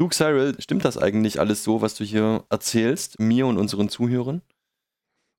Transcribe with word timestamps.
Du, 0.00 0.08
Cyril, 0.08 0.56
stimmt 0.60 0.86
das 0.86 0.96
eigentlich 0.96 1.40
alles 1.40 1.62
so, 1.62 1.82
was 1.82 1.94
du 1.94 2.04
hier 2.04 2.44
erzählst, 2.48 3.20
mir 3.20 3.46
und 3.46 3.58
unseren 3.58 3.90
Zuhörern? 3.90 4.40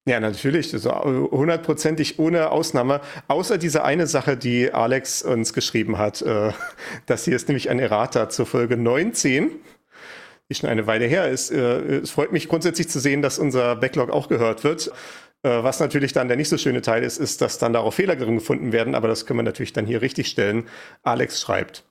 Ja, 0.07 0.19
natürlich. 0.19 0.71
Hundertprozentig 0.71 2.19
ohne 2.19 2.51
Ausnahme. 2.51 3.01
Außer 3.27 3.57
diese 3.57 3.83
eine 3.83 4.05
Sache, 4.05 4.37
die 4.37 4.71
Alex 4.71 5.23
uns 5.23 5.53
geschrieben 5.53 5.97
hat. 5.97 6.21
Äh, 6.21 6.51
das 7.07 7.25
hier 7.25 7.35
ist 7.35 7.47
nämlich 7.47 7.71
ein 7.71 7.79
Errata 7.79 8.29
zur 8.29 8.45
Folge 8.45 8.77
19, 8.77 9.49
die 10.47 10.53
schon 10.53 10.69
eine 10.69 10.85
Weile 10.85 11.05
her 11.05 11.27
ist. 11.27 11.49
Äh, 11.49 12.01
es 12.01 12.11
freut 12.11 12.31
mich 12.31 12.47
grundsätzlich 12.47 12.87
zu 12.87 12.99
sehen, 12.99 13.23
dass 13.23 13.39
unser 13.39 13.75
Backlog 13.77 14.11
auch 14.11 14.27
gehört 14.29 14.63
wird. 14.63 14.91
Äh, 15.41 15.63
was 15.63 15.79
natürlich 15.79 16.13
dann 16.13 16.27
der 16.27 16.37
nicht 16.37 16.49
so 16.49 16.59
schöne 16.59 16.83
Teil 16.83 17.03
ist, 17.03 17.17
ist, 17.17 17.41
dass 17.41 17.57
dann 17.57 17.73
darauf 17.73 17.95
Fehler 17.95 18.15
drin 18.15 18.35
gefunden 18.35 18.73
werden. 18.73 18.93
Aber 18.93 19.07
das 19.07 19.25
können 19.25 19.39
wir 19.39 19.43
natürlich 19.43 19.73
dann 19.73 19.87
hier 19.87 20.03
richtig 20.03 20.27
stellen. 20.27 20.67
Alex 21.01 21.41
schreibt. 21.41 21.83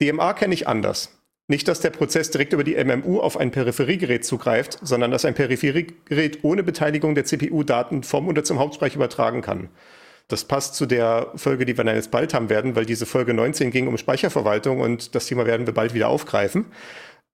DMA 0.00 0.32
kenne 0.32 0.54
ich 0.54 0.66
anders. 0.66 1.21
Nicht, 1.52 1.68
dass 1.68 1.80
der 1.80 1.90
Prozess 1.90 2.30
direkt 2.30 2.54
über 2.54 2.64
die 2.64 2.82
MMU 2.82 3.20
auf 3.20 3.36
ein 3.36 3.50
Peripheriegerät 3.50 4.24
zugreift, 4.24 4.78
sondern 4.80 5.10
dass 5.10 5.26
ein 5.26 5.34
Peripheriegerät 5.34 6.38
ohne 6.44 6.62
Beteiligung 6.62 7.14
der 7.14 7.26
CPU 7.26 7.62
Daten 7.62 8.04
vom 8.04 8.26
oder 8.26 8.42
zum 8.42 8.58
Hauptspeicher 8.58 8.96
übertragen 8.96 9.42
kann. 9.42 9.68
Das 10.28 10.46
passt 10.46 10.76
zu 10.76 10.86
der 10.86 11.30
Folge, 11.36 11.66
die 11.66 11.76
wir 11.76 11.84
dann 11.84 11.94
jetzt 11.94 12.10
bald 12.10 12.32
haben 12.32 12.48
werden, 12.48 12.74
weil 12.74 12.86
diese 12.86 13.04
Folge 13.04 13.34
19 13.34 13.70
ging 13.70 13.86
um 13.86 13.98
Speicherverwaltung 13.98 14.80
und 14.80 15.14
das 15.14 15.26
Thema 15.26 15.44
werden 15.44 15.66
wir 15.66 15.74
bald 15.74 15.92
wieder 15.92 16.08
aufgreifen. 16.08 16.64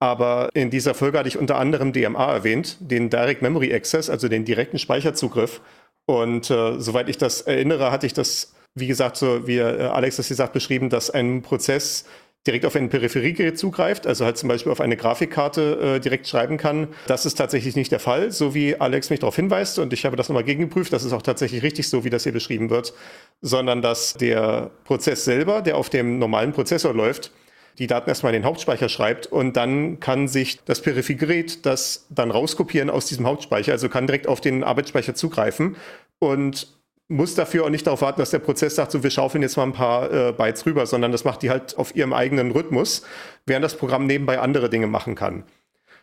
Aber 0.01 0.49
in 0.53 0.71
dieser 0.71 0.95
Folge 0.95 1.17
hatte 1.17 1.29
ich 1.29 1.39
unter 1.39 1.57
anderem 1.57 1.93
DMA 1.93 2.33
erwähnt, 2.33 2.79
den 2.81 3.11
Direct 3.11 3.41
Memory 3.41 3.73
Access, 3.73 4.11
also 4.11 4.27
den 4.27 4.45
direkten 4.45 4.81
Speicherzugriff. 4.81 5.61
Und 6.07 6.51
äh, 6.51 6.81
soweit 6.81 7.09
ich 7.09 7.19
das 7.19 7.43
erinnere, 7.43 7.93
hatte 7.93 8.07
ich 8.07 8.15
das, 8.15 8.53
wie 8.75 8.89
gesagt, 8.89 9.17
so 9.17 9.47
wie 9.47 9.59
äh, 9.59 9.83
Alex 9.83 10.17
das 10.17 10.27
gesagt 10.27 10.55
beschrieben, 10.55 10.91
dass 10.91 11.09
ein 11.09 11.43
Prozess 11.43 12.05
direkt 12.47 12.65
auf 12.65 12.77
ein 12.77 12.89
Peripheriegerät 12.89 13.59
zugreift, 13.59 14.07
also 14.07 14.25
halt 14.25 14.39
zum 14.39 14.49
Beispiel 14.49 14.73
auf 14.73 14.81
eine 14.81 14.97
Grafikkarte 14.97 15.97
äh, 15.97 16.01
direkt 16.01 16.27
schreiben 16.27 16.57
kann. 16.57 16.89
Das 17.07 17.27
ist 17.27 17.35
tatsächlich 17.35 17.77
nicht 17.77 17.93
der 17.93 18.01
Fall, 18.01 18.31
so 18.31 18.55
wie 18.55 18.77
Alex 18.77 19.11
mich 19.11 19.21
darauf 19.21 19.37
hinweist. 19.37 19.79
Und 19.79 19.93
ich 19.93 20.05
habe 20.07 20.17
das 20.17 20.29
nochmal 20.29 20.45
gegengeprüft, 20.45 20.93
das 20.93 21.05
ist 21.05 21.13
auch 21.13 21.23
tatsächlich 21.23 21.63
richtig 21.63 21.89
so, 21.89 22.05
wie 22.05 22.11
das 22.11 22.23
hier 22.23 22.33
beschrieben 22.33 22.71
wird, 22.71 22.95
sondern 23.43 23.83
dass 23.83 24.15
der 24.15 24.71
Prozess 24.85 25.25
selber, 25.25 25.61
der 25.61 25.77
auf 25.77 25.91
dem 25.91 26.19
normalen 26.19 26.53
Prozessor 26.53 26.95
läuft, 26.95 27.33
die 27.79 27.87
Daten 27.87 28.09
erstmal 28.09 28.35
in 28.35 28.43
den 28.43 28.47
Hauptspeicher 28.47 28.89
schreibt. 28.89 29.27
Und 29.27 29.57
dann 29.57 30.01
kann 30.01 30.27
sich 30.27 30.61
das 30.65 30.81
Peripheriegerät 30.81 31.67
das 31.67 32.07
dann 32.09 32.31
rauskopieren 32.31 32.89
aus 32.89 33.07
diesem 33.07 33.27
Hauptspeicher, 33.27 33.73
also 33.73 33.89
kann 33.89 34.07
direkt 34.07 34.27
auf 34.27 34.41
den 34.41 34.65
Arbeitsspeicher 34.65 35.15
zugreifen. 35.15 35.77
Und 36.19 36.78
muss 37.09 37.35
dafür 37.35 37.65
auch 37.65 37.71
nicht 37.71 37.87
darauf 37.87 38.03
warten, 38.03 38.21
dass 38.21 38.31
der 38.31 38.39
Prozess 38.39 38.75
sagt, 38.75 38.93
so 38.93 39.03
wir 39.03 39.11
schaufeln 39.11 39.43
jetzt 39.43 39.57
mal 39.57 39.65
ein 39.65 39.73
paar 39.73 40.13
äh, 40.13 40.33
Bytes 40.33 40.67
rüber, 40.67 40.87
sondern 40.87 41.11
das 41.11 41.25
macht 41.25 41.43
die 41.43 41.51
halt 41.51 41.77
auf 41.79 41.97
ihrem 41.97 42.13
eigenen 42.13 42.51
Rhythmus, 42.51 43.03
während 43.47 43.65
das 43.65 43.77
Programm 43.77 44.07
nebenbei 44.07 44.39
andere 44.39 44.69
Dinge 44.69 44.87
machen 44.87 45.15
kann. 45.15 45.45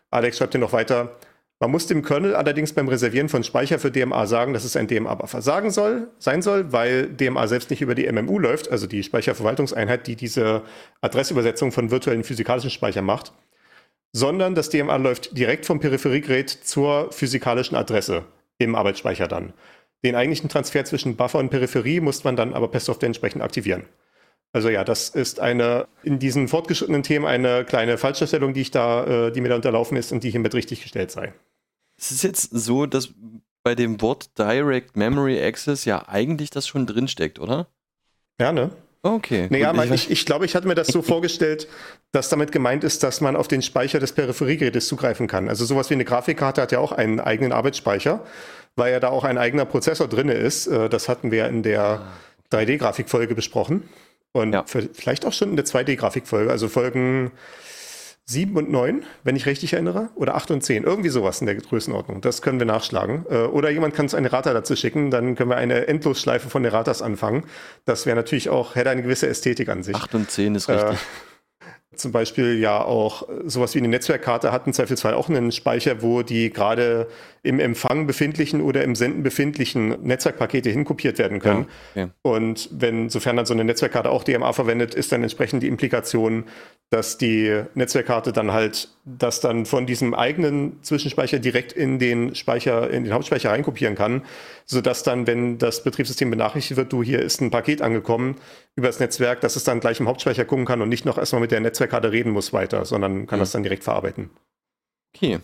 Alex 0.09 0.37
schreibt 0.37 0.53
hier 0.53 0.61
noch 0.61 0.73
weiter. 0.73 1.15
Man 1.59 1.71
muss 1.71 1.87
dem 1.87 2.03
Kernel 2.03 2.35
allerdings 2.35 2.73
beim 2.73 2.89
Reservieren 2.89 3.29
von 3.29 3.43
Speicher 3.43 3.79
für 3.79 3.89
DMA 3.89 4.25
sagen, 4.25 4.53
dass 4.53 4.65
es 4.65 4.75
ein 4.75 4.87
DMA-Buffer 4.87 5.41
soll, 5.41 6.09
sein 6.19 6.41
soll, 6.41 6.73
weil 6.73 7.07
DMA 7.07 7.47
selbst 7.47 7.69
nicht 7.69 7.81
über 7.81 7.95
die 7.95 8.11
MMU 8.11 8.39
läuft, 8.39 8.69
also 8.69 8.87
die 8.87 9.03
Speicherverwaltungseinheit, 9.03 10.05
die 10.07 10.17
diese 10.17 10.63
Adressübersetzung 10.99 11.71
von 11.71 11.91
virtuellen 11.91 12.25
physikalischen 12.25 12.71
Speicher 12.71 13.01
macht, 13.01 13.31
sondern 14.11 14.53
das 14.53 14.69
DMA 14.69 14.97
läuft 14.97 15.37
direkt 15.37 15.65
vom 15.65 15.79
Peripheriegerät 15.79 16.49
zur 16.49 17.11
physikalischen 17.11 17.77
Adresse 17.77 18.23
im 18.57 18.75
Arbeitsspeicher 18.75 19.27
dann. 19.27 19.53
Den 20.05 20.15
eigentlichen 20.15 20.49
Transfer 20.49 20.85
zwischen 20.85 21.15
Buffer 21.15 21.39
und 21.39 21.49
Peripherie 21.49 21.99
muss 21.99 22.23
man 22.23 22.35
dann 22.35 22.53
aber 22.53 22.67
per 22.67 22.79
Software 22.79 23.07
entsprechend 23.07 23.41
aktivieren. 23.41 23.85
Also 24.53 24.69
ja, 24.69 24.83
das 24.83 25.09
ist 25.09 25.39
eine 25.39 25.87
in 26.03 26.19
diesen 26.19 26.47
fortgeschrittenen 26.47 27.01
Themen 27.01 27.25
eine 27.25 27.65
kleine 27.65 27.97
Falschdarstellung, 27.97 28.53
die 28.53 28.61
ich 28.61 28.69
da, 28.69 29.27
äh, 29.27 29.31
die 29.31 29.41
mir 29.41 29.49
da 29.49 29.55
unterlaufen 29.55 29.97
ist 29.97 30.11
und 30.11 30.23
die 30.23 30.29
hiermit 30.29 30.53
richtig 30.53 30.83
gestellt 30.83 31.09
sei. 31.09 31.33
Es 31.97 32.11
ist 32.11 32.23
jetzt 32.23 32.51
so, 32.51 32.85
dass 32.85 33.09
bei 33.63 33.73
dem 33.73 33.99
Wort 33.99 34.37
Direct 34.37 34.95
Memory 34.95 35.41
Access 35.41 35.85
ja 35.85 36.07
eigentlich 36.07 36.51
das 36.51 36.67
schon 36.67 36.85
drinsteckt, 36.85 37.39
oder? 37.39 37.67
Ja, 38.39 38.51
ne? 38.51 38.69
Okay. 39.01 39.47
Naja, 39.49 39.73
ich, 39.85 39.91
ich, 39.91 40.11
ich 40.11 40.25
glaube, 40.27 40.45
ich 40.45 40.55
hatte 40.55 40.67
mir 40.67 40.75
das 40.75 40.87
so 40.87 41.01
vorgestellt, 41.01 41.67
dass 42.11 42.29
damit 42.29 42.51
gemeint 42.51 42.83
ist, 42.83 43.01
dass 43.01 43.21
man 43.21 43.35
auf 43.35 43.47
den 43.47 43.63
Speicher 43.63 43.99
des 43.99 44.13
Peripheriegerätes 44.13 44.87
zugreifen 44.87 45.25
kann. 45.25 45.49
Also 45.49 45.65
sowas 45.65 45.89
wie 45.89 45.95
eine 45.95 46.05
Grafikkarte 46.05 46.61
hat 46.61 46.71
ja 46.71 46.77
auch 46.77 46.91
einen 46.91 47.19
eigenen 47.19 47.51
Arbeitsspeicher 47.51 48.23
weil 48.75 48.91
ja 48.91 48.99
da 48.99 49.09
auch 49.09 49.23
ein 49.23 49.37
eigener 49.37 49.65
Prozessor 49.65 50.07
drin 50.07 50.29
ist. 50.29 50.67
Äh, 50.67 50.89
das 50.89 51.09
hatten 51.09 51.31
wir 51.31 51.47
in 51.47 51.63
der 51.63 52.01
3D-Grafikfolge 52.51 53.35
besprochen. 53.35 53.83
Und 54.31 54.53
ja. 54.53 54.65
vielleicht 54.65 55.25
auch 55.25 55.31
schon 55.31 55.51
in 55.51 55.55
der 55.55 55.65
2D-Grafikfolge, 55.65 56.51
also 56.51 56.67
Folgen 56.67 57.31
7 58.25 58.57
und 58.57 58.71
9, 58.71 59.03
wenn 59.23 59.35
ich 59.35 59.45
richtig 59.45 59.73
erinnere, 59.73 60.09
oder 60.15 60.35
8 60.35 60.51
und 60.51 60.61
10, 60.61 60.83
irgendwie 60.83 61.09
sowas 61.09 61.39
in 61.39 61.45
der 61.45 61.55
Größenordnung. 61.55 62.21
Das 62.21 62.41
können 62.41 62.59
wir 62.59 62.65
nachschlagen. 62.65 63.25
Äh, 63.29 63.43
oder 63.43 63.69
jemand 63.69 63.93
kann 63.93 64.05
uns 64.05 64.15
eine 64.15 64.33
Rata 64.33 64.53
dazu 64.53 64.75
schicken, 64.75 65.11
dann 65.11 65.35
können 65.35 65.51
wir 65.51 65.57
eine 65.57 65.87
Endlosschleife 65.87 66.49
von 66.49 66.65
Erratas 66.65 67.01
anfangen. 67.01 67.43
Das 67.85 68.05
wäre 68.05 68.15
natürlich 68.15 68.49
auch, 68.49 68.75
hätte 68.75 68.89
eine 68.89 69.03
gewisse 69.03 69.27
Ästhetik 69.27 69.69
an 69.69 69.83
sich. 69.83 69.95
8 69.95 70.15
und 70.15 70.31
10 70.31 70.55
ist 70.55 70.69
richtig. 70.69 70.91
Äh, 70.91 70.95
zum 71.95 72.11
Beispiel 72.11 72.59
ja 72.59 72.83
auch 72.83 73.27
sowas 73.45 73.73
wie 73.73 73.79
eine 73.79 73.87
Netzwerkkarte 73.87 74.51
hat 74.51 74.67
im 74.67 74.73
Zweifelsfall 74.73 75.13
auch 75.13 75.29
einen 75.29 75.51
Speicher, 75.53 76.01
wo 76.01 76.23
die 76.23 76.49
gerade 76.49 77.07
im 77.45 77.59
Empfang 77.59 78.07
befindlichen 78.07 78.61
oder 78.61 78.83
im 78.83 78.95
Senden 78.95 79.23
befindlichen 79.23 79.89
Netzwerkpakete 80.03 80.69
hinkopiert 80.69 81.19
werden 81.19 81.39
können. 81.39 81.67
Ja, 81.93 82.03
okay. 82.05 82.13
Und 82.23 82.69
wenn, 82.71 83.09
sofern 83.09 83.37
dann 83.37 83.45
so 83.45 83.53
eine 83.53 83.63
Netzwerkkarte 83.63 84.09
auch 84.09 84.23
DMA 84.23 84.51
verwendet, 84.53 84.95
ist 84.95 85.11
dann 85.11 85.21
entsprechend 85.21 85.63
die 85.63 85.67
Implikation, 85.67 86.45
dass 86.89 87.17
die 87.17 87.63
Netzwerkkarte 87.73 88.31
dann 88.31 88.51
halt 88.51 88.89
das 89.05 89.39
dann 89.39 89.65
von 89.65 89.85
diesem 89.85 90.13
eigenen 90.13 90.81
Zwischenspeicher 90.81 91.39
direkt 91.39 91.71
in 91.71 91.99
den 91.99 92.35
Speicher, 92.35 92.89
in 92.89 93.03
den 93.03 93.13
Hauptspeicher 93.13 93.51
reinkopieren 93.51 93.95
kann, 93.95 94.23
sodass 94.65 95.03
dann, 95.03 95.27
wenn 95.27 95.57
das 95.57 95.83
Betriebssystem 95.83 96.29
benachrichtigt 96.29 96.77
wird, 96.77 96.93
du 96.93 97.03
hier 97.03 97.19
ist 97.19 97.41
ein 97.41 97.51
Paket 97.51 97.81
angekommen 97.81 98.35
über 98.75 98.87
das 98.87 98.99
Netzwerk, 98.99 99.41
dass 99.41 99.55
es 99.55 99.63
dann 99.63 99.79
gleich 99.79 99.99
im 99.99 100.07
Hauptspeicher 100.07 100.45
gucken 100.45 100.65
kann 100.65 100.81
und 100.81 100.89
nicht 100.89 101.05
noch 101.05 101.17
erstmal 101.17 101.41
mit 101.41 101.51
der 101.51 101.59
Netzwerkkarte 101.59 102.11
reden 102.11 102.31
muss 102.31 102.53
weiter, 102.53 102.85
sondern 102.85 103.27
kann 103.27 103.39
mhm. 103.39 103.41
das 103.41 103.51
dann 103.51 103.63
direkt 103.63 103.83
verarbeiten. 103.83 104.29
Okay. 105.15 105.39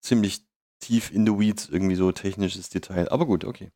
Ziemlich 0.00 0.42
tief 0.80 1.12
in 1.12 1.26
the 1.26 1.38
weeds, 1.38 1.68
irgendwie 1.68 1.94
so 1.94 2.12
technisches 2.12 2.68
Detail. 2.68 3.08
Aber 3.10 3.26
gut, 3.26 3.44
okay. 3.44 3.70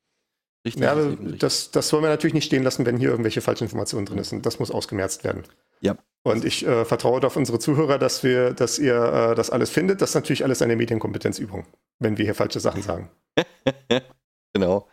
Richtig, 0.65 0.83
ja, 0.83 0.95
das, 1.39 1.71
das 1.71 1.93
wollen 1.93 2.05
wir 2.05 2.09
natürlich 2.09 2.33
nicht 2.33 2.47
stehen 2.47 2.63
lassen, 2.63 2.87
wenn 2.87 2.97
hier 2.97 3.11
irgendwelche 3.11 3.43
Falschinformationen 3.43 4.07
drin 4.07 4.25
sind. 4.25 4.47
Das 4.47 4.59
muss 4.59 4.71
ausgemerzt 4.71 5.23
werden. 5.23 5.43
Ja. 5.81 5.97
Und 6.23 6.47
ich 6.47 6.67
äh, 6.67 6.87
vertraue 6.87 7.23
auf 7.23 7.37
unsere 7.37 7.59
Zuhörer, 7.59 7.99
dass 7.99 8.23
wir, 8.23 8.55
dass 8.55 8.79
ihr 8.79 8.95
äh, 8.95 9.35
das 9.35 9.51
alles 9.51 9.69
findet. 9.69 10.01
Das 10.01 10.11
ist 10.11 10.15
natürlich 10.15 10.43
alles 10.43 10.63
eine 10.63 10.75
Medienkompetenzübung, 10.75 11.67
wenn 11.99 12.17
wir 12.17 12.25
hier 12.25 12.35
falsche 12.35 12.61
Sachen 12.61 12.81
sagen. 12.83 13.11
genau. 14.55 14.89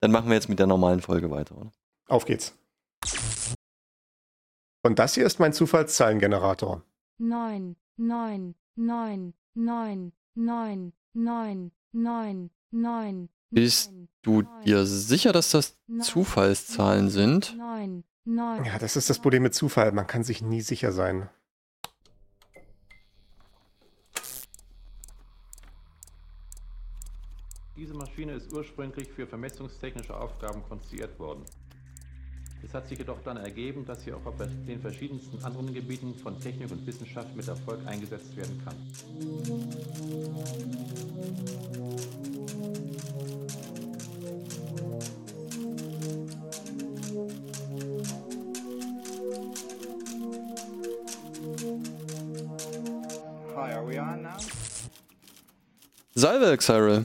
Dann 0.00 0.10
machen 0.10 0.26
wir 0.28 0.34
jetzt 0.34 0.48
mit 0.48 0.58
der 0.58 0.66
normalen 0.66 1.00
Folge 1.00 1.30
weiter, 1.30 1.56
oder? 1.56 1.72
Auf 2.08 2.24
geht's. 2.24 2.52
Und 4.82 4.98
das 4.98 5.14
hier 5.14 5.24
ist 5.24 5.38
mein 5.38 5.52
Zufallszahlengenerator. 5.52 6.82
9, 7.18 7.76
9, 7.96 8.54
9, 8.74 9.34
9, 9.54 10.12
9, 10.34 10.92
9, 11.14 11.72
9, 11.92 12.50
9. 12.70 13.28
Bist 13.50 13.92
du 14.22 14.42
dir 14.64 14.86
sicher, 14.86 15.32
dass 15.32 15.50
das 15.50 15.76
Zufallszahlen 16.00 17.10
sind? 17.10 17.56
Ja, 18.24 18.78
das 18.78 18.96
ist 18.96 19.10
das 19.10 19.18
Problem 19.18 19.42
mit 19.42 19.54
Zufall. 19.54 19.92
Man 19.92 20.06
kann 20.06 20.24
sich 20.24 20.40
nie 20.40 20.62
sicher 20.62 20.92
sein. 20.92 21.28
Diese 27.76 27.94
Maschine 27.94 28.32
ist 28.32 28.52
ursprünglich 28.52 29.10
für 29.10 29.26
vermessungstechnische 29.26 30.16
Aufgaben 30.16 30.62
konstruiert 30.62 31.18
worden. 31.18 31.44
Es 32.64 32.74
hat 32.74 32.88
sich 32.88 32.98
jedoch 32.98 33.20
dann 33.22 33.36
ergeben, 33.36 33.84
dass 33.84 34.02
sie 34.02 34.12
auch 34.12 34.24
auf 34.24 34.34
den 34.38 34.80
verschiedensten 34.80 35.44
anderen 35.44 35.74
Gebieten 35.74 36.14
von 36.14 36.40
Technik 36.40 36.70
und 36.70 36.86
Wissenschaft 36.86 37.34
mit 37.36 37.46
Erfolg 37.46 37.80
eingesetzt 37.86 38.36
werden 38.36 38.62
kann. 38.64 38.76
Hi, 53.54 53.72
are 53.72 53.86
we 53.86 53.98
on 53.98 54.22
now? 54.22 54.38
Salve, 56.14 56.56
Cyril. 56.58 57.04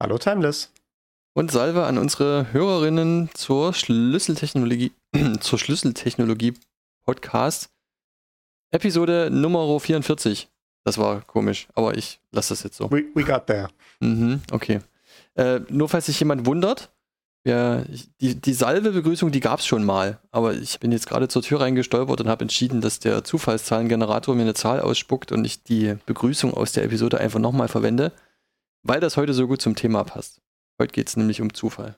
Hallo, 0.00 0.16
Timeless. 0.18 0.70
Und 1.32 1.52
Salve 1.52 1.84
an 1.84 1.96
unsere 1.96 2.52
Hörerinnen 2.52 3.30
zur 3.34 3.72
Schlüsseltechnologie, 3.72 4.92
zur 5.40 5.58
Schlüsseltechnologie 5.58 6.54
Podcast. 7.04 7.70
Episode 8.72 9.30
Nummer 9.30 9.78
44. 9.78 10.48
Das 10.84 10.98
war 10.98 11.20
komisch, 11.22 11.68
aber 11.74 11.96
ich 11.96 12.20
lasse 12.32 12.50
das 12.50 12.62
jetzt 12.62 12.76
so. 12.76 12.90
We, 12.90 13.04
we 13.14 13.22
got 13.22 13.46
there. 13.46 13.68
Mhm, 14.00 14.42
okay. 14.50 14.80
Äh, 15.36 15.60
nur 15.68 15.88
falls 15.88 16.06
sich 16.06 16.18
jemand 16.18 16.46
wundert, 16.46 16.90
Ja, 17.46 17.84
die, 18.20 18.34
die 18.34 18.52
Salve-Begrüßung, 18.52 19.30
die 19.30 19.40
gab 19.40 19.60
es 19.60 19.66
schon 19.66 19.84
mal, 19.84 20.18
aber 20.30 20.54
ich 20.54 20.78
bin 20.78 20.92
jetzt 20.92 21.06
gerade 21.06 21.28
zur 21.28 21.42
Tür 21.42 21.60
reingestolpert 21.60 22.20
und 22.20 22.28
habe 22.28 22.42
entschieden, 22.42 22.80
dass 22.80 22.98
der 22.98 23.24
Zufallszahlengenerator 23.24 24.34
mir 24.34 24.42
eine 24.42 24.54
Zahl 24.54 24.80
ausspuckt 24.80 25.32
und 25.32 25.44
ich 25.44 25.62
die 25.62 25.96
Begrüßung 26.06 26.52
aus 26.52 26.72
der 26.72 26.84
Episode 26.84 27.18
einfach 27.18 27.38
nochmal 27.38 27.68
verwende, 27.68 28.12
weil 28.82 29.00
das 29.00 29.16
heute 29.16 29.32
so 29.32 29.46
gut 29.46 29.62
zum 29.62 29.74
Thema 29.74 30.04
passt. 30.04 30.40
Heute 30.80 30.92
geht 30.92 31.08
es 31.08 31.16
nämlich 31.16 31.40
um 31.40 31.54
Zufall. 31.54 31.96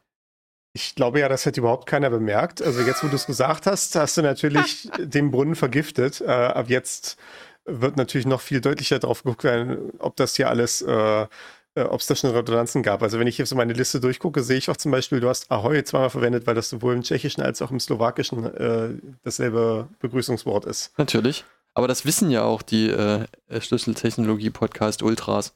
Ich 0.75 0.95
glaube 0.95 1.21
ja, 1.21 1.29
das 1.29 1.47
hätte 1.47 1.61
überhaupt 1.61 1.87
keiner 1.87 2.11
bemerkt. 2.11 2.61
Also 2.61 2.81
jetzt, 2.81 3.05
wo 3.05 3.09
du 3.09 3.15
es 3.15 3.27
gesagt 3.27 3.67
hast, 3.67 3.95
hast 3.95 4.17
du 4.17 4.23
natürlich 4.23 4.91
den 4.99 5.31
Brunnen 5.31 5.55
vergiftet. 5.55 6.21
Äh, 6.21 6.27
ab 6.27 6.69
jetzt 6.69 7.17
wird 7.65 7.97
natürlich 7.97 8.27
noch 8.27 8.41
viel 8.41 8.61
deutlicher 8.61 8.99
drauf 8.99 9.23
geguckt 9.23 9.45
werden, 9.45 9.93
ob 9.99 10.17
das 10.17 10.35
hier 10.35 10.49
alles 10.49 10.83
äh, 10.83 11.27
äh, 11.75 11.83
ob 11.85 12.01
es 12.01 12.07
da 12.07 12.15
schon 12.15 12.31
Redundanzen 12.31 12.83
gab. 12.83 13.03
Also 13.03 13.19
wenn 13.19 13.27
ich 13.27 13.39
jetzt 13.39 13.49
so 13.49 13.57
meine 13.57 13.73
Liste 13.73 14.01
durchgucke, 14.01 14.43
sehe 14.43 14.59
ich 14.59 14.69
auch 14.69 14.77
zum 14.77 14.93
Beispiel, 14.93 15.21
du 15.21 15.29
hast 15.29 15.51
Ahoi 15.51 15.83
zweimal 15.85 16.11
verwendet, 16.11 16.47
weil 16.47 16.55
das 16.55 16.69
sowohl 16.69 16.95
im 16.95 17.03
Tschechischen 17.03 17.43
als 17.43 17.63
auch 17.63 17.71
im 17.71 17.81
Slowakischen 17.81 18.45
äh, 18.45 18.91
dasselbe 19.23 19.89
Begrüßungswort 20.01 20.67
ist. 20.67 20.93
Natürlich. 20.99 21.45
Aber 21.75 21.89
das 21.89 22.05
wissen 22.05 22.31
ja 22.31 22.43
auch 22.43 22.61
die 22.61 22.91
äh, 22.91 23.27
Schlüsseltechnologie-Podcast 23.59 25.03
Ultras. 25.03 25.55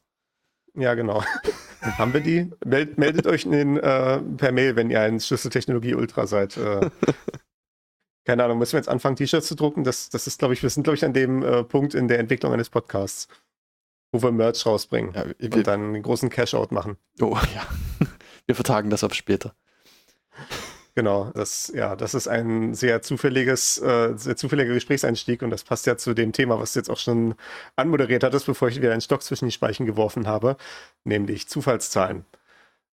Ja, 0.74 0.94
genau. 0.94 1.22
Haben 1.82 2.12
wir 2.12 2.20
die? 2.20 2.50
Meld, 2.64 2.98
meldet 2.98 3.26
euch 3.26 3.44
den, 3.44 3.76
äh, 3.76 4.20
per 4.20 4.52
Mail, 4.52 4.76
wenn 4.76 4.90
ihr 4.90 5.00
ein 5.00 5.20
Schlüsseltechnologie-Ultra 5.20 6.26
seid. 6.26 6.56
Äh, 6.56 6.90
keine 8.24 8.44
Ahnung, 8.44 8.58
müssen 8.58 8.72
wir 8.72 8.78
jetzt 8.78 8.88
anfangen, 8.88 9.16
T-Shirts 9.16 9.46
zu 9.46 9.54
drucken? 9.54 9.84
Das, 9.84 10.08
das 10.10 10.26
ist, 10.26 10.38
glaube 10.38 10.54
ich, 10.54 10.62
wir 10.62 10.70
sind, 10.70 10.82
glaube 10.84 10.96
ich, 10.96 11.04
an 11.04 11.12
dem 11.12 11.42
äh, 11.42 11.64
Punkt 11.64 11.94
in 11.94 12.08
der 12.08 12.18
Entwicklung 12.18 12.52
eines 12.52 12.70
Podcasts 12.70 13.28
wo 14.12 14.22
wir 14.22 14.32
Merch 14.32 14.64
rausbringen 14.66 15.12
ja, 15.14 15.26
wir, 15.38 15.52
und 15.52 15.66
dann 15.66 15.94
einen 15.94 16.02
großen 16.02 16.30
Cash-Out 16.30 16.72
machen. 16.72 16.96
Oh 17.20 17.38
ja, 17.54 17.66
wir 18.46 18.54
vertagen 18.54 18.90
das 18.90 19.04
auf 19.04 19.14
später. 19.14 19.54
Genau, 20.96 21.30
das, 21.34 21.70
ja, 21.74 21.94
das 21.94 22.14
ist 22.14 22.26
ein 22.26 22.72
sehr 22.72 23.02
zufälliges, 23.02 23.76
äh, 23.82 24.14
sehr 24.16 24.34
zufälliger 24.34 24.72
Gesprächseinstieg 24.72 25.42
und 25.42 25.50
das 25.50 25.62
passt 25.62 25.84
ja 25.84 25.98
zu 25.98 26.14
dem 26.14 26.32
Thema, 26.32 26.58
was 26.58 26.72
du 26.72 26.78
jetzt 26.78 26.88
auch 26.88 26.96
schon 26.96 27.34
anmoderiert 27.76 28.24
hattest, 28.24 28.46
bevor 28.46 28.68
ich 28.68 28.76
wieder 28.78 28.92
einen 28.92 29.02
Stock 29.02 29.22
zwischen 29.22 29.44
die 29.44 29.52
Speichen 29.52 29.84
geworfen 29.84 30.26
habe, 30.26 30.56
nämlich 31.04 31.48
Zufallszahlen. 31.48 32.24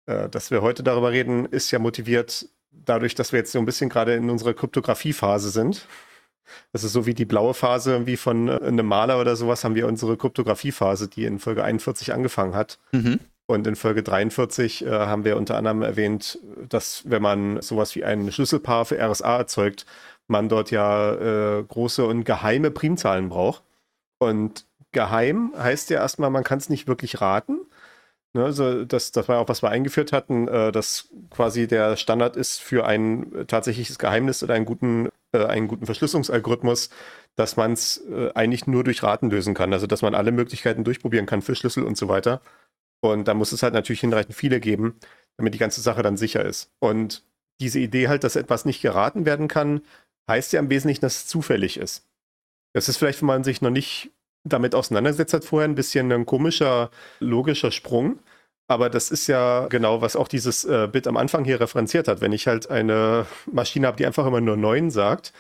Äh, 0.07 0.29
dass 0.29 0.51
wir 0.51 0.63
heute 0.63 0.83
darüber 0.83 1.13
reden, 1.13 1.47
ist 1.47 1.71
ja 1.71 1.79
motiviert 1.79 2.49
dadurch, 2.73 3.15
dass 3.15 3.31
wir 3.31 3.39
jetzt 3.39 3.53
so 3.53 3.61
ein 3.61 3.67
bisschen 3.67 3.89
gerade 3.89 4.15
in 4.17 4.31
unserer 4.31 4.55
Kryptographie-Phase 4.55 5.51
sind. 5.51 5.87
Das 6.73 6.83
ist 6.83 6.93
so 6.93 7.07
wie 7.07 7.15
die 7.15 7.25
blaue 7.25 7.55
Phase, 7.55 8.05
wie 8.07 8.17
von 8.17 8.49
äh, 8.49 8.59
einem 8.65 8.87
Maler 8.87 9.21
oder 9.21 9.37
sowas, 9.37 9.63
haben 9.63 9.77
wir 9.77 9.87
unsere 9.87 10.17
Kryptographie-Phase, 10.17 11.07
die 11.07 11.25
in 11.25 11.39
Folge 11.39 11.63
41 11.63 12.13
angefangen 12.13 12.57
hat. 12.57 12.81
Mhm. 12.91 13.21
Und 13.47 13.67
in 13.67 13.77
Folge 13.77 14.03
43 14.03 14.87
äh, 14.87 14.91
haben 14.91 15.25
wir 15.25 15.37
unter 15.37 15.57
anderem 15.57 15.83
erwähnt, 15.83 16.39
dass 16.69 17.03
wenn 17.11 17.23
man 17.23 17.61
sowas 17.61 17.95
wie 17.97 18.05
ein 18.05 18.31
Schlüsselpaar 18.31 18.85
für 18.85 18.99
RSA 19.03 19.39
erzeugt, 19.39 19.85
man 20.29 20.49
dort 20.49 20.71
ja 20.71 21.59
äh, 21.59 21.63
große 21.65 22.05
und 22.07 22.25
geheime 22.25 22.71
Primzahlen 22.71 23.29
braucht. 23.29 23.63
Und 24.19 24.67
geheim 24.93 25.53
heißt 25.57 25.91
ja 25.91 26.01
erstmal, 26.01 26.31
man 26.31 26.45
kann 26.45 26.59
es 26.59 26.71
nicht 26.71 26.87
wirklich 26.87 27.21
raten. 27.21 27.59
Ne, 28.35 28.45
also 28.45 28.85
das, 28.85 29.13
das 29.13 29.29
war 29.29 29.39
auch, 29.41 29.49
was 29.49 29.63
wir 29.63 29.71
eingeführt 29.71 30.13
hatten, 30.13 30.49
äh, 30.49 30.73
dass 30.73 31.11
quasi 31.31 31.67
der 31.67 31.97
Standard 31.97 32.37
ist 32.37 32.61
für 32.61 32.87
ein 32.87 33.45
tatsächliches 33.47 33.99
Geheimnis 33.99 34.43
oder 34.43 34.55
einen 34.55 34.65
guten, 34.65 35.09
äh, 35.33 35.45
einen 35.45 35.69
guten 35.69 35.85
Verschlüsselungsalgorithmus, 35.87 36.89
dass 37.37 37.57
man 37.57 37.73
es 37.73 38.03
äh, 38.11 38.31
eigentlich 38.35 38.67
nur 38.67 38.85
durch 38.85 39.03
Raten 39.03 39.31
lösen 39.31 39.55
kann. 39.55 39.73
Also 39.73 39.87
dass 39.87 40.03
man 40.03 40.15
alle 40.15 40.33
Möglichkeiten 40.33 40.85
durchprobieren 40.85 41.27
kann 41.27 41.43
für 41.43 41.55
Schlüssel 41.55 41.85
und 41.85 41.97
so 41.99 42.09
weiter. 42.09 42.41
Und 43.03 43.27
da 43.27 43.35
muss 43.35 43.53
es 43.53 43.63
halt 43.63 43.75
natürlich 43.75 44.01
hinreichend 44.01 44.35
viele 44.35 44.61
geben, 44.61 44.99
damit 45.37 45.55
die 45.55 45.59
ganze 45.59 45.81
Sache 45.81 46.03
dann 46.03 46.17
sicher 46.17 46.45
ist. 46.45 46.71
Und 46.79 47.25
diese 47.61 47.81
Idee 47.81 48.09
halt, 48.09 48.25
dass 48.25 48.37
etwas 48.37 48.65
nicht 48.65 48.81
geraten 48.81 49.27
werden 49.27 49.49
kann, 49.49 49.83
heißt 50.29 50.53
ja 50.53 50.61
im 50.61 50.71
Wesentlichen, 50.71 51.01
dass 51.03 51.17
es 51.17 51.27
zufällig 51.27 51.79
ist. 51.79 52.07
Das 52.75 52.89
ist 52.89 52.97
vielleicht, 52.97 53.21
wenn 53.21 53.27
man 53.27 53.45
sich 53.45 53.61
noch 53.61 53.71
nicht 53.71 54.11
damit 54.45 54.75
auseinandergesetzt 54.75 55.35
hat 55.35 55.45
vorher, 55.45 55.69
ein 55.69 55.75
bisschen 55.75 56.11
ein 56.13 56.27
komischer, 56.27 56.91
logischer 57.21 57.73
Sprung. 57.73 58.21
Aber 58.69 58.89
das 58.89 59.11
ist 59.11 59.27
ja 59.27 59.67
genau, 59.69 60.01
was 60.01 60.17
auch 60.17 60.29
dieses 60.29 60.65
äh, 60.65 60.89
Bit 60.91 61.07
am 61.07 61.17
Anfang 61.17 61.45
hier 61.45 61.61
referenziert 61.61 62.09
hat. 62.09 62.21
Wenn 62.21 62.33
ich 62.33 62.47
halt 62.47 62.71
eine 62.71 63.27
Maschine 63.51 63.87
habe, 63.89 63.97
die 63.97 64.07
einfach 64.07 64.27
immer 64.27 64.41
nur 64.41 64.57
9 64.57 64.91
sagt 64.91 65.33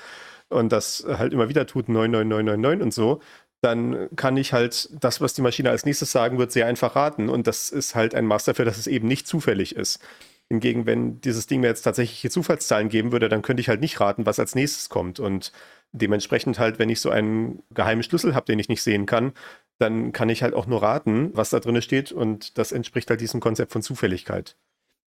und 0.49 0.73
das 0.73 1.05
halt 1.06 1.32
immer 1.32 1.49
wieder 1.49 1.67
tut, 1.67 1.88
99999 1.88 2.82
und 2.85 2.93
so, 2.93 3.20
dann 3.62 4.09
kann 4.17 4.37
ich 4.37 4.53
halt 4.53 4.88
das, 4.93 5.20
was 5.20 5.35
die 5.35 5.43
Maschine 5.43 5.70
als 5.70 5.87
nächstes 5.87 6.11
sagen 6.11 6.37
wird, 6.38 6.50
sehr 6.50 6.67
einfach 6.67 6.97
raten. 6.97 7.29
Und 7.29 7.47
das 7.47 7.70
ist 7.70 7.94
halt 7.94 8.14
ein 8.14 8.26
Maß 8.26 8.44
dafür, 8.44 8.64
dass 8.64 8.76
es 8.76 8.88
eben 8.88 9.06
nicht 9.06 9.26
zufällig 9.29 9.76
ist. 9.76 10.00
Hingegen, 10.49 10.85
wenn 10.85 11.20
dieses 11.20 11.47
Ding 11.47 11.61
mir 11.61 11.69
jetzt 11.69 11.82
tatsächlich 11.82 12.31
Zufallszahlen 12.31 12.88
geben 12.88 13.12
würde, 13.12 13.29
dann 13.29 13.43
könnte 13.43 13.61
ich 13.61 13.69
halt 13.69 13.81
nicht 13.81 14.00
raten, 14.00 14.26
was 14.26 14.41
als 14.41 14.56
nächstes 14.56 14.88
kommt. 14.88 15.20
Und 15.20 15.53
dementsprechend 15.93 16.59
halt, 16.59 16.81
wenn 16.81 16.91
ich 16.91 17.00
so 17.00 17.11
einen 17.11 17.62
geheimen 17.70 18.03
Schlüssel 18.03 18.35
habe, 18.35 18.47
den 18.47 18.59
ich 18.59 18.69
nicht 18.69 18.82
sehen 18.82 19.06
kann, 19.06 19.32
dann 19.79 20.12
kann 20.12 20.29
ich 20.29 20.43
halt 20.43 20.55
auch 20.55 20.67
nur 20.67 20.82
raten, 20.82 21.31
was 21.35 21.50
da 21.50 21.61
drin 21.61 21.81
steht. 21.82 22.11
Und 22.11 22.59
das 22.59 22.73
entspricht 22.73 23.11
halt 23.11 23.20
diesem 23.20 23.41
Konzept 23.41 23.73
von 23.73 23.82
Zufälligkeit. 23.82 24.56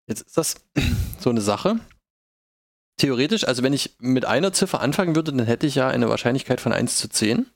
Jetzt 0.06 0.26
ist 0.26 0.36
das 0.36 0.56
so 1.18 1.30
eine 1.30 1.40
Sache. 1.40 1.80
Theoretisch, 2.98 3.44
also 3.48 3.62
wenn 3.62 3.72
ich 3.72 3.96
mit 3.98 4.26
einer 4.26 4.52
Ziffer 4.52 4.82
anfangen 4.82 5.16
würde, 5.16 5.32
dann 5.32 5.46
hätte 5.46 5.66
ich 5.66 5.74
ja 5.74 5.88
eine 5.88 6.10
Wahrscheinlichkeit 6.10 6.60
von 6.60 6.74
1 6.74 6.98
zu 6.98 7.08
10. 7.08 7.46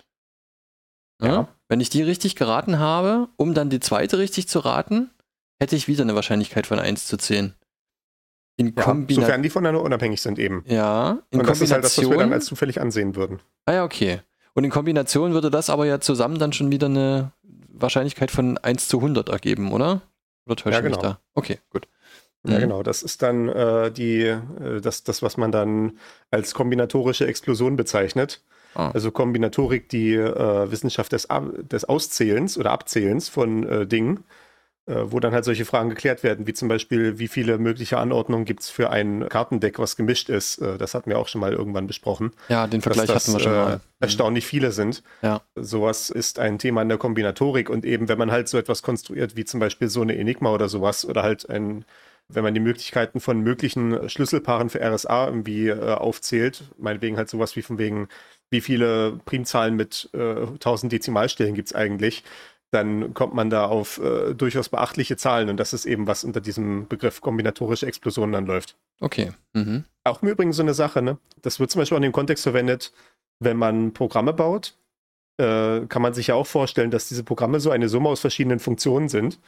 Ja. 1.22 1.48
Wenn 1.68 1.80
ich 1.80 1.90
die 1.90 2.02
richtig 2.02 2.36
geraten 2.36 2.78
habe, 2.78 3.28
um 3.36 3.54
dann 3.54 3.70
die 3.70 3.80
zweite 3.80 4.18
richtig 4.18 4.48
zu 4.48 4.60
raten, 4.60 5.10
hätte 5.58 5.76
ich 5.76 5.88
wieder 5.88 6.02
eine 6.02 6.14
Wahrscheinlichkeit 6.14 6.66
von 6.66 6.78
1 6.78 7.06
zu 7.06 7.16
10. 7.16 7.54
In 8.58 8.74
ja, 8.74 8.84
sofern 9.10 9.42
die 9.42 9.50
voneinander 9.50 9.82
unabhängig 9.82 10.22
sind 10.22 10.38
eben. 10.38 10.64
Ja, 10.66 11.18
in 11.30 11.40
Und 11.40 11.48
das 11.48 11.60
ist 11.60 11.72
halt 11.72 11.84
das, 11.84 11.98
was 11.98 12.08
wir 12.08 12.16
dann 12.16 12.32
als 12.32 12.46
zufällig 12.46 12.80
ansehen 12.80 13.14
würden. 13.14 13.40
Ah 13.66 13.72
ja, 13.72 13.84
okay. 13.84 14.20
Und 14.54 14.64
in 14.64 14.70
Kombination 14.70 15.34
würde 15.34 15.50
das 15.50 15.68
aber 15.68 15.84
ja 15.84 16.00
zusammen 16.00 16.38
dann 16.38 16.54
schon 16.54 16.70
wieder 16.70 16.86
eine 16.86 17.32
Wahrscheinlichkeit 17.68 18.30
von 18.30 18.56
1 18.56 18.88
zu 18.88 18.98
100 18.98 19.28
ergeben, 19.28 19.72
oder? 19.72 20.00
Oder 20.46 20.56
täusche 20.56 20.76
ja, 20.76 20.80
genau. 20.80 21.02
da? 21.02 21.20
Okay, 21.34 21.58
gut. 21.68 21.88
Ja, 22.46 22.56
mhm. 22.56 22.60
genau. 22.60 22.82
Das 22.82 23.02
ist 23.02 23.20
dann 23.20 23.48
äh, 23.48 23.90
die, 23.90 24.22
äh, 24.22 24.80
das, 24.80 25.04
das, 25.04 25.20
was 25.20 25.36
man 25.36 25.52
dann 25.52 25.98
als 26.30 26.54
kombinatorische 26.54 27.26
Explosion 27.26 27.76
bezeichnet. 27.76 28.42
Ah. 28.76 28.90
Also 28.92 29.10
Kombinatorik, 29.10 29.88
die 29.88 30.14
äh, 30.14 30.70
Wissenschaft 30.70 31.12
des, 31.12 31.28
des 31.70 31.84
Auszählens 31.84 32.58
oder 32.58 32.72
Abzählens 32.72 33.28
von 33.28 33.66
äh, 33.66 33.86
Dingen 33.86 34.24
äh, 34.88 35.10
wo 35.10 35.18
dann 35.18 35.32
halt 35.32 35.44
solche 35.44 35.64
Fragen 35.64 35.90
geklärt 35.90 36.22
werden, 36.22 36.46
wie 36.46 36.52
zum 36.52 36.68
Beispiel, 36.68 37.18
wie 37.18 37.26
viele 37.26 37.58
mögliche 37.58 37.98
Anordnungen 37.98 38.44
gibt 38.44 38.60
es 38.60 38.70
für 38.70 38.88
ein 38.88 39.28
Kartendeck, 39.28 39.80
was 39.80 39.96
gemischt 39.96 40.28
ist. 40.28 40.58
Äh, 40.58 40.78
das 40.78 40.94
hatten 40.94 41.10
wir 41.10 41.18
auch 41.18 41.26
schon 41.26 41.40
mal 41.40 41.52
irgendwann 41.52 41.88
besprochen. 41.88 42.30
Ja, 42.48 42.68
den 42.68 42.82
Vergleich 42.82 43.08
das, 43.08 43.26
hatten 43.26 43.36
wir 43.36 43.40
schon 43.42 43.52
mal. 43.52 43.74
Äh, 43.74 43.78
erstaunlich 43.98 44.46
viele 44.46 44.70
sind. 44.70 45.02
Ja. 45.22 45.40
Sowas 45.56 46.08
ist 46.08 46.38
ein 46.38 46.60
Thema 46.60 46.82
in 46.82 46.88
der 46.88 46.98
Kombinatorik 46.98 47.68
und 47.68 47.84
eben, 47.84 48.08
wenn 48.08 48.18
man 48.18 48.30
halt 48.30 48.46
so 48.46 48.58
etwas 48.58 48.82
konstruiert, 48.82 49.34
wie 49.34 49.44
zum 49.44 49.58
Beispiel 49.58 49.88
so 49.88 50.02
eine 50.02 50.16
Enigma 50.16 50.52
oder 50.52 50.68
sowas 50.68 51.04
oder 51.04 51.24
halt 51.24 51.50
ein 51.50 51.84
wenn 52.28 52.42
man 52.42 52.54
die 52.54 52.60
Möglichkeiten 52.60 53.20
von 53.20 53.40
möglichen 53.40 54.08
Schlüsselpaaren 54.08 54.68
für 54.68 54.80
RSA 54.82 55.26
irgendwie 55.26 55.68
äh, 55.68 55.92
aufzählt, 55.94 56.64
meinetwegen 56.76 57.16
halt 57.16 57.28
sowas 57.30 57.54
wie 57.54 57.62
von 57.62 57.78
wegen, 57.78 58.08
wie 58.50 58.60
viele 58.60 59.18
Primzahlen 59.24 59.76
mit 59.76 60.08
äh, 60.12 60.46
1000 60.46 60.92
Dezimalstellen 60.92 61.54
gibt 61.54 61.68
es 61.68 61.74
eigentlich, 61.74 62.24
dann 62.70 63.14
kommt 63.14 63.34
man 63.34 63.48
da 63.50 63.66
auf 63.66 63.98
äh, 63.98 64.34
durchaus 64.34 64.68
beachtliche 64.68 65.16
Zahlen 65.16 65.48
und 65.48 65.56
das 65.58 65.72
ist 65.72 65.86
eben, 65.86 66.06
was 66.06 66.24
unter 66.24 66.40
diesem 66.40 66.88
Begriff 66.88 67.20
kombinatorische 67.20 67.86
Explosionen 67.86 68.32
dann 68.32 68.46
läuft. 68.46 68.76
Okay. 69.00 69.32
Mhm. 69.52 69.84
Auch 70.04 70.22
im 70.22 70.28
Übrigen 70.28 70.52
so 70.52 70.62
eine 70.62 70.74
Sache, 70.74 71.02
ne? 71.02 71.18
Das 71.42 71.60
wird 71.60 71.70
zum 71.70 71.80
Beispiel 71.80 71.96
auch 71.96 72.00
in 72.00 72.02
dem 72.02 72.12
Kontext 72.12 72.42
verwendet, 72.42 72.92
wenn 73.40 73.56
man 73.56 73.92
Programme 73.92 74.32
baut, 74.32 74.74
äh, 75.38 75.86
kann 75.86 76.02
man 76.02 76.14
sich 76.14 76.28
ja 76.28 76.34
auch 76.34 76.46
vorstellen, 76.46 76.90
dass 76.90 77.08
diese 77.08 77.24
Programme 77.24 77.60
so 77.60 77.70
eine 77.70 77.88
Summe 77.88 78.08
aus 78.08 78.20
verschiedenen 78.20 78.58
Funktionen 78.58 79.08
sind. 79.08 79.38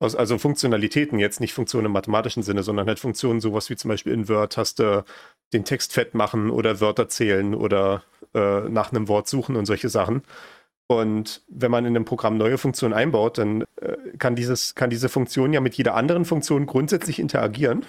Aus, 0.00 0.16
also 0.16 0.38
Funktionalitäten, 0.38 1.18
jetzt 1.18 1.40
nicht 1.40 1.52
Funktionen 1.52 1.86
im 1.86 1.92
mathematischen 1.92 2.42
Sinne, 2.42 2.62
sondern 2.62 2.88
halt 2.88 2.98
Funktionen, 2.98 3.40
sowas 3.40 3.68
wie 3.68 3.76
zum 3.76 3.90
Beispiel 3.90 4.14
in 4.14 4.28
Word 4.28 4.56
hast 4.56 4.78
du 4.78 5.04
den 5.52 5.64
Text 5.64 5.92
fett 5.92 6.14
machen 6.14 6.50
oder 6.50 6.80
Wörter 6.80 7.08
zählen 7.08 7.54
oder 7.54 8.02
äh, 8.34 8.62
nach 8.68 8.92
einem 8.92 9.08
Wort 9.08 9.28
suchen 9.28 9.56
und 9.56 9.66
solche 9.66 9.90
Sachen. 9.90 10.22
Und 10.86 11.42
wenn 11.48 11.70
man 11.70 11.84
in 11.84 11.94
einem 11.94 12.06
Programm 12.06 12.36
neue 12.38 12.58
Funktionen 12.58 12.94
einbaut, 12.94 13.38
dann 13.38 13.62
äh, 13.80 13.96
kann, 14.18 14.34
dieses, 14.34 14.74
kann 14.74 14.90
diese 14.90 15.08
Funktion 15.08 15.52
ja 15.52 15.60
mit 15.60 15.74
jeder 15.74 15.94
anderen 15.94 16.24
Funktion 16.24 16.66
grundsätzlich 16.66 17.20
interagieren. 17.20 17.84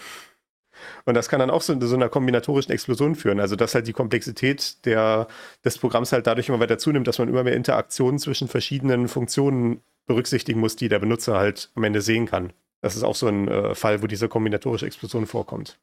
Und 1.05 1.15
das 1.15 1.29
kann 1.29 1.39
dann 1.39 1.50
auch 1.50 1.61
so, 1.61 1.79
so 1.79 1.95
einer 1.95 2.09
kombinatorischen 2.09 2.71
Explosion 2.71 3.15
führen. 3.15 3.39
Also 3.39 3.55
dass 3.55 3.75
halt 3.75 3.88
die 3.88 3.93
Komplexität 3.93 4.85
der, 4.85 5.27
des 5.63 5.77
Programms 5.77 6.11
halt 6.11 6.27
dadurch 6.27 6.50
immer 6.50 6.59
weiter 6.59 6.77
zunimmt, 6.77 7.07
dass 7.07 7.19
man 7.19 7.29
immer 7.29 7.43
mehr 7.43 7.55
Interaktionen 7.55 8.19
zwischen 8.19 8.47
verschiedenen 8.47 9.07
Funktionen 9.07 9.81
berücksichtigen 10.07 10.59
muss, 10.59 10.75
die 10.75 10.89
der 10.89 11.00
Benutzer 11.00 11.38
halt 11.38 11.69
am 11.75 11.83
Ende 11.83 12.01
sehen 12.01 12.25
kann. 12.25 12.53
Das 12.81 12.95
ist 12.95 13.03
auch 13.03 13.15
so 13.15 13.27
ein 13.27 13.47
äh, 13.47 13.75
Fall, 13.75 14.01
wo 14.01 14.07
diese 14.07 14.27
kombinatorische 14.27 14.85
Explosion 14.85 15.27
vorkommt. 15.27 15.79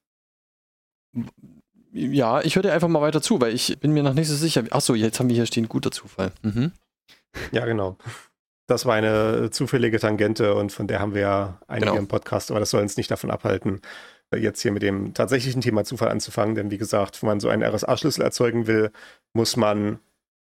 Ja, 1.93 2.43
ich 2.43 2.57
höre 2.57 2.63
dir 2.63 2.73
einfach 2.73 2.89
mal 2.89 3.01
weiter 3.01 3.23
zu, 3.23 3.41
weil 3.41 3.55
ich 3.55 3.79
bin 3.79 3.93
mir 3.93 4.03
noch 4.03 4.15
nicht 4.15 4.29
so 4.29 4.35
sicher. 4.35 4.65
Achso, 4.71 4.95
jetzt 4.95 5.19
haben 5.19 5.29
wir 5.29 5.37
hier 5.37 5.47
stehen, 5.47 5.69
guter 5.69 5.91
Zufall. 5.91 6.33
Mhm. 6.43 6.73
Ja, 7.53 7.65
genau. 7.65 7.97
Das 8.67 8.85
war 8.85 8.95
eine 8.95 9.51
zufällige 9.51 9.99
Tangente 9.99 10.55
und 10.55 10.73
von 10.73 10.87
der 10.87 11.01
haben 11.01 11.15
wir 11.15 11.23
ja 11.23 11.61
einige 11.69 11.87
genau. 11.87 11.99
im 11.99 12.09
Podcast, 12.09 12.51
aber 12.51 12.61
das 12.61 12.71
soll 12.71 12.83
uns 12.83 12.99
nicht 12.99 13.11
davon 13.11 13.31
abhalten, 13.31 13.81
jetzt 14.37 14.61
hier 14.61 14.73
mit 14.73 14.83
dem 14.83 15.15
tatsächlichen 15.15 15.61
Thema 15.61 15.85
Zufall 15.85 16.09
anzufangen, 16.09 16.55
denn 16.55 16.71
wie 16.71 16.79
gesagt, 16.79 17.23
wenn 17.23 17.29
man 17.29 17.41
so 17.41 17.49
einen 17.49 17.63
RSA-Schlüssel 17.63 18.23
erzeugen 18.23 18.67
will, 18.67 18.91
muss 19.33 19.57
man 19.57 19.99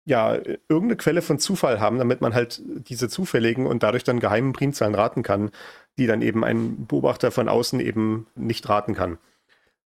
ja 0.05 0.33
irgendeine 0.33 0.97
Quelle 0.97 1.21
von 1.21 1.39
Zufall 1.39 1.79
haben, 1.79 1.97
damit 1.97 2.21
man 2.21 2.33
halt 2.33 2.61
diese 2.89 3.07
zufälligen 3.09 3.65
und 3.65 3.83
dadurch 3.83 4.03
dann 4.03 4.19
geheimen 4.19 4.53
Primzahlen 4.53 4.95
raten 4.95 5.23
kann, 5.23 5.51
die 5.97 6.07
dann 6.07 6.21
eben 6.21 6.43
ein 6.43 6.85
Beobachter 6.87 7.31
von 7.31 7.47
außen 7.47 7.79
eben 7.79 8.27
nicht 8.35 8.67
raten 8.67 8.95
kann. 8.95 9.17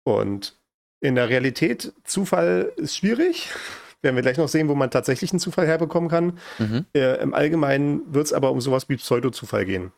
Und 0.02 0.56
in 1.00 1.14
der 1.14 1.28
Realität, 1.28 1.92
Zufall 2.04 2.72
ist 2.76 2.96
schwierig. 2.96 3.50
Werden 4.02 4.16
wir 4.16 4.22
gleich 4.22 4.38
noch 4.38 4.48
sehen, 4.48 4.68
wo 4.68 4.74
man 4.74 4.90
tatsächlich 4.90 5.30
einen 5.30 5.40
Zufall 5.40 5.66
herbekommen 5.66 6.08
kann. 6.08 6.38
Mhm. 6.58 6.86
Äh, 6.94 7.20
Im 7.22 7.34
Allgemeinen 7.34 8.14
wird 8.14 8.26
es 8.26 8.32
aber 8.32 8.50
um 8.50 8.60
sowas 8.60 8.88
wie 8.88 8.96
Pseudozufall 8.96 9.66
gehen. 9.66 9.92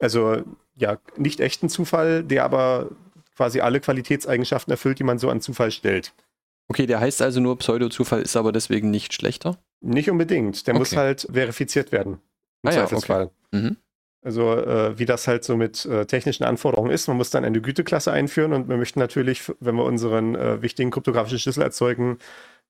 Also 0.00 0.42
ja, 0.76 0.98
nicht 1.16 1.40
echten 1.40 1.68
Zufall, 1.68 2.24
der 2.24 2.44
aber 2.44 2.88
quasi 3.36 3.60
alle 3.60 3.80
Qualitätseigenschaften 3.80 4.70
erfüllt, 4.72 4.98
die 4.98 5.04
man 5.04 5.18
so 5.18 5.30
an 5.30 5.40
Zufall 5.40 5.70
stellt. 5.70 6.12
Okay, 6.68 6.86
der 6.86 7.00
heißt 7.00 7.20
also 7.22 7.40
nur 7.40 7.58
Pseudo-Zufall, 7.58 8.22
ist 8.22 8.36
aber 8.36 8.52
deswegen 8.52 8.90
nicht 8.90 9.12
schlechter. 9.12 9.58
Nicht 9.80 10.10
unbedingt. 10.10 10.66
Der 10.66 10.74
Okay. 10.74 10.78
muss 10.78 10.96
halt 10.96 11.26
verifiziert 11.32 11.90
werden. 11.92 12.20
Im 12.62 12.70
Ah 12.70 12.72
ja, 12.72 12.80
Zweifelsfall. 12.86 13.30
Mhm. 13.52 13.76
Also 14.22 14.52
äh, 14.54 14.98
wie 14.98 15.06
das 15.06 15.26
halt 15.26 15.44
so 15.44 15.56
mit 15.56 15.86
äh, 15.86 16.04
technischen 16.04 16.44
Anforderungen 16.44 16.90
ist. 16.90 17.08
Man 17.08 17.16
muss 17.16 17.30
dann 17.30 17.44
eine 17.44 17.60
Güteklasse 17.60 18.12
einführen 18.12 18.52
und 18.52 18.68
wir 18.68 18.76
möchten 18.76 19.00
natürlich, 19.00 19.50
wenn 19.60 19.74
wir 19.76 19.84
unseren 19.84 20.34
äh, 20.34 20.60
wichtigen 20.60 20.90
kryptografischen 20.90 21.38
Schlüssel 21.38 21.62
erzeugen, 21.62 22.18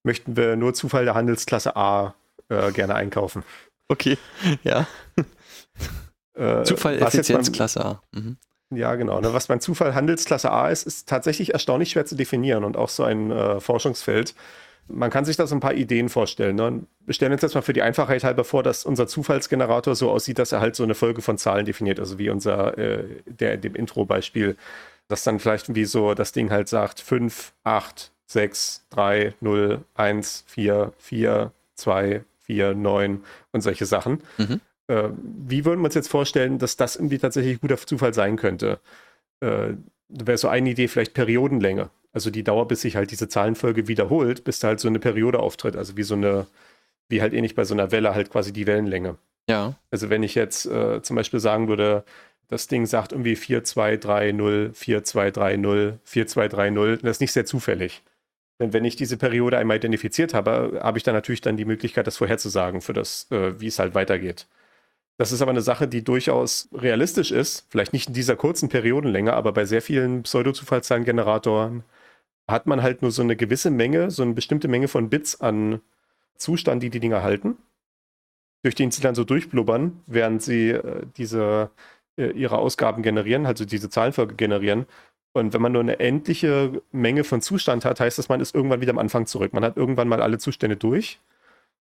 möchten 0.04 0.36
wir 0.36 0.54
nur 0.56 0.74
Zufall 0.74 1.04
der 1.04 1.14
Handelsklasse 1.14 1.74
A 1.76 2.14
äh, 2.48 2.70
gerne 2.72 2.94
einkaufen. 2.94 3.42
Okay, 3.88 4.16
ja. 4.62 4.86
Äh, 6.34 6.62
Zufall, 6.64 7.00
was 7.00 7.12
jetzt 7.14 7.28
Effizienz, 7.30 7.48
beim- 7.48 7.54
Klasse 7.54 7.84
A. 7.84 8.02
Mhm. 8.12 8.36
Ja, 8.72 8.94
genau. 8.94 9.20
Ne? 9.20 9.32
Was 9.32 9.48
beim 9.48 9.60
Zufall 9.60 9.94
Handelsklasse 9.94 10.50
A 10.52 10.68
ist, 10.68 10.86
ist 10.86 11.08
tatsächlich 11.08 11.52
erstaunlich 11.52 11.90
schwer 11.90 12.06
zu 12.06 12.14
definieren 12.14 12.62
und 12.64 12.76
auch 12.76 12.88
so 12.88 13.02
ein 13.02 13.30
äh, 13.32 13.58
Forschungsfeld. 13.60 14.34
Man 14.86 15.10
kann 15.10 15.24
sich 15.24 15.36
da 15.36 15.46
so 15.46 15.54
ein 15.56 15.60
paar 15.60 15.74
Ideen 15.74 16.08
vorstellen. 16.08 16.56
Ne? 16.56 16.82
Wir 17.04 17.14
stellen 17.14 17.32
uns 17.32 17.42
jetzt 17.42 17.54
mal 17.54 17.62
für 17.62 17.72
die 17.72 17.82
Einfachheit 17.82 18.22
halber 18.24 18.44
vor, 18.44 18.62
dass 18.62 18.84
unser 18.84 19.06
Zufallsgenerator 19.08 19.94
so 19.96 20.10
aussieht, 20.10 20.38
dass 20.38 20.52
er 20.52 20.60
halt 20.60 20.76
so 20.76 20.84
eine 20.84 20.94
Folge 20.94 21.20
von 21.22 21.36
Zahlen 21.38 21.64
definiert, 21.66 21.98
also 22.00 22.18
wie 22.18 22.30
unser, 22.30 22.78
äh, 22.78 23.04
der 23.26 23.54
in 23.54 23.60
dem 23.60 23.74
Intro-Beispiel, 23.74 24.56
dass 25.08 25.24
dann 25.24 25.40
vielleicht 25.40 25.74
wie 25.74 25.84
so 25.84 26.14
das 26.14 26.30
Ding 26.32 26.50
halt 26.50 26.68
sagt 26.68 27.00
5, 27.00 27.52
8, 27.64 28.12
6, 28.26 28.86
3, 28.90 29.34
0, 29.40 29.80
1, 29.94 30.44
4, 30.46 30.92
4, 30.98 31.52
2, 31.74 32.24
4, 32.40 32.74
9 32.74 33.24
und 33.52 33.60
solche 33.62 33.86
Sachen. 33.86 34.22
Mhm. 34.38 34.60
Äh, 34.90 35.10
wie 35.46 35.64
würden 35.64 35.80
wir 35.80 35.86
uns 35.86 35.94
jetzt 35.94 36.08
vorstellen, 36.08 36.58
dass 36.58 36.76
das 36.76 36.96
irgendwie 36.96 37.18
tatsächlich 37.18 37.60
guter 37.60 37.76
Zufall 37.78 38.12
sein 38.12 38.36
könnte? 38.36 38.80
Äh, 39.40 39.74
Wäre 40.08 40.38
so 40.38 40.48
eine 40.48 40.70
Idee 40.70 40.88
vielleicht 40.88 41.14
Periodenlänge. 41.14 41.90
Also 42.12 42.30
die 42.30 42.42
Dauer, 42.42 42.66
bis 42.66 42.80
sich 42.80 42.96
halt 42.96 43.12
diese 43.12 43.28
Zahlenfolge 43.28 43.86
wiederholt, 43.86 44.42
bis 44.42 44.58
da 44.58 44.68
halt 44.68 44.80
so 44.80 44.88
eine 44.88 44.98
Periode 44.98 45.38
auftritt. 45.38 45.76
Also 45.76 45.96
wie 45.96 46.02
so 46.02 46.14
eine, 46.14 46.48
wie 47.08 47.22
halt 47.22 47.32
ähnlich 47.32 47.54
bei 47.54 47.64
so 47.64 47.74
einer 47.74 47.92
Welle 47.92 48.12
halt 48.12 48.30
quasi 48.30 48.52
die 48.52 48.66
Wellenlänge. 48.66 49.16
Ja, 49.48 49.74
Also 49.90 50.10
wenn 50.10 50.24
ich 50.24 50.34
jetzt 50.34 50.66
äh, 50.66 51.00
zum 51.02 51.16
Beispiel 51.16 51.40
sagen 51.40 51.68
würde, 51.68 52.04
das 52.48 52.66
Ding 52.66 52.86
sagt 52.86 53.12
irgendwie 53.12 53.36
4, 53.36 53.62
2, 53.62 53.96
3, 53.96 54.32
0, 54.32 54.70
4, 54.74 55.04
2, 55.04 55.30
3, 55.30 55.56
0, 55.56 55.98
4, 56.02 56.26
2, 56.26 56.48
3, 56.48 56.70
0, 56.70 56.98
das 56.98 57.10
ist 57.12 57.20
nicht 57.20 57.32
sehr 57.32 57.46
zufällig. 57.46 58.02
Denn 58.60 58.72
wenn 58.72 58.84
ich 58.84 58.96
diese 58.96 59.16
Periode 59.16 59.58
einmal 59.58 59.76
identifiziert 59.76 60.34
habe, 60.34 60.80
habe 60.82 60.98
ich 60.98 61.04
dann 61.04 61.14
natürlich 61.14 61.40
dann 61.40 61.56
die 61.56 61.64
Möglichkeit, 61.64 62.08
das 62.08 62.16
vorherzusagen 62.16 62.80
für 62.80 62.92
das, 62.92 63.28
äh, 63.30 63.58
wie 63.60 63.68
es 63.68 63.78
halt 63.78 63.94
weitergeht. 63.94 64.48
Das 65.20 65.32
ist 65.32 65.42
aber 65.42 65.50
eine 65.50 65.60
Sache, 65.60 65.86
die 65.86 66.02
durchaus 66.02 66.70
realistisch 66.72 67.30
ist, 67.30 67.66
vielleicht 67.68 67.92
nicht 67.92 68.08
in 68.08 68.14
dieser 68.14 68.36
kurzen 68.36 68.70
Periodenlänge, 68.70 69.34
aber 69.34 69.52
bei 69.52 69.66
sehr 69.66 69.82
vielen 69.82 70.22
Pseudo-Zufallszahlengeneratoren 70.22 71.84
hat 72.48 72.66
man 72.66 72.82
halt 72.82 73.02
nur 73.02 73.10
so 73.10 73.20
eine 73.20 73.36
gewisse 73.36 73.70
Menge, 73.70 74.10
so 74.10 74.22
eine 74.22 74.32
bestimmte 74.32 74.66
Menge 74.66 74.88
von 74.88 75.10
Bits 75.10 75.38
an 75.38 75.82
Zustand, 76.36 76.82
die 76.82 76.88
die 76.88 77.00
Dinger 77.00 77.22
halten, 77.22 77.58
durch 78.62 78.74
den 78.74 78.92
sie 78.92 79.02
dann 79.02 79.14
so 79.14 79.24
durchblubbern, 79.24 80.00
während 80.06 80.40
sie 80.42 80.70
äh, 80.70 81.04
diese 81.18 81.70
äh, 82.16 82.30
ihre 82.30 82.56
Ausgaben 82.56 83.02
generieren, 83.02 83.44
also 83.44 83.66
diese 83.66 83.90
Zahlenfolge 83.90 84.36
generieren. 84.36 84.86
Und 85.34 85.52
wenn 85.52 85.60
man 85.60 85.72
nur 85.72 85.82
eine 85.82 86.00
endliche 86.00 86.80
Menge 86.92 87.24
von 87.24 87.42
Zustand 87.42 87.84
hat, 87.84 88.00
heißt 88.00 88.16
das, 88.16 88.30
man 88.30 88.40
ist 88.40 88.54
irgendwann 88.54 88.80
wieder 88.80 88.92
am 88.92 88.98
Anfang 88.98 89.26
zurück. 89.26 89.52
Man 89.52 89.64
hat 89.64 89.76
irgendwann 89.76 90.08
mal 90.08 90.22
alle 90.22 90.38
Zustände 90.38 90.78
durch. 90.78 91.20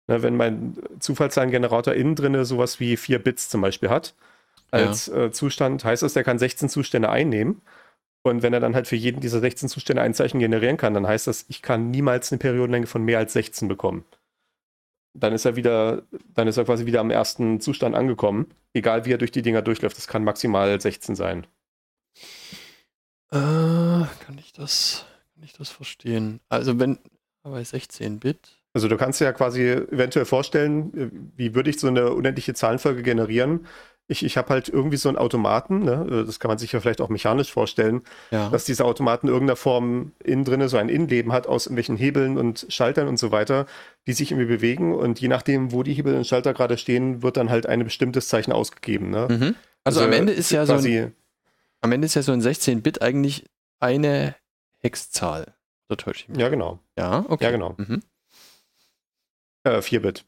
Ne, 0.07 0.23
wenn 0.23 0.35
mein 0.35 0.75
Zufallszahlengenerator 0.99 1.93
innen 1.93 2.15
drinne 2.15 2.45
sowas 2.45 2.79
wie 2.79 2.97
4 2.97 3.19
Bits 3.19 3.49
zum 3.49 3.61
Beispiel 3.61 3.89
hat, 3.89 4.15
als 4.71 5.07
äh, 5.07 5.31
Zustand, 5.31 5.83
heißt 5.83 6.03
das, 6.03 6.13
der 6.13 6.23
kann 6.23 6.39
16 6.39 6.69
Zustände 6.69 7.09
einnehmen. 7.09 7.61
Und 8.21 8.43
wenn 8.43 8.53
er 8.53 8.59
dann 8.59 8.75
halt 8.75 8.87
für 8.87 8.95
jeden 8.95 9.21
dieser 9.21 9.39
16 9.39 9.69
Zustände 9.69 10.01
ein 10.01 10.13
Zeichen 10.13 10.39
generieren 10.39 10.77
kann, 10.77 10.93
dann 10.93 11.07
heißt 11.07 11.27
das, 11.27 11.45
ich 11.47 11.61
kann 11.61 11.89
niemals 11.89 12.31
eine 12.31 12.39
Periodenlänge 12.39 12.87
von 12.87 13.03
mehr 13.03 13.17
als 13.17 13.33
16 13.33 13.67
bekommen. 13.67 14.05
Dann 15.13 15.33
ist 15.33 15.45
er 15.45 15.55
wieder, 15.55 16.03
dann 16.33 16.47
ist 16.47 16.57
er 16.57 16.65
quasi 16.65 16.85
wieder 16.85 16.99
am 16.99 17.11
ersten 17.11 17.61
Zustand 17.61 17.95
angekommen. 17.95 18.51
Egal 18.73 19.05
wie 19.05 19.13
er 19.13 19.17
durch 19.17 19.31
die 19.31 19.41
Dinger 19.41 19.61
durchläuft, 19.61 19.97
das 19.97 20.07
kann 20.07 20.23
maximal 20.23 20.79
16 20.79 21.15
sein. 21.15 21.47
Äh, 23.31 23.37
kann 23.37 24.37
ich 24.37 24.53
das, 24.53 25.05
kann 25.33 25.43
ich 25.43 25.53
das 25.53 25.69
verstehen? 25.69 26.39
Also 26.49 26.79
wenn, 26.79 26.99
bei 27.41 27.63
16 27.63 28.19
Bit. 28.19 28.58
Also 28.79 28.87
du 28.87 28.95
kannst 28.95 29.19
dir 29.19 29.25
ja 29.25 29.33
quasi 29.33 29.61
eventuell 29.69 30.23
vorstellen, 30.25 30.93
äh, 30.97 31.09
wie 31.35 31.53
würde 31.53 31.69
ich 31.69 31.79
so 31.79 31.87
eine 31.87 32.13
unendliche 32.13 32.53
Zahlenfolge 32.53 33.03
generieren? 33.03 33.65
Ich, 34.07 34.23
ich 34.23 34.37
habe 34.37 34.49
halt 34.49 34.69
irgendwie 34.69 34.95
so 34.95 35.09
einen 35.09 35.17
Automaten, 35.17 35.83
ne? 35.83 36.23
das 36.25 36.39
kann 36.39 36.47
man 36.47 36.57
sich 36.57 36.71
ja 36.71 36.79
vielleicht 36.79 37.01
auch 37.01 37.09
mechanisch 37.09 37.51
vorstellen, 37.51 38.01
Ja. 38.31 38.49
dass 38.49 38.63
dieser 38.63 38.85
Automaten 38.85 39.27
in 39.27 39.33
irgendeiner 39.33 39.57
Form 39.57 40.13
innen 40.23 40.45
drinne 40.45 40.69
so 40.69 40.77
ein 40.77 40.87
Innenleben 40.87 41.33
hat 41.33 41.45
aus 41.45 41.65
irgendwelchen 41.65 41.97
Hebeln 41.97 42.37
und 42.37 42.65
Schaltern 42.69 43.09
und 43.09 43.19
so 43.19 43.31
weiter, 43.31 43.65
die 44.07 44.13
sich 44.13 44.31
irgendwie 44.31 44.47
bewegen 44.47 44.95
und 44.95 45.19
je 45.19 45.27
nachdem, 45.27 45.73
wo 45.73 45.83
die 45.83 45.93
Hebel 45.93 46.15
und 46.15 46.25
Schalter 46.25 46.53
gerade 46.53 46.77
stehen, 46.77 47.21
wird 47.21 47.35
dann 47.37 47.49
halt 47.49 47.65
ein 47.67 47.83
bestimmtes 47.83 48.29
Zeichen 48.29 48.53
ausgegeben. 48.53 49.09
Ne? 49.11 49.27
Mhm. 49.29 49.55
Also, 49.83 50.01
am 50.01 50.13
Ende 50.13 50.31
ist 50.33 50.49
ja 50.51 50.65
so 50.65 50.73
ein, 50.73 51.13
am 51.81 51.91
Ende 51.91 52.05
ist 52.05 52.15
ja 52.15 52.21
so 52.23 52.31
ein 52.31 52.41
16 52.41 52.81
Bit 52.81 53.01
eigentlich 53.01 53.45
eine 53.79 54.35
Hexzahl. 54.79 55.53
Oder 55.89 55.97
täusche 55.97 56.23
ich 56.23 56.29
mich? 56.29 56.37
ja 56.39 56.49
genau, 56.49 56.79
Ja, 56.97 57.25
okay. 57.27 57.43
Ja, 57.43 57.51
genau. 57.51 57.75
Mhm. 57.77 58.01
Äh, 59.63 59.79
4-Bit. 59.81 60.25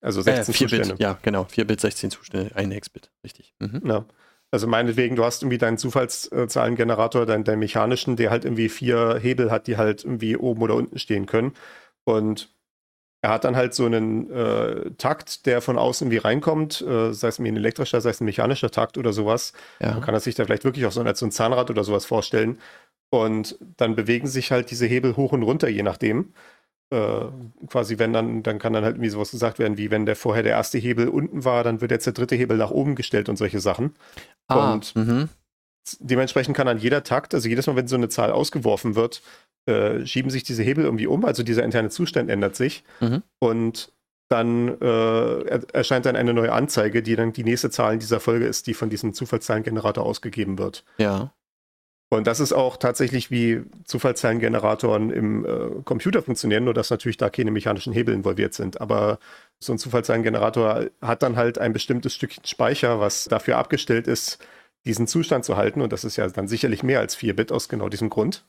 Also 0.00 0.20
Äh, 0.20 0.24
16 0.24 0.54
4 0.54 0.68
Zustände. 0.68 0.94
Bit, 0.94 1.00
ja, 1.02 1.18
genau. 1.22 1.44
4 1.44 1.66
Bit, 1.66 1.80
16 1.80 2.10
Zustände, 2.10 2.50
ein 2.54 2.70
Hexbit. 2.70 3.10
Richtig. 3.24 3.54
Mhm. 3.60 3.82
Ja. 3.84 4.04
Also 4.52 4.66
meinetwegen, 4.68 5.16
du 5.16 5.24
hast 5.24 5.42
irgendwie 5.42 5.58
deinen 5.58 5.76
Zufallszahlengenerator, 5.78 7.26
deinen, 7.26 7.44
deinen 7.44 7.58
mechanischen, 7.58 8.16
der 8.16 8.30
halt 8.30 8.44
irgendwie 8.44 8.68
vier 8.68 9.18
Hebel 9.20 9.50
hat, 9.50 9.66
die 9.66 9.76
halt 9.76 10.04
irgendwie 10.04 10.36
oben 10.36 10.62
oder 10.62 10.74
unten 10.74 10.98
stehen 10.98 11.26
können. 11.26 11.52
Und 12.04 12.50
er 13.22 13.30
hat 13.30 13.44
dann 13.44 13.56
halt 13.56 13.74
so 13.74 13.86
einen 13.86 14.30
äh, 14.30 14.92
Takt, 14.98 15.46
der 15.46 15.60
von 15.60 15.78
außen 15.78 16.06
irgendwie 16.06 16.18
reinkommt, 16.18 16.80
äh, 16.82 17.12
sei 17.12 17.28
es 17.28 17.38
ein 17.40 17.46
elektrischer, 17.56 18.00
sei 18.00 18.10
es 18.10 18.20
ein 18.20 18.24
mechanischer 18.26 18.70
Takt 18.70 18.98
oder 18.98 19.12
sowas. 19.12 19.52
Man 19.80 19.90
Ja. 19.98 20.00
kann 20.00 20.14
das 20.14 20.24
sich 20.24 20.36
da 20.36 20.44
vielleicht 20.44 20.64
wirklich 20.64 20.86
auch 20.86 20.92
so 20.92 21.00
als 21.02 21.18
so 21.18 21.26
ein 21.26 21.32
Zahnrad 21.32 21.70
oder 21.70 21.82
sowas 21.82 22.04
vorstellen. 22.04 22.58
Und 23.10 23.58
dann 23.76 23.96
bewegen 23.96 24.26
sich 24.28 24.52
halt 24.52 24.70
diese 24.70 24.86
Hebel 24.86 25.16
hoch 25.16 25.32
und 25.32 25.42
runter, 25.42 25.68
je 25.68 25.82
nachdem. 25.82 26.34
Äh, 26.90 27.24
quasi, 27.68 27.98
wenn 27.98 28.12
dann, 28.12 28.42
dann 28.44 28.58
kann 28.60 28.72
dann 28.72 28.84
halt 28.84 28.94
irgendwie 28.96 29.10
sowas 29.10 29.32
gesagt 29.32 29.58
werden, 29.58 29.76
wie 29.76 29.90
wenn 29.90 30.06
der 30.06 30.14
vorher 30.14 30.44
der 30.44 30.52
erste 30.52 30.78
Hebel 30.78 31.08
unten 31.08 31.44
war, 31.44 31.64
dann 31.64 31.80
wird 31.80 31.90
jetzt 31.90 32.06
der 32.06 32.12
dritte 32.12 32.36
Hebel 32.36 32.56
nach 32.56 32.70
oben 32.70 32.94
gestellt 32.94 33.28
und 33.28 33.36
solche 33.36 33.58
Sachen. 33.60 33.94
Ah, 34.46 34.74
Und- 34.74 34.94
mhm. 34.94 35.28
Dementsprechend 36.00 36.56
kann 36.56 36.66
an 36.66 36.78
jeder 36.78 37.04
Takt, 37.04 37.32
also 37.32 37.48
jedes 37.48 37.66
Mal, 37.68 37.76
wenn 37.76 37.86
so 37.86 37.94
eine 37.94 38.08
Zahl 38.08 38.32
ausgeworfen 38.32 38.96
wird, 38.96 39.22
äh, 39.68 40.04
schieben 40.04 40.30
sich 40.30 40.42
diese 40.42 40.62
Hebel 40.64 40.84
irgendwie 40.84 41.06
um, 41.06 41.24
also 41.24 41.42
dieser 41.44 41.62
interne 41.62 41.90
Zustand 41.90 42.28
ändert 42.30 42.56
sich 42.56 42.82
Mhm. 43.00 43.22
und 43.40 43.92
dann 44.28 44.68
äh, 44.80 45.42
er, 45.44 45.62
erscheint 45.72 46.04
dann 46.06 46.16
eine 46.16 46.34
neue 46.34 46.50
Anzeige, 46.52 47.02
die 47.04 47.14
dann 47.14 47.32
die 47.32 47.44
nächste 47.44 47.70
Zahl 47.70 47.94
in 47.94 48.00
dieser 48.00 48.18
Folge 48.18 48.46
ist, 48.46 48.66
die 48.66 48.74
von 48.74 48.90
diesem 48.90 49.12
Zufallszahlengenerator 49.14 50.04
ausgegeben 50.04 50.58
wird. 50.58 50.84
Ja. 50.98 51.32
Und 52.08 52.28
das 52.28 52.38
ist 52.38 52.52
auch 52.52 52.76
tatsächlich 52.76 53.32
wie 53.32 53.62
Zufallszahlengeneratoren 53.84 55.10
im 55.10 55.44
äh, 55.44 55.82
Computer 55.84 56.22
funktionieren, 56.22 56.64
nur 56.64 56.74
dass 56.74 56.90
natürlich 56.90 57.16
da 57.16 57.30
keine 57.30 57.50
mechanischen 57.50 57.92
Hebel 57.92 58.14
involviert 58.14 58.54
sind. 58.54 58.80
Aber 58.80 59.18
so 59.58 59.72
ein 59.72 59.78
Zufallszahlengenerator 59.78 60.86
hat 61.00 61.22
dann 61.22 61.36
halt 61.36 61.58
ein 61.58 61.72
bestimmtes 61.72 62.14
Stückchen 62.14 62.44
Speicher, 62.44 63.00
was 63.00 63.24
dafür 63.24 63.58
abgestellt 63.58 64.06
ist, 64.06 64.38
diesen 64.84 65.08
Zustand 65.08 65.44
zu 65.44 65.56
halten. 65.56 65.80
Und 65.80 65.92
das 65.92 66.04
ist 66.04 66.16
ja 66.16 66.28
dann 66.28 66.46
sicherlich 66.46 66.84
mehr 66.84 67.00
als 67.00 67.16
4 67.16 67.34
Bit 67.34 67.50
aus 67.50 67.68
genau 67.68 67.88
diesem 67.88 68.08
Grund. 68.08 68.44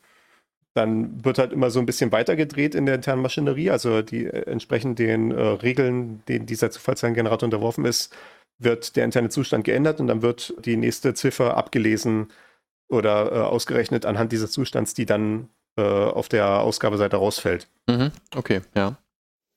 Dann 0.75 1.25
wird 1.25 1.39
halt 1.39 1.51
immer 1.51 1.71
so 1.71 1.79
ein 1.79 1.87
bisschen 1.87 2.11
weitergedreht 2.11 2.75
in 2.75 2.85
der 2.85 2.95
internen 2.95 3.23
Maschinerie, 3.23 3.71
also 3.71 4.03
die 4.03 4.25
äh, 4.25 4.43
entsprechend 4.51 4.99
den 4.99 5.31
äh, 5.31 5.41
Regeln, 5.41 6.21
denen 6.27 6.45
dieser 6.45 6.69
Zufallszahlengenerator 6.69 7.47
unterworfen 7.47 7.85
ist, 7.85 8.15
wird 8.59 8.95
der 8.95 9.05
interne 9.05 9.29
Zustand 9.29 9.63
geändert 9.63 9.99
und 9.99 10.07
dann 10.07 10.21
wird 10.21 10.53
die 10.63 10.77
nächste 10.77 11.15
Ziffer 11.15 11.57
abgelesen 11.57 12.27
oder 12.89 13.31
äh, 13.31 13.39
ausgerechnet 13.39 14.05
anhand 14.05 14.31
dieses 14.31 14.51
Zustands, 14.51 14.93
die 14.93 15.05
dann 15.05 15.49
äh, 15.77 15.81
auf 15.81 16.29
der 16.29 16.61
Ausgabeseite 16.61 17.17
rausfällt. 17.17 17.67
Mhm. 17.87 18.11
Okay, 18.35 18.61
ja. 18.75 18.97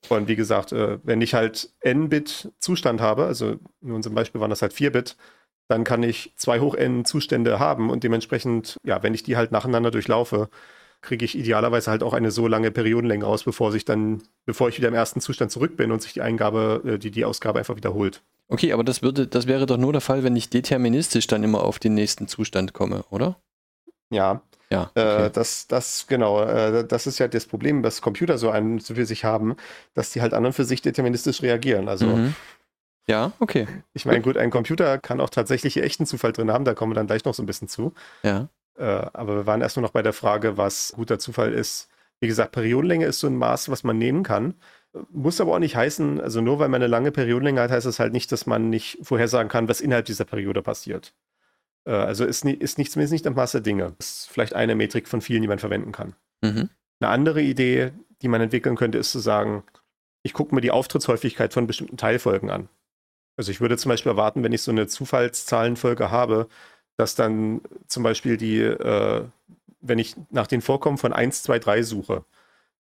Und 0.09 0.29
wie 0.29 0.37
gesagt, 0.37 0.73
äh, 0.73 0.99
wenn 1.03 1.21
ich 1.21 1.35
halt 1.35 1.71
n-Bit 1.81 2.53
Zustand 2.59 3.01
habe, 3.01 3.27
also 3.27 3.57
in 3.83 3.93
unserem 3.93 4.15
Beispiel 4.15 4.41
waren 4.41 4.51
das 4.51 4.63
halt 4.63 4.73
4-Bit, 4.73 5.17
dann 5.69 5.85
kann 5.85 6.03
ich 6.03 6.33
zwei 6.37 6.59
hoch 6.61 6.75
n 6.75 7.05
Zustände 7.05 7.61
haben 7.61 7.91
und 7.91 8.03
dementsprechend, 8.03 8.77
ja, 8.85 9.03
wenn 9.03 9.15
ich 9.15 9.23
die 9.23 9.37
halt 9.37 9.53
nacheinander 9.53 9.91
durchlaufe, 9.91 10.49
kriege 11.01 11.25
ich 11.25 11.39
idealerweise 11.39 11.91
halt 11.91 12.03
auch 12.03 12.13
eine 12.13 12.31
so 12.31 12.47
lange 12.49 12.71
Periodenlänge 12.71 13.25
raus, 13.25 13.45
bevor 13.45 13.73
sich 13.73 13.85
dann, 13.85 14.23
bevor 14.47 14.69
ich 14.69 14.79
wieder 14.79 14.89
im 14.89 14.95
ersten 14.95 15.21
Zustand 15.21 15.51
zurück 15.51 15.77
bin 15.77 15.93
und 15.93 16.03
sich 16.03 16.13
die 16.13 16.23
Eingabe, 16.23 16.83
äh, 16.85 16.99
die, 16.99 17.11
die 17.11 17.25
Ausgabe 17.25 17.59
einfach 17.59 17.77
wiederholt. 17.77 18.23
Okay, 18.51 18.73
aber 18.73 18.83
das 18.85 19.01
würde, 19.03 19.27
das 19.27 19.47
wäre 19.47 19.67
doch 19.67 19.77
nur 19.77 19.93
der 19.93 20.01
Fall, 20.01 20.25
wenn 20.25 20.35
ich 20.37 20.51
deterministisch 20.51 21.27
dann 21.29 21.45
immer 21.45 21.63
auf 21.63 21.79
den 21.79 21.95
nächsten 21.95 22.27
Zustand 22.29 22.73
komme, 22.73 23.05
oder? 23.11 23.37
Ja, 24.13 24.43
Ja. 24.73 24.91
Äh, 24.95 25.01
Okay. 25.01 25.31
das, 25.33 25.67
das, 25.69 26.07
genau, 26.09 26.43
äh, 26.43 26.85
das 26.87 27.07
ist 27.07 27.19
ja 27.19 27.29
das 27.29 27.47
Problem, 27.47 27.83
dass 27.83 28.03
Computer 28.03 28.39
so 28.39 28.51
einen 28.51 28.81
für 28.81 29.07
sich 29.07 29.25
haben, 29.25 29.57
dass 29.95 30.11
die 30.11 30.21
halt 30.21 30.35
an 30.35 30.47
und 30.47 30.53
für 30.53 30.65
sich 30.65 30.83
deterministisch 30.83 31.43
reagieren. 31.43 31.89
Also, 31.89 32.07
mhm. 32.07 32.35
Ja, 33.09 33.33
okay. 33.41 33.67
ich 33.93 34.05
meine, 34.05 34.21
gut, 34.21 34.37
ein 34.37 34.51
Computer 34.51 34.99
kann 34.99 35.21
auch 35.21 35.31
tatsächlich 35.31 35.77
echten 35.77 36.07
Zufall 36.07 36.33
drin 36.33 36.53
haben, 36.53 36.65
da 36.65 36.75
kommen 36.75 36.93
wir 36.93 36.97
dann 36.97 37.07
gleich 37.09 37.25
noch 37.25 37.35
so 37.35 37.43
ein 37.43 37.47
bisschen 37.47 37.69
zu. 37.69 37.93
Ja. 38.23 38.49
Äh, 38.77 38.85
aber 38.85 39.37
wir 39.37 39.47
waren 39.47 39.61
erstmal 39.61 39.83
noch 39.83 39.91
bei 39.93 40.03
der 40.03 40.13
Frage, 40.13 40.57
was 40.57 40.93
guter 40.95 41.19
Zufall 41.19 41.53
ist. 41.53 41.89
Wie 42.21 42.29
gesagt, 42.29 42.53
Periodenlänge 42.53 43.07
ist 43.07 43.21
so 43.21 43.27
ein 43.27 43.37
Maß, 43.37 43.69
was 43.71 43.83
man 43.83 43.99
nehmen 43.99 44.23
kann. 44.23 44.55
Muss 45.11 45.41
aber 45.41 45.55
auch 45.55 45.61
nicht 45.61 45.77
heißen, 45.77 46.21
also 46.21 46.41
nur 46.41 46.59
weil 46.59 46.69
man 46.69 46.83
eine 46.83 46.89
lange 46.89 47.13
Periodenlänge 47.13 47.61
hat, 47.61 47.71
heißt 47.71 47.87
das 47.87 48.01
halt 48.01 48.13
nicht, 48.13 48.33
dass 48.33 48.47
man 48.47 48.71
nicht 48.71 48.99
vorhersagen 49.03 49.49
kann, 49.49 49.69
was 49.69 49.81
innerhalb 49.81 50.07
dieser 50.07 50.25
Periode 50.25 50.63
passiert. 50.63 51.15
Äh, 51.85 51.93
also 51.93 52.25
ist, 52.25 52.45
ist 52.45 52.79
nicht, 52.79 52.93
zumindest 52.93 53.13
nicht 53.13 53.27
am 53.27 53.35
Maß 53.35 53.53
der 53.53 53.61
Dinge. 53.61 53.95
Ist 53.99 54.29
vielleicht 54.31 54.55
eine 54.55 54.75
Metrik 54.75 55.09
von 55.09 55.21
vielen, 55.21 55.43
die 55.43 55.49
man 55.49 55.59
verwenden 55.59 55.93
kann. 55.93 56.15
Mhm. 56.43 56.71
Eine 57.01 57.11
andere 57.11 57.41
Idee, 57.41 57.93
die 58.23 58.29
man 58.29 58.41
entwickeln 58.41 58.77
könnte, 58.77 58.99
ist 58.99 59.13
zu 59.13 59.21
sagen, 59.21 59.63
ich 60.23 60.33
gucke 60.33 60.55
mir 60.55 60.61
die 60.61 60.71
Auftrittshäufigkeit 60.71 61.55
von 61.55 61.67
bestimmten 61.67 61.97
Teilfolgen 61.97 62.51
an. 62.51 62.69
Also 63.37 63.51
ich 63.51 63.61
würde 63.61 63.79
zum 63.79 63.89
Beispiel 63.89 64.13
erwarten, 64.13 64.43
wenn 64.43 64.53
ich 64.53 64.63
so 64.63 64.71
eine 64.71 64.87
Zufallszahlenfolge 64.87 66.11
habe, 66.11 66.49
dass 66.99 67.15
dann 67.15 67.63
zum 67.87 68.03
Beispiel 68.03 68.37
die, 68.37 68.59
äh, 68.61 69.25
wenn 69.81 69.99
ich 69.99 70.17
nach 70.31 70.47
den 70.47 70.61
Vorkommen 70.61 70.99
von 70.99 71.15
1, 71.15 71.43
2, 71.45 71.59
3 71.59 71.83
suche, 71.83 72.25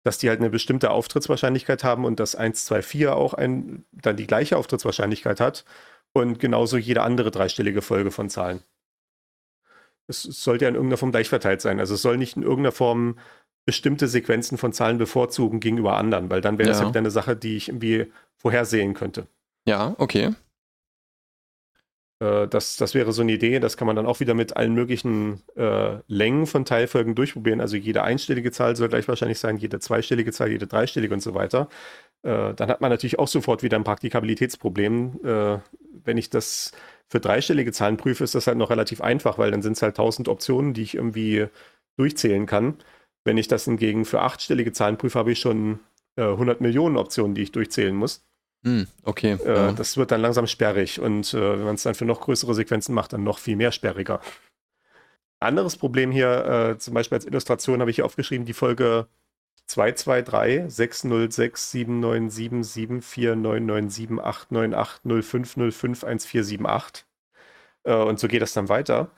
dass 0.03 0.19
die 0.19 0.29
halt 0.29 0.41
eine 0.41 0.51
bestimmte 0.51 0.91
Auftrittswahrscheinlichkeit 0.91 1.85
haben 1.85 2.05
und 2.05 2.21
dass 2.21 2.35
1, 2.35 2.65
2, 2.65 2.83
4 2.83 3.17
auch 3.17 3.35
ein, 3.35 3.85
dann 3.93 4.17
die 4.17 4.27
gleiche 4.27 4.57
Auftrittswahrscheinlichkeit 4.57 5.41
hat 5.41 5.65
und 6.13 6.39
genauso 6.39 6.77
jede 6.77 7.03
andere 7.03 7.31
dreistellige 7.31 7.83
Folge 7.83 8.11
von 8.11 8.31
Zahlen. 8.31 8.63
Es 10.07 10.23
sollte 10.23 10.65
ja 10.65 10.69
in 10.69 10.75
irgendeiner 10.75 10.97
Form 10.97 11.13
gleich 11.13 11.29
verteilt 11.29 11.61
sein. 11.61 11.79
Also 11.79 11.95
es 11.95 12.03
soll 12.03 12.17
nicht 12.17 12.37
in 12.37 12.43
irgendeiner 12.43 12.73
Form 12.73 13.19
bestimmte 13.65 14.09
Sequenzen 14.09 14.59
von 14.59 14.73
Zahlen 14.73 14.99
bevorzugen 14.99 15.61
gegenüber 15.61 15.97
anderen, 15.97 16.31
weil 16.31 16.41
dann 16.41 16.59
wäre 16.59 16.69
das 16.69 16.79
Ja. 16.79 16.85
ja 16.85 16.89
wieder 16.91 16.99
eine 17.01 17.11
Sache, 17.11 17.37
die 17.37 17.57
ich 17.57 17.69
irgendwie 17.69 18.11
vorhersehen 18.37 18.95
könnte. 18.95 19.29
Ja, 19.67 19.95
okay. 19.99 20.35
Äh, 22.21 22.47
das, 22.49 22.77
das 22.77 22.95
wäre 22.95 23.13
so 23.13 23.23
eine 23.23 23.33
Idee, 23.33 23.59
das 23.61 23.77
kann 23.77 23.87
man 23.87 23.97
dann 23.97 24.07
auch 24.07 24.21
wieder 24.21 24.35
mit 24.35 24.57
allen 24.57 24.75
möglichen 24.75 25.43
äh, 25.57 25.99
Längen 26.07 26.47
von 26.47 26.65
Teilfolgen 26.65 27.15
durchprobieren. 27.15 27.61
Also 27.61 27.77
jede 27.77 28.03
einstellige 28.03 28.53
Zahl 28.53 28.77
soll 28.77 28.89
gleich 28.89 29.09
wahrscheinlich 29.09 29.39
sein, 29.39 29.57
jede 29.57 29.81
zweistellige 29.81 30.33
Zahl, 30.33 30.51
jede 30.51 30.67
dreistellige 30.67 31.15
und 31.15 31.21
so 31.21 31.35
weiter. 31.35 31.69
Äh, 32.23 32.55
dann 32.55 32.69
hat 32.69 32.81
man 32.81 32.91
natürlich 32.91 33.19
auch 33.19 33.29
sofort 33.29 33.63
wieder 33.63 33.77
ein 33.79 33.85
Praktikabilitätsproblem. 33.85 35.21
Äh, 35.25 35.59
wenn 36.05 36.19
ich 36.19 36.31
das 36.31 36.73
für 37.09 37.21
dreistellige 37.21 37.73
Zahlen 37.73 37.97
prüfe, 37.97 38.25
ist 38.25 38.35
das 38.35 38.47
halt 38.47 38.59
noch 38.59 38.71
relativ 38.71 39.01
einfach, 39.01 39.39
weil 39.39 39.51
dann 39.51 39.63
sind 39.63 39.73
es 39.73 39.83
halt 39.83 39.99
1000 39.99 40.29
Optionen, 40.29 40.75
die 40.75 40.83
ich 40.83 40.95
irgendwie 40.95 41.47
durchzählen 41.97 42.47
kann. 42.47 42.77
Wenn 43.25 43.37
ich 43.39 43.49
das 43.49 43.65
hingegen 43.65 44.05
für 44.05 44.21
achtstellige 44.23 44.73
Zahlen 44.73 44.97
prüfe, 44.97 45.19
habe 45.19 45.33
ich 45.33 45.41
schon 45.41 45.81
äh, 46.17 46.23
100 46.23 46.61
Millionen 46.61 46.97
Optionen, 46.97 47.35
die 47.35 47.43
ich 47.43 47.53
durchzählen 47.53 47.95
muss. 47.95 48.25
Hm, 48.65 48.87
okay. 49.05 49.39
Äh, 49.45 49.55
ja. 49.55 49.73
Das 49.73 49.97
wird 49.97 50.11
dann 50.11 50.21
langsam 50.21 50.47
sperrig 50.47 51.01
und 51.01 51.33
äh, 51.33 51.59
wenn 51.59 51.65
man 51.65 51.77
es 51.77 51.83
dann 51.83 51.95
für 51.95 52.05
noch 52.05 52.21
größere 52.21 52.55
Sequenzen 52.55 52.95
macht, 52.95 53.13
dann 53.13 53.25
noch 53.25 53.39
viel 53.39 53.57
mehr 53.57 53.73
sperriger. 53.73 54.21
Anderes 55.41 55.77
Problem 55.79 56.11
hier, 56.11 56.73
äh, 56.75 56.79
zum 56.79 56.93
Beispiel 56.93 57.17
als 57.17 57.25
Illustration 57.25 57.81
habe 57.81 57.91
ich 57.91 57.97
hier 57.97 58.05
aufgeschrieben, 58.05 58.45
die 58.45 58.53
Folge 58.53 59.09
223 59.67 60.71
606 60.71 61.71
797 61.71 62.65
7499 63.03 64.21
898 64.21 65.01
0505 65.05 66.05
1478. 66.05 67.07
Äh, 67.85 67.95
und 67.95 68.19
so 68.19 68.29
geht 68.29 68.43
das 68.43 68.53
dann 68.53 68.69
weiter. 68.69 69.11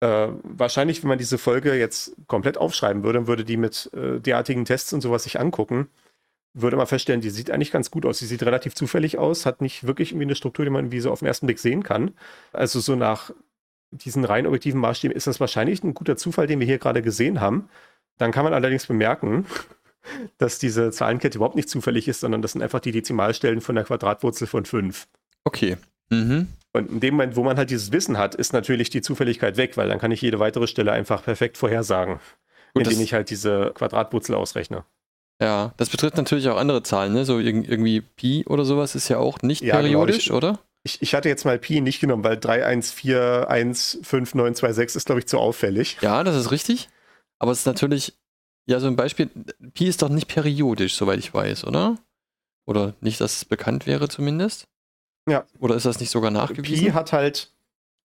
Äh, 0.00 0.28
wahrscheinlich, 0.44 1.02
wenn 1.02 1.08
man 1.08 1.18
diese 1.18 1.38
Folge 1.38 1.74
jetzt 1.74 2.14
komplett 2.28 2.56
aufschreiben 2.56 3.02
würde, 3.02 3.26
würde 3.26 3.44
die 3.44 3.56
mit 3.56 3.90
äh, 3.92 4.20
derartigen 4.20 4.64
Tests 4.64 4.92
und 4.92 5.00
sowas 5.00 5.24
sich 5.24 5.40
angucken, 5.40 5.88
würde 6.54 6.76
man 6.76 6.86
feststellen, 6.86 7.20
die 7.20 7.30
sieht 7.30 7.50
eigentlich 7.50 7.70
ganz 7.70 7.90
gut 7.90 8.06
aus. 8.06 8.18
Sie 8.18 8.26
sieht 8.26 8.42
relativ 8.42 8.74
zufällig 8.74 9.18
aus, 9.18 9.46
hat 9.46 9.60
nicht 9.60 9.86
wirklich 9.86 10.12
irgendwie 10.12 10.26
eine 10.26 10.34
Struktur, 10.34 10.64
die 10.64 10.70
man 10.70 10.84
irgendwie 10.84 11.00
so 11.00 11.10
auf 11.10 11.20
den 11.20 11.26
ersten 11.26 11.46
Blick 11.46 11.58
sehen 11.58 11.82
kann. 11.82 12.12
Also 12.52 12.80
so 12.80 12.96
nach 12.96 13.30
diesen 13.90 14.24
rein 14.24 14.46
objektiven 14.46 14.80
Maßstäben 14.80 15.16
ist 15.16 15.26
das 15.26 15.40
wahrscheinlich 15.40 15.82
ein 15.82 15.94
guter 15.94 16.16
Zufall, 16.16 16.46
den 16.46 16.60
wir 16.60 16.66
hier 16.66 16.78
gerade 16.78 17.02
gesehen 17.02 17.40
haben. 17.40 17.68
Dann 18.18 18.32
kann 18.32 18.44
man 18.44 18.52
allerdings 18.54 18.86
bemerken, 18.86 19.46
dass 20.38 20.58
diese 20.58 20.90
Zahlenkette 20.90 21.38
überhaupt 21.38 21.56
nicht 21.56 21.68
zufällig 21.68 22.08
ist, 22.08 22.20
sondern 22.20 22.42
das 22.42 22.52
sind 22.52 22.62
einfach 22.62 22.80
die 22.80 22.92
Dezimalstellen 22.92 23.60
von 23.60 23.74
der 23.74 23.84
Quadratwurzel 23.84 24.46
von 24.46 24.64
5. 24.64 25.06
Okay. 25.44 25.76
Mhm. 26.10 26.48
Und 26.72 26.90
in 26.90 27.00
dem 27.00 27.14
Moment, 27.14 27.36
wo 27.36 27.42
man 27.42 27.56
halt 27.56 27.70
dieses 27.70 27.92
Wissen 27.92 28.18
hat, 28.18 28.34
ist 28.34 28.52
natürlich 28.52 28.90
die 28.90 29.00
Zufälligkeit 29.00 29.56
weg, 29.56 29.76
weil 29.76 29.88
dann 29.88 29.98
kann 29.98 30.12
ich 30.12 30.20
jede 30.20 30.38
weitere 30.38 30.66
Stelle 30.66 30.92
einfach 30.92 31.24
perfekt 31.24 31.56
vorhersagen, 31.56 32.20
Gut, 32.74 32.86
indem 32.86 33.00
ich 33.00 33.14
halt 33.14 33.30
diese 33.30 33.72
Quadratwurzel 33.74 34.34
ausrechne. 34.34 34.84
Ja, 35.40 35.72
das 35.76 35.90
betrifft 35.90 36.16
natürlich 36.16 36.48
auch 36.48 36.56
andere 36.56 36.82
Zahlen, 36.82 37.12
ne? 37.12 37.24
So 37.24 37.38
irg 37.38 37.68
irgendwie 37.68 38.00
Pi 38.00 38.44
oder 38.46 38.64
sowas 38.64 38.94
ist 38.94 39.08
ja 39.08 39.18
auch 39.18 39.40
nicht 39.42 39.62
Ja, 39.62 39.80
genau, 39.80 40.00
periodisch, 40.00 40.26
ich- 40.26 40.32
oder? 40.32 40.58
Ich, 40.84 41.02
ich 41.02 41.14
hatte 41.14 41.28
jetzt 41.28 41.44
mal 41.44 41.58
Pi 41.58 41.80
nicht 41.80 42.00
genommen, 42.00 42.24
weil 42.24 42.36
314155926 42.38 44.96
ist, 44.96 45.06
glaube 45.06 45.20
ich, 45.20 45.26
zu 45.26 45.38
auffällig. 45.38 45.98
Ja, 46.00 46.22
das 46.24 46.36
ist 46.36 46.50
richtig. 46.50 46.88
Aber 47.38 47.52
es 47.52 47.60
ist 47.60 47.66
natürlich, 47.66 48.14
ja, 48.66 48.80
so 48.80 48.86
ein 48.86 48.96
Beispiel, 48.96 49.28
Pi 49.74 49.86
ist 49.86 50.02
doch 50.02 50.08
nicht 50.08 50.28
periodisch, 50.28 50.94
soweit 50.96 51.18
ich 51.18 51.32
weiß, 51.34 51.64
oder? 51.64 51.96
Oder 52.66 52.94
nicht, 53.00 53.20
dass 53.20 53.36
es 53.36 53.44
bekannt 53.44 53.86
wäre 53.86 54.08
zumindest? 54.08 54.66
Ja. 55.28 55.44
Oder 55.60 55.74
ist 55.76 55.86
das 55.86 56.00
nicht 56.00 56.10
sogar 56.10 56.30
nachgewiesen? 56.30 56.86
Pi 56.86 56.92
hat 56.92 57.12
halt 57.12 57.52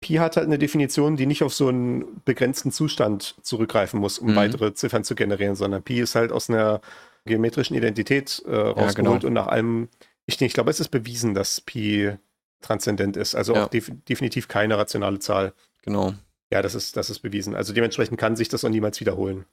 Pi 0.02 0.14
hat 0.16 0.38
halt 0.38 0.48
eine 0.48 0.58
Definition, 0.58 1.18
die 1.18 1.26
nicht 1.26 1.44
auf 1.44 1.54
so 1.54 1.68
einen 1.68 2.22
begrenzten 2.24 2.72
Zustand 2.72 3.36
zurückgreifen 3.42 4.00
muss, 4.00 4.18
um 4.18 4.32
Mhm. 4.32 4.36
weitere 4.38 4.74
Ziffern 4.74 5.04
zu 5.04 5.14
generieren, 5.14 5.56
sondern 5.56 5.84
Pi 5.84 6.00
ist 6.00 6.16
halt 6.16 6.32
aus 6.32 6.50
einer 6.50 6.80
geometrischen 7.26 7.76
Identität 7.76 8.42
äh, 8.46 8.56
rausgeholt 8.56 9.22
genau. 9.22 9.28
und 9.28 9.34
nach 9.34 9.48
allem, 9.48 9.90
ich, 10.26 10.42
ich 10.42 10.54
glaube, 10.54 10.72
es 10.72 10.80
ist 10.80 10.90
bewiesen, 10.90 11.34
dass 11.34 11.62
Pi 11.62 12.14
transzendent 12.62 13.18
ist, 13.18 13.36
also 13.36 13.56
Ja. 13.56 13.66
auch 13.66 13.68
def 13.70 13.92
definitiv 14.08 14.48
keine 14.48 14.78
rationale 14.78 15.20
Zahl. 15.20 15.54
Genau. 15.84 16.14
Ja, 16.52 16.62
das 16.62 16.76
ist, 16.76 16.98
das 16.98 17.10
ist 17.10 17.20
bewiesen. 17.20 17.56
Also 17.56 17.74
dementsprechend 17.74 18.20
kann 18.20 18.36
sich 18.36 18.50
das 18.50 18.66
auch 18.66 18.70
niemals 18.70 19.00
wiederholen. 19.00 19.46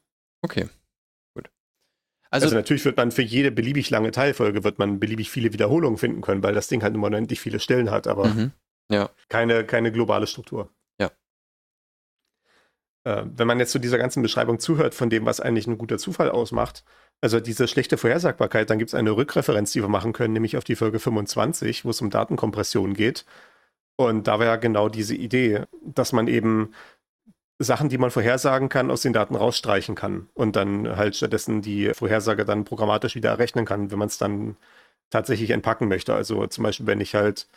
Okay. 0.42 0.68
Gut. 1.34 1.50
Also, 2.30 2.46
Also, 2.46 2.56
natürlich 2.56 2.84
wird 2.84 2.96
man 2.96 3.12
für 3.12 3.22
jede 3.22 3.50
beliebig 3.50 3.90
lange 3.90 4.10
Teilfolge 4.10 4.64
wird 4.64 4.78
man 4.78 4.98
beliebig 4.98 5.30
viele 5.30 5.52
Wiederholungen 5.52 5.98
finden 5.98 6.22
können, 6.22 6.42
weil 6.42 6.54
das 6.54 6.68
Ding 6.68 6.82
halt 6.82 6.94
immer 6.94 7.06
unendlich 7.06 7.40
viele 7.40 7.60
Stellen 7.60 7.90
hat, 7.90 8.06
aber 8.06 8.26
mhm. 8.28 8.52
keine, 9.28 9.64
keine 9.64 9.92
globale 9.92 10.26
Struktur. 10.26 10.70
Äh, 13.06 13.24
wenn 13.36 13.46
man 13.46 13.60
jetzt 13.60 13.70
zu 13.70 13.78
dieser 13.78 13.98
ganzen 13.98 14.22
Beschreibung 14.22 14.58
zuhört 14.58 14.92
von 14.94 15.08
dem, 15.10 15.26
was 15.26 15.40
eigentlich 15.40 15.68
ein 15.68 15.78
guter 15.78 15.96
Zufall 15.96 16.28
ausmacht, 16.28 16.84
also 17.20 17.38
diese 17.38 17.68
schlechte 17.68 17.96
Vorhersagbarkeit, 17.98 18.68
dann 18.68 18.78
gibt 18.78 18.90
es 18.90 18.94
eine 18.94 19.12
Rückreferenz, 19.12 19.72
die 19.72 19.80
wir 19.80 19.88
machen 19.88 20.12
können, 20.12 20.32
nämlich 20.32 20.56
auf 20.56 20.64
die 20.64 20.74
Folge 20.74 20.98
25, 20.98 21.84
wo 21.84 21.90
es 21.90 22.00
um 22.00 22.10
Datenkompression 22.10 22.94
geht. 22.94 23.24
Und 23.96 24.26
da 24.26 24.38
war 24.40 24.46
ja 24.46 24.56
genau 24.56 24.88
diese 24.88 25.14
Idee, 25.14 25.62
dass 25.82 26.12
man 26.12 26.26
eben 26.28 26.72
Sachen, 27.58 27.88
die 27.88 27.98
man 27.98 28.10
vorhersagen 28.10 28.68
kann, 28.68 28.90
aus 28.90 29.02
den 29.02 29.12
Daten 29.12 29.36
rausstreichen 29.36 29.94
kann 29.94 30.28
und 30.34 30.56
dann 30.56 30.96
halt 30.96 31.16
stattdessen 31.16 31.62
die 31.62 31.92
Vorhersage 31.94 32.44
dann 32.44 32.64
programmatisch 32.64 33.14
wieder 33.14 33.30
errechnen 33.30 33.64
kann, 33.66 33.90
wenn 33.92 33.98
man 33.98 34.08
es 34.08 34.18
dann 34.18 34.56
tatsächlich 35.10 35.50
entpacken 35.50 35.88
möchte. 35.88 36.14
Also 36.14 36.46
zum 36.48 36.64
Beispiel, 36.64 36.86
wenn 36.86 37.00
ich 37.00 37.14
halt, 37.14 37.48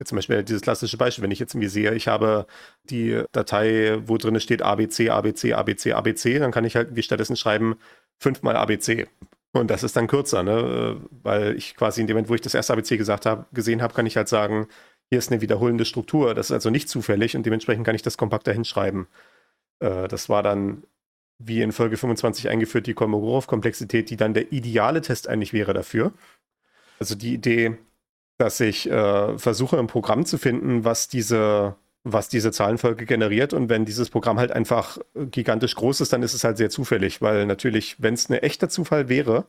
jetzt 0.00 0.08
zum 0.08 0.16
Beispiel 0.16 0.42
dieses 0.42 0.62
klassische 0.62 0.96
Beispiel, 0.96 1.22
wenn 1.22 1.30
ich 1.30 1.38
jetzt 1.38 1.54
irgendwie 1.54 1.68
sehe, 1.68 1.94
ich 1.94 2.08
habe 2.08 2.46
die 2.84 3.22
Datei, 3.32 3.98
wo 4.06 4.16
drin 4.16 4.40
steht 4.40 4.62
ABC, 4.62 5.10
ABC, 5.10 5.52
ABC, 5.52 5.92
ABC, 5.92 6.38
dann 6.38 6.50
kann 6.50 6.64
ich 6.64 6.74
halt 6.74 6.96
wie 6.96 7.02
stattdessen 7.02 7.36
schreiben, 7.36 7.76
fünfmal 8.18 8.56
ABC. 8.56 9.06
Und 9.52 9.70
das 9.70 9.82
ist 9.82 9.96
dann 9.96 10.06
kürzer, 10.06 10.42
ne? 10.42 11.00
Weil 11.22 11.56
ich 11.56 11.76
quasi 11.76 12.00
in 12.00 12.06
dem 12.06 12.14
Moment, 12.14 12.28
wo 12.30 12.34
ich 12.34 12.40
das 12.40 12.54
erste 12.54 12.72
ABC 12.72 12.96
gesagt 12.96 13.26
habe, 13.26 13.46
gesehen 13.52 13.82
habe, 13.82 13.94
kann 13.94 14.06
ich 14.06 14.16
halt 14.16 14.28
sagen, 14.28 14.68
hier 15.10 15.18
ist 15.18 15.30
eine 15.30 15.40
wiederholende 15.40 15.84
Struktur. 15.84 16.34
Das 16.34 16.46
ist 16.46 16.52
also 16.52 16.70
nicht 16.70 16.88
zufällig 16.88 17.36
und 17.36 17.44
dementsprechend 17.44 17.84
kann 17.84 17.96
ich 17.96 18.02
das 18.02 18.16
kompakter 18.16 18.52
hinschreiben. 18.52 19.06
Äh, 19.80 20.08
das 20.08 20.28
war 20.28 20.42
dann 20.42 20.84
wie 21.38 21.62
in 21.62 21.72
Folge 21.72 21.96
25 21.96 22.48
eingeführt, 22.48 22.86
die 22.86 22.94
Kolmogorov-Komplexität, 22.94 24.10
die 24.10 24.16
dann 24.16 24.34
der 24.34 24.52
ideale 24.52 25.00
Test 25.00 25.28
eigentlich 25.28 25.52
wäre 25.52 25.72
dafür. 25.74 26.12
Also 26.98 27.14
die 27.14 27.34
Idee, 27.34 27.78
dass 28.40 28.58
ich 28.60 28.90
äh, 28.90 29.38
versuche, 29.38 29.78
ein 29.78 29.86
Programm 29.86 30.24
zu 30.24 30.38
finden, 30.38 30.84
was 30.84 31.08
diese, 31.08 31.76
was 32.04 32.30
diese 32.30 32.52
Zahlenfolge 32.52 33.04
generiert. 33.04 33.52
Und 33.52 33.68
wenn 33.68 33.84
dieses 33.84 34.08
Programm 34.08 34.38
halt 34.38 34.50
einfach 34.50 34.98
gigantisch 35.14 35.74
groß 35.74 36.00
ist, 36.00 36.12
dann 36.14 36.22
ist 36.22 36.32
es 36.32 36.42
halt 36.42 36.56
sehr 36.56 36.70
zufällig, 36.70 37.20
weil 37.20 37.44
natürlich, 37.44 37.96
wenn 38.02 38.14
es 38.14 38.30
ein 38.30 38.36
echter 38.36 38.70
Zufall 38.70 39.10
wäre, 39.10 39.44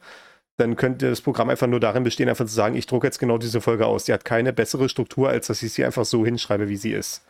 dann 0.58 0.76
könnte 0.76 1.10
das 1.10 1.22
Programm 1.22 1.50
einfach 1.50 1.68
nur 1.68 1.80
darin 1.80 2.04
bestehen, 2.04 2.28
einfach 2.28 2.46
zu 2.46 2.54
sagen, 2.54 2.76
ich 2.76 2.86
drucke 2.86 3.08
jetzt 3.08 3.20
genau 3.20 3.38
diese 3.38 3.62
Folge 3.62 3.86
aus. 3.86 4.04
Die 4.04 4.14
hat 4.14 4.26
keine 4.26 4.52
bessere 4.52 4.90
Struktur, 4.90 5.30
als 5.30 5.48
dass 5.48 5.64
ich 5.64 5.72
sie 5.72 5.86
einfach 5.86 6.06
so 6.06 6.26
hinschreibe, 6.26 6.68
wie 6.68 6.78
sie 6.78 6.92
ist. 6.92 7.24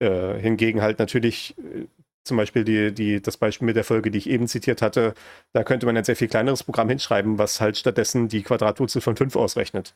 Äh, 0.00 0.38
hingegen 0.40 0.82
halt 0.82 0.98
natürlich 0.98 1.54
äh, 1.58 1.86
zum 2.24 2.36
Beispiel 2.36 2.64
die, 2.64 2.92
die, 2.92 3.22
das 3.22 3.36
Beispiel 3.36 3.66
mit 3.66 3.76
der 3.76 3.84
Folge, 3.84 4.10
die 4.10 4.18
ich 4.18 4.28
eben 4.28 4.48
zitiert 4.48 4.82
hatte, 4.82 5.14
da 5.52 5.62
könnte 5.62 5.86
man 5.86 5.96
ein 5.96 6.04
sehr 6.04 6.16
viel 6.16 6.28
kleineres 6.28 6.64
Programm 6.64 6.88
hinschreiben, 6.88 7.38
was 7.38 7.60
halt 7.60 7.78
stattdessen 7.78 8.28
die 8.28 8.42
Quadratwurzel 8.42 9.00
von 9.00 9.16
5 9.16 9.36
ausrechnet. 9.36 9.94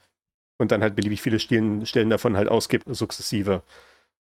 Und 0.58 0.70
dann 0.70 0.82
halt 0.82 0.94
beliebig 0.94 1.20
viele 1.20 1.40
Stellen, 1.40 1.84
Stellen 1.84 2.10
davon 2.10 2.36
halt 2.36 2.48
ausgibt, 2.48 2.86
sukzessive. 2.94 3.62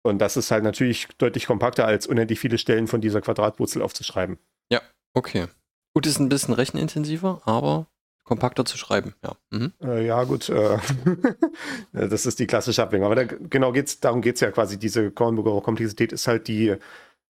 Und 0.02 0.18
das 0.18 0.36
ist 0.36 0.50
halt 0.50 0.64
natürlich 0.64 1.08
deutlich 1.18 1.46
kompakter, 1.46 1.86
als 1.86 2.06
unendlich 2.06 2.38
viele 2.38 2.58
Stellen 2.58 2.86
von 2.86 3.00
dieser 3.00 3.20
Quadratwurzel 3.20 3.82
aufzuschreiben. 3.82 4.38
Ja, 4.70 4.80
okay. 5.14 5.46
Gut, 5.94 6.06
ist 6.06 6.18
ein 6.18 6.28
bisschen 6.28 6.54
rechenintensiver, 6.54 7.40
aber 7.44 7.86
kompakter 8.24 8.64
zu 8.64 8.76
schreiben, 8.76 9.14
ja. 9.22 9.36
Mhm. 9.50 9.72
Äh, 9.82 10.06
ja, 10.06 10.24
gut. 10.24 10.48
Äh, 10.48 10.78
das 11.92 12.26
ist 12.26 12.38
die 12.38 12.46
klassische 12.46 12.82
Abwägung. 12.82 13.06
Aber 13.06 13.14
da, 13.14 13.24
genau 13.24 13.72
geht's, 13.72 14.00
darum 14.00 14.22
geht 14.22 14.36
es 14.36 14.40
ja 14.40 14.50
quasi. 14.50 14.78
Diese 14.78 15.10
Kornburger 15.10 15.60
Komplexität 15.60 16.12
ist 16.12 16.26
halt 16.26 16.48
die, 16.48 16.74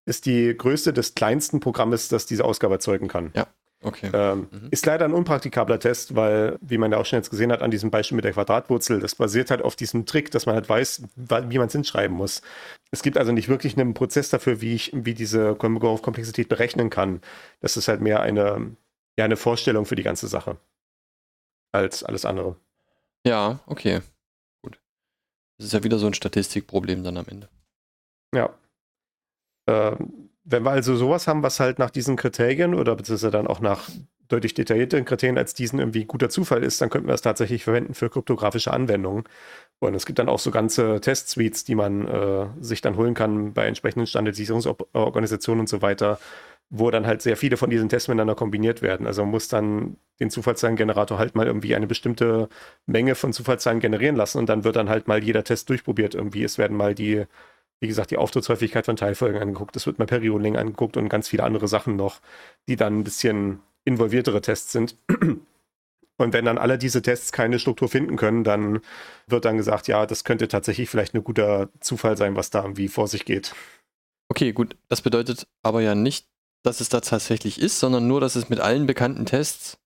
ist 0.07 0.27
die 0.27 0.57
größte 0.57 0.93
des 0.93 1.15
kleinsten 1.15 1.61
Programmes, 1.61 2.09
das 2.09 2.27
diese 2.27 2.45
Ausgabe 2.45 2.75
erzeugen 2.75 3.09
kann. 3.09 3.33
Ja. 3.35 3.47
Okay. 3.85 4.11
Ähm, 4.15 4.49
mhm. 4.51 4.69
Ist 4.71 4.87
leider 4.87 5.05
ein 5.05 5.13
unpraktikabler 5.13 5.79
Test, 5.79 6.17
weil, 6.17 6.57
wie 6.63 6.79
man 6.79 6.91
ja 6.91 6.99
auch 6.99 7.05
schon 7.05 7.19
jetzt 7.19 7.29
gesehen 7.29 7.53
hat, 7.53 7.61
an 7.61 7.71
diesem 7.71 7.91
Beispiel 7.91 8.17
mit 8.17 8.25
der 8.25 8.33
Quadratwurzel, 8.33 8.99
das 8.99 9.15
basiert 9.15 9.51
halt 9.51 9.61
auf 9.61 9.77
diesem 9.77 10.07
Trick, 10.07 10.31
dass 10.31 10.47
man 10.47 10.55
halt 10.55 10.69
weiß, 10.69 11.03
wie 11.17 11.59
man 11.59 11.67
es 11.67 11.73
hinschreiben 11.73 12.17
muss. 12.17 12.41
Es 12.91 13.03
gibt 13.03 13.19
also 13.19 13.31
nicht 13.31 13.49
wirklich 13.49 13.79
einen 13.79 13.93
Prozess 13.93 14.31
dafür, 14.31 14.63
wie 14.63 14.75
ich, 14.75 14.91
wie 14.95 15.13
diese 15.13 15.55
Komplexität 15.55 16.49
berechnen 16.49 16.89
kann. 16.89 17.21
Das 17.61 17.77
ist 17.77 17.89
halt 17.89 18.01
mehr 18.01 18.21
eine, 18.21 18.75
ja, 19.19 19.27
eine 19.27 19.37
Vorstellung 19.37 19.85
für 19.85 19.97
die 19.97 20.03
ganze 20.03 20.29
Sache 20.29 20.57
als 21.73 22.03
alles 22.03 22.25
andere. 22.25 22.57
Ja, 23.27 23.61
okay. 23.67 24.01
Gut. 24.63 24.81
Das 25.59 25.67
ist 25.67 25.73
ja 25.73 25.85
wieder 25.85 25.99
so 25.99 26.07
ein 26.07 26.15
Statistikproblem 26.15 27.05
dann 27.05 27.19
am 27.19 27.27
Ende. 27.29 27.49
Ja. 28.35 28.55
Ähm, 29.69 30.24
wenn 30.45 30.63
wir 30.63 30.71
also 30.71 30.97
sowas 30.97 31.27
haben, 31.27 31.43
was 31.43 31.61
halt 31.61 31.79
nach 31.79 31.91
diesen 31.91 32.17
Kriterien 32.17 32.75
oder 32.75 32.95
beziehungsweise 32.97 33.31
dann 33.31 33.47
auch 33.47 33.61
nach 33.61 33.89
deutlich 34.29 34.55
detaillierteren 34.55 35.05
Kriterien 35.05 35.39
als 35.39 35.55
diesen 35.55 35.79
irgendwie 35.79 36.05
guter 36.05 36.29
Zufall 36.29 36.63
ist, 36.63 36.81
dann 36.81 36.91
könnten 36.91 37.09
wir 37.09 37.15
es 37.15 37.23
tatsächlich 37.23 37.65
verwenden 37.65 37.95
für 37.95 38.11
kryptografische 38.11 38.73
Anwendungen. 38.73 39.25
Und 39.81 39.95
es 39.95 40.07
gibt 40.07 40.19
dann 40.19 40.29
auch 40.29 40.39
so 40.39 40.51
ganze 40.51 41.01
Test-Suites, 41.01 41.65
die 41.65 41.75
man 41.75 42.07
äh, 42.07 42.47
sich 42.61 42.81
dann 42.81 42.97
holen 42.97 43.15
kann 43.15 43.53
bei 43.53 43.67
entsprechenden 43.67 44.07
Standardisierungsorganisationen 44.07 45.61
und 45.61 45.69
so 45.69 45.83
weiter, 45.83 46.19
wo 46.71 46.91
dann 46.91 47.07
halt 47.07 47.23
sehr 47.23 47.37
viele 47.37 47.57
von 47.57 47.71
diesen 47.71 47.89
Tests 47.89 48.09
miteinander 48.09 48.35
kombiniert 48.35 48.83
werden. 48.83 49.07
Also 49.07 49.23
man 49.23 49.31
muss 49.31 49.49
dann 49.49 49.97
den 50.21 50.31
Zufallszahlengenerator 50.31 51.19
halt 51.19 51.35
mal 51.35 51.47
irgendwie 51.47 51.75
eine 51.75 51.87
bestimmte 51.87 52.49
Menge 52.87 53.15
von 53.15 53.33
Zufallszahlen 53.33 53.81
generieren 53.81 54.17
lassen 54.17 54.39
und 54.39 54.49
dann 54.49 54.65
wird 54.65 54.77
dann 54.77 54.89
halt 54.89 55.07
mal 55.07 55.23
jeder 55.23 55.45
Test 55.45 55.69
durchprobiert 55.69 56.15
irgendwie. 56.15 56.45
Es 56.45 56.57
werden 56.59 56.77
mal 56.77 56.95
die, 56.95 57.25
wie 57.81 57.89
gesagt, 57.89 58.11
die 58.11 58.17
Auftrittshäufigkeit 58.17 58.87
von 58.87 58.97
Teilfolgen 58.97 59.41
angeguckt, 59.41 59.77
es 59.77 59.87
wird 59.87 59.99
mal 59.99 60.07
Periodenlänge 60.07 60.59
angeguckt 60.59 60.97
und 60.97 61.09
ganz 61.09 61.29
viele 61.29 61.43
andere 61.43 61.69
Sachen 61.69 61.97
noch, 61.97 62.21
die 62.69 62.77
dann 62.77 63.01
ein 63.01 63.05
bisschen 63.05 63.61
involviertere 63.85 64.41
Tests 64.41 64.73
sind. 64.73 64.97
Und 66.17 66.33
wenn 66.33 66.45
dann 66.45 66.59
alle 66.59 66.79
diese 66.79 67.03
Tests 67.03 67.33
keine 67.33 67.59
Struktur 67.59 67.89
finden 67.89 68.17
können, 68.17 68.45
dann 68.45 68.81
wird 69.27 69.45
dann 69.45 69.57
gesagt, 69.57 69.89
ja, 69.89 70.07
das 70.07 70.23
könnte 70.23 70.47
tatsächlich 70.47 70.89
vielleicht 70.89 71.15
ein 71.15 71.25
guter 71.25 71.71
Zufall 71.81 72.17
sein, 72.17 72.37
was 72.37 72.51
da 72.51 72.63
irgendwie 72.63 72.87
vor 72.87 73.09
sich 73.09 73.25
geht. 73.25 73.53
Okay, 74.29 74.53
gut. 74.53 74.77
Das 74.89 75.03
bedeutet 75.03 75.49
aber 75.63 75.81
ja 75.81 75.97
nicht, 75.97 76.29
dass 76.63 76.81
es 76.81 76.89
da 76.89 77.01
tatsächlich 77.01 77.61
ist, 77.61 77.81
sondern 77.81 78.07
nur, 78.07 78.21
dass 78.21 78.37
es 78.37 78.49
mit 78.49 78.61
allen 78.61 78.87
bekannten 78.87 79.27
Tests 79.27 79.79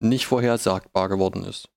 nicht 0.00 0.26
vorhersagbar 0.26 1.08
geworden 1.08 1.44
ist. 1.44 1.68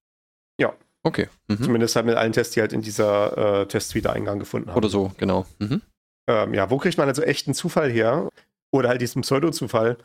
Ja. 0.60 0.76
Okay. 1.06 1.28
Mhm. 1.48 1.62
Zumindest 1.62 1.96
halt 1.96 2.08
mit 2.08 2.16
allen 2.16 2.34
Tests, 2.34 2.56
die 2.56 2.62
halt 2.62 2.74
in 2.74 2.82
dieser 2.82 3.62
äh, 3.62 3.66
Testsuite 3.68 4.12
Eingang 4.12 4.40
gefunden 4.40 4.70
haben. 4.70 4.78
Oder 4.78 4.90
so, 4.90 5.12
genau. 5.18 5.46
Mhm. 5.60 5.82
Ähm, 6.28 6.54
ja, 6.56 6.72
wo 6.72 6.80
kriegt 6.80 6.98
man 6.98 7.08
also 7.08 7.22
echten 7.22 7.54
Zufall 7.54 7.92
her? 7.92 8.28
Oder 8.72 8.90
halt 8.90 9.02
diesen 9.02 9.22
Pseudo-Zufall? 9.22 9.98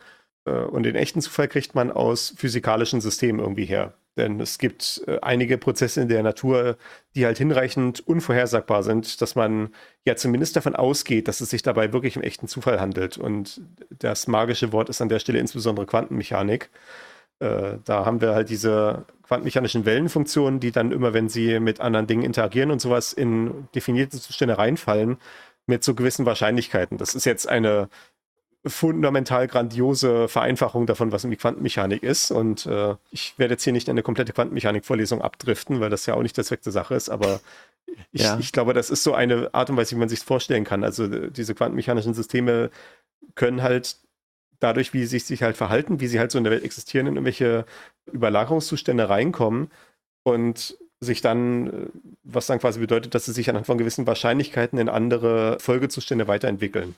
Äh, 0.45 0.51
und 0.51 0.83
den 0.83 0.97
echten 0.97 1.23
Zufall 1.23 1.49
kriegt 1.49 1.75
man 1.75 1.91
aus 1.91 2.35
physikalischen 2.37 3.01
Systemen 3.01 3.41
irgendwie 3.41 3.65
her. 3.65 3.95
Denn 4.19 4.41
es 4.41 4.59
gibt 4.59 5.03
äh, 5.07 5.19
einige 5.23 5.57
Prozesse 5.57 6.03
in 6.03 6.09
der 6.09 6.23
Natur, 6.23 6.77
die 7.15 7.25
halt 7.25 7.39
hinreichend 7.39 8.07
unvorhersagbar 8.07 8.83
sind, 8.83 9.23
dass 9.23 9.35
man 9.35 9.71
ja 10.05 10.17
zumindest 10.17 10.55
davon 10.55 10.77
ausgeht, 10.77 11.29
dass 11.29 11.41
es 11.41 11.49
sich 11.49 11.63
dabei 11.63 11.95
wirklich 11.95 12.19
um 12.19 12.23
echten 12.23 12.47
Zufall 12.47 12.79
handelt. 12.79 13.17
Und 13.17 13.63
das 13.89 14.27
magische 14.27 14.73
Wort 14.73 14.91
ist 14.91 15.01
an 15.01 15.09
der 15.09 15.19
Stelle 15.21 15.39
insbesondere 15.39 15.87
Quantenmechanik. 15.87 16.69
Äh, 17.41 17.79
da 17.85 18.05
haben 18.05 18.21
wir 18.21 18.35
halt 18.35 18.51
diese 18.51 19.05
quantenmechanischen 19.27 19.85
Wellenfunktionen, 19.85 20.61
die 20.61 20.73
dann 20.73 20.93
immer, 20.93 21.15
wenn 21.15 21.29
sie 21.29 21.59
mit 21.61 21.81
anderen 21.81 22.07
Dingen 22.07 22.23
interagieren 22.23 22.71
und 22.71 22.81
sowas 22.81 23.13
in 23.13 23.69
definierte 23.75 24.21
Zustände 24.21 24.59
reinfallen, 24.59 25.17
mit 25.67 25.85
so 25.85 25.95
gewissen 25.95 26.27
Wahrscheinlichkeiten. 26.27 26.99
Das 26.99 27.15
ist 27.15 27.25
jetzt 27.25 27.49
eine 27.49 27.89
fundamental 28.67 29.49
grandiose 29.49 30.29
Vereinfachung 30.29 30.87
davon, 30.87 31.13
was 31.13 31.25
irgendwie 31.25 31.39
Quantenmechanik 31.39 32.03
ist. 32.03 32.31
Und 32.31 32.67
äh, 32.67 32.97
ich 33.11 33.39
werde 33.39 33.55
jetzt 33.55 33.65
hier 33.65 33.73
nicht 33.73 33.89
eine 33.89 34.03
komplette 34.03 34.33
Quantenmechanik-Vorlesung 34.35 35.23
abdriften, 35.23 35.81
weil 35.81 35.89
das 35.89 36.05
ja 36.07 36.15
auch 36.15 36.23
nicht 36.23 36.37
der 36.37 36.45
Zweck 36.45 36.63
der 36.63 36.73
Sache 36.73 36.95
ist, 36.95 37.09
aber 37.09 37.41
ich, 38.13 38.23
ja. 38.23 38.39
ich 38.39 38.53
glaube, 38.53 38.75
das 38.75 38.91
ist 38.91 39.03
so 39.03 39.15
eine 39.15 39.55
Art 39.55 39.71
und 39.71 39.77
Weise, 39.77 39.97
wie 39.97 40.01
man 40.01 40.09
sich 40.09 40.21
vorstellen 40.21 40.65
kann. 40.65 40.85
Also 40.85 41.07
diese 41.07 41.55
quantenmechanischen 41.55 42.13
Systeme 42.13 42.71
können 43.35 43.63
halt 43.63 43.97
dadurch, 44.61 44.95
wie 44.95 45.05
sie 45.07 45.19
sich 45.19 45.43
halt 45.43 45.57
verhalten, 45.57 46.01
wie 46.01 46.07
sie 46.07 46.19
halt 46.19 46.31
so 46.31 46.39
in 46.39 46.45
der 46.45 46.53
Welt 46.53 46.65
existieren, 46.65 47.07
in 47.07 47.15
irgendwelche 47.15 47.65
Überlagerungszustände 48.13 49.09
reinkommen 49.09 49.71
und 50.23 50.77
sich 51.01 51.23
dann, 51.23 51.91
was 52.23 52.47
dann 52.47 52.59
quasi 52.59 52.79
bedeutet, 52.79 53.15
dass 53.15 53.25
sie 53.25 53.33
sich 53.33 53.49
anhand 53.49 53.67
von 53.67 53.79
gewissen 53.79 54.07
Wahrscheinlichkeiten 54.07 54.79
in 54.79 54.89
andere 54.89 55.59
Folgezustände 55.59 56.29
weiterentwickeln. 56.29 56.95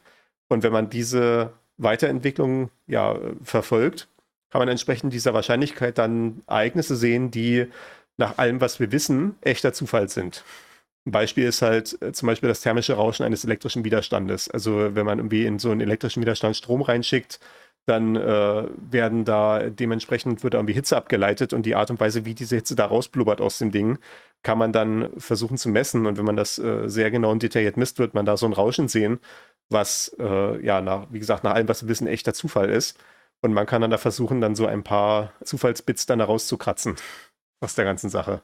Und 0.49 0.65
wenn 0.65 0.73
man 0.73 0.91
diese 0.91 1.53
Weiterentwicklung 1.79 2.71
ja 2.87 3.17
verfolgt, 3.45 4.09
kann 4.51 4.59
man 4.59 4.69
entsprechend 4.69 5.13
dieser 5.13 5.33
Wahrscheinlichkeit 5.33 5.99
dann 5.99 6.43
Ereignisse 6.47 6.97
sehen, 6.97 7.31
die 7.31 7.67
nach 8.19 8.39
allem, 8.39 8.61
was 8.61 8.81
wir 8.81 8.93
wissen, 8.93 9.37
echter 9.41 9.73
Zufall 9.73 10.09
sind. 10.09 10.45
Ein 11.07 11.13
Beispiel 11.13 11.45
ist 11.45 11.63
halt 11.63 12.01
äh, 12.03 12.13
zum 12.13 12.27
Beispiel 12.29 12.49
das 12.49 12.61
thermische 12.61 12.95
Rauschen 12.95 13.25
eines 13.25 13.45
elektrischen 13.45 13.85
Widerstandes. 13.85 14.51
Also 14.51 14.95
wenn 14.95 15.07
man 15.07 15.19
irgendwie 15.19 15.47
in 15.47 15.59
so 15.59 15.71
einen 15.71 15.81
elektrischen 15.81 16.23
Widerstand 16.23 16.57
Strom 16.57 16.83
reinschickt, 16.83 17.41
dann 17.87 18.15
äh, 18.15 18.69
werden 18.91 19.25
da 19.25 19.69
dementsprechend 19.69 20.45
wird 20.45 20.55
irgendwie 20.55 20.75
Hitze 20.75 20.97
abgeleitet 20.97 21.53
und 21.53 21.67
die 21.67 21.75
Art 21.75 21.91
und 21.91 21.99
Weise, 21.99 22.25
wie 22.25 22.35
diese 22.35 22.55
Hitze 22.57 22.77
da 22.77 22.87
rausblubbert 22.87 23.41
aus 23.41 23.59
dem 23.59 23.73
Ding, 23.73 23.99
kann 24.45 24.57
man 24.59 24.73
dann 24.73 25.11
versuchen 25.19 25.59
zu 25.59 25.69
messen. 25.69 26.07
Und 26.07 26.17
wenn 26.17 26.25
man 26.25 26.37
das 26.37 26.59
äh, 26.59 26.89
sehr 26.89 27.11
genau 27.11 27.33
und 27.33 27.43
detailliert 27.43 27.77
misst, 27.77 27.99
wird 27.99 28.15
man 28.15 28.25
da 28.25 28.37
so 28.37 28.47
ein 28.47 28.53
Rauschen 28.53 28.87
sehen 28.89 29.19
was 29.73 30.15
äh, 30.19 30.65
ja, 30.65 30.81
nach, 30.81 31.07
wie 31.11 31.19
gesagt, 31.19 31.45
nach 31.45 31.55
allem, 31.55 31.69
was 31.69 31.83
wir 31.83 31.89
wissen, 31.89 32.07
echter 32.07 32.35
Zufall 32.35 32.71
ist. 32.71 32.99
Und 33.41 33.53
man 33.53 33.67
kann 33.67 33.83
dann 33.83 33.91
da 33.91 33.99
versuchen, 33.99 34.41
dann 34.41 34.55
so 34.55 34.67
ein 34.67 34.85
paar 34.85 35.33
Zufallsbits 35.43 36.07
dann 36.07 36.21
da 36.21 36.27
rauszukratzen 36.27 36.97
aus 37.61 37.75
der 37.75 37.85
ganzen 37.85 38.09
Sache. 38.11 38.43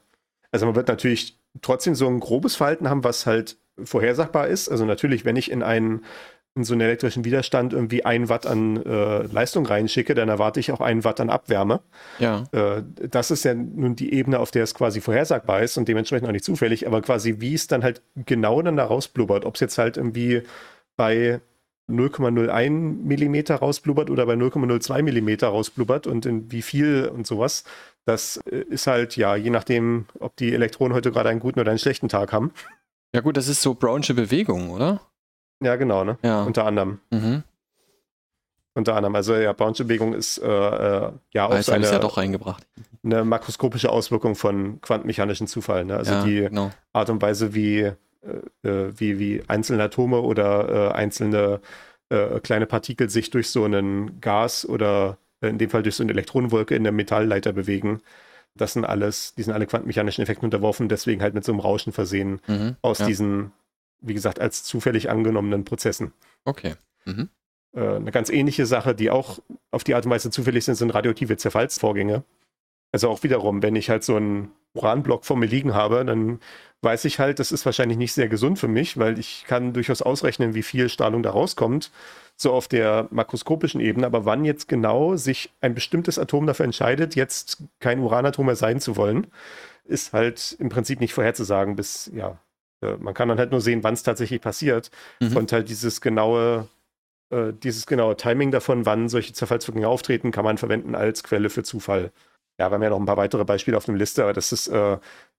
Also 0.50 0.66
man 0.66 0.74
wird 0.74 0.88
natürlich 0.88 1.37
trotzdem 1.62 1.94
so 1.94 2.06
ein 2.06 2.20
grobes 2.20 2.56
Verhalten 2.56 2.88
haben, 2.88 3.04
was 3.04 3.26
halt 3.26 3.56
vorhersagbar 3.82 4.48
ist. 4.48 4.68
Also 4.68 4.84
natürlich, 4.84 5.24
wenn 5.24 5.36
ich 5.36 5.50
in 5.50 5.62
einen 5.62 6.04
in 6.58 6.64
so 6.64 6.74
einen 6.74 6.80
elektrischen 6.80 7.24
Widerstand 7.24 7.72
irgendwie 7.72 8.04
ein 8.04 8.28
Watt 8.28 8.46
an 8.46 8.84
äh, 8.84 9.22
Leistung 9.22 9.64
reinschicke, 9.64 10.14
dann 10.14 10.28
erwarte 10.28 10.58
ich 10.58 10.72
auch 10.72 10.80
einen 10.80 11.04
Watt 11.04 11.20
an 11.20 11.30
Abwärme. 11.30 11.80
Ja. 12.18 12.44
Äh, 12.52 12.82
das 13.08 13.30
ist 13.30 13.44
ja 13.44 13.54
nun 13.54 13.94
die 13.94 14.12
Ebene, 14.12 14.40
auf 14.40 14.50
der 14.50 14.64
es 14.64 14.74
quasi 14.74 15.00
vorhersagbar 15.00 15.62
ist 15.62 15.78
und 15.78 15.88
dementsprechend 15.88 16.26
auch 16.26 16.32
nicht 16.32 16.44
zufällig, 16.44 16.86
aber 16.86 17.00
quasi 17.00 17.36
wie 17.38 17.54
es 17.54 17.68
dann 17.68 17.84
halt 17.84 18.02
genau 18.26 18.60
dann 18.60 18.76
da 18.76 18.84
rausblubbert, 18.84 19.44
ob 19.44 19.54
es 19.54 19.60
jetzt 19.60 19.78
halt 19.78 19.96
irgendwie 19.96 20.42
bei 20.96 21.40
0,01 21.88 22.70
Millimeter 22.70 23.56
rausblubbert 23.56 24.10
oder 24.10 24.26
bei 24.26 24.34
0,02 24.34 25.02
Millimeter 25.02 25.48
rausblubbert 25.48 26.06
und 26.06 26.26
in 26.26 26.50
wie 26.50 26.62
viel 26.62 27.10
und 27.12 27.26
sowas. 27.26 27.64
Das 28.08 28.38
äh, 28.50 28.60
ist 28.70 28.86
halt, 28.86 29.16
ja, 29.16 29.36
je 29.36 29.50
nachdem, 29.50 30.06
ob 30.18 30.34
die 30.36 30.54
Elektronen 30.54 30.94
heute 30.94 31.12
gerade 31.12 31.28
einen 31.28 31.40
guten 31.40 31.60
oder 31.60 31.70
einen 31.70 31.78
schlechten 31.78 32.08
Tag 32.08 32.32
haben. 32.32 32.52
Ja 33.14 33.20
gut, 33.20 33.36
das 33.36 33.48
ist 33.48 33.60
so 33.60 33.74
Brownsche 33.74 34.14
Bewegung, 34.14 34.70
oder? 34.70 35.02
Ja, 35.62 35.76
genau, 35.76 36.04
ne? 36.04 36.16
Ja. 36.22 36.42
Unter 36.44 36.64
anderem. 36.64 37.00
Mhm. 37.10 37.42
Unter 38.72 38.96
anderem. 38.96 39.14
Also 39.14 39.34
ja, 39.34 39.52
Brownsche 39.52 39.84
Bewegung 39.84 40.14
ist 40.14 40.38
äh, 40.38 40.46
äh, 40.46 41.12
ja 41.34 41.46
auch 41.46 41.60
so 41.60 41.72
eine, 41.72 41.84
ja 41.84 41.98
doch 41.98 42.16
reingebracht. 42.16 42.66
eine 43.04 43.24
makroskopische 43.24 43.90
Auswirkung 43.90 44.36
von 44.36 44.80
quantenmechanischen 44.80 45.46
Zufällen. 45.46 45.88
Ne? 45.88 45.96
Also 45.98 46.12
ja, 46.12 46.24
die 46.24 46.40
genau. 46.40 46.70
Art 46.94 47.10
und 47.10 47.20
Weise, 47.20 47.52
wie 47.52 47.80
äh, 47.80 47.96
äh, 48.62 48.92
wie, 48.96 49.18
wie 49.18 49.42
einzelne 49.48 49.82
Atome 49.82 50.22
oder 50.22 50.92
äh, 50.92 50.94
einzelne 50.94 51.60
kleine 52.42 52.64
Partikel 52.64 53.10
sich 53.10 53.28
durch 53.28 53.50
so 53.50 53.64
einen 53.64 54.18
Gas 54.22 54.66
oder 54.66 55.18
in 55.40 55.58
dem 55.58 55.70
Fall 55.70 55.82
durch 55.82 55.94
so 55.96 56.02
eine 56.02 56.12
Elektronenwolke 56.12 56.74
in 56.74 56.82
der 56.82 56.92
Metallleiter 56.92 57.52
bewegen. 57.52 58.00
Das 58.54 58.72
sind 58.72 58.84
alles, 58.84 59.34
die 59.34 59.42
sind 59.42 59.52
alle 59.52 59.66
quantenmechanischen 59.66 60.22
Effekten 60.22 60.46
unterworfen, 60.46 60.88
deswegen 60.88 61.22
halt 61.22 61.34
mit 61.34 61.44
so 61.44 61.52
einem 61.52 61.60
Rauschen 61.60 61.92
versehen 61.92 62.40
Mhm. 62.46 62.76
aus 62.82 62.98
ja. 62.98 63.06
diesen, 63.06 63.52
wie 64.00 64.14
gesagt, 64.14 64.40
als 64.40 64.64
zufällig 64.64 65.10
angenommenen 65.10 65.64
Prozessen. 65.64 66.12
Okay. 66.44 66.74
Mhm. 67.04 67.28
Äh, 67.74 67.96
eine 67.96 68.10
ganz 68.10 68.30
ähnliche 68.30 68.66
Sache, 68.66 68.94
die 68.94 69.10
auch 69.10 69.38
auf 69.70 69.84
die 69.84 69.94
Art 69.94 70.04
und 70.06 70.10
Weise 70.10 70.30
zufällig 70.30 70.64
sind, 70.64 70.74
sind 70.74 70.90
radioaktive 70.90 71.36
Zerfallsvorgänge. 71.36 72.24
Also 72.90 73.10
auch 73.10 73.22
wiederum, 73.22 73.62
wenn 73.62 73.76
ich 73.76 73.90
halt 73.90 74.02
so 74.02 74.16
einen 74.16 74.50
Uranblock 74.78 75.24
vor 75.24 75.36
mir 75.36 75.46
liegen 75.46 75.74
habe, 75.74 76.04
dann 76.04 76.40
weiß 76.82 77.04
ich 77.06 77.18
halt, 77.18 77.38
das 77.40 77.50
ist 77.52 77.66
wahrscheinlich 77.66 77.98
nicht 77.98 78.12
sehr 78.12 78.28
gesund 78.28 78.58
für 78.58 78.68
mich, 78.68 78.98
weil 78.98 79.18
ich 79.18 79.44
kann 79.48 79.72
durchaus 79.72 80.00
ausrechnen, 80.00 80.54
wie 80.54 80.62
viel 80.62 80.88
Strahlung 80.88 81.22
da 81.22 81.30
rauskommt, 81.30 81.90
so 82.36 82.52
auf 82.52 82.68
der 82.68 83.08
makroskopischen 83.10 83.80
Ebene. 83.80 84.06
Aber 84.06 84.24
wann 84.24 84.44
jetzt 84.44 84.68
genau 84.68 85.16
sich 85.16 85.50
ein 85.60 85.74
bestimmtes 85.74 86.18
Atom 86.18 86.46
dafür 86.46 86.64
entscheidet, 86.66 87.16
jetzt 87.16 87.64
kein 87.80 87.98
Uranatom 87.98 88.46
mehr 88.46 88.54
sein 88.56 88.80
zu 88.80 88.96
wollen, 88.96 89.26
ist 89.84 90.12
halt 90.12 90.56
im 90.60 90.68
Prinzip 90.68 91.00
nicht 91.00 91.14
vorherzusagen, 91.14 91.74
bis, 91.74 92.10
ja, 92.14 92.38
äh, 92.80 92.96
man 92.98 93.14
kann 93.14 93.28
dann 93.28 93.38
halt 93.38 93.50
nur 93.50 93.60
sehen, 93.60 93.82
wann 93.82 93.94
es 93.94 94.04
tatsächlich 94.04 94.40
passiert 94.40 94.90
Mhm. 95.20 95.36
und 95.36 95.52
halt 95.52 95.68
dieses 95.68 96.00
genaue, 96.00 96.68
äh, 97.30 97.52
dieses 97.52 97.86
genaue 97.86 98.16
Timing 98.16 98.52
davon, 98.52 98.86
wann 98.86 99.08
solche 99.08 99.32
Zerfallswirkungen 99.32 99.88
auftreten, 99.88 100.30
kann 100.30 100.44
man 100.44 100.58
verwenden 100.58 100.94
als 100.94 101.24
Quelle 101.24 101.50
für 101.50 101.64
Zufall. 101.64 102.12
Ja, 102.58 102.70
wir 102.70 102.74
haben 102.74 102.82
ja 102.82 102.90
noch 102.90 103.00
ein 103.00 103.06
paar 103.06 103.16
weitere 103.16 103.44
Beispiele 103.44 103.76
auf 103.76 103.84
der 103.84 103.94
Liste, 103.94 104.22
aber 104.22 104.32
das 104.32 104.52
ist, 104.52 104.68
äh, 104.68 104.98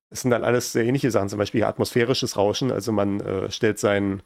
das 0.10 0.22
sind 0.22 0.32
dann 0.32 0.44
alles 0.44 0.72
sehr 0.72 0.86
ähnliche 0.86 1.12
Sachen, 1.12 1.30
zum 1.30 1.40
Beispiel 1.40 1.64
atmosphärisches 1.64 2.38
Rauschen. 2.38 2.72
Also 2.72 2.92
man 2.92 3.20
äh, 3.20 3.52
stellt 3.52 3.80
sein, 3.80 4.24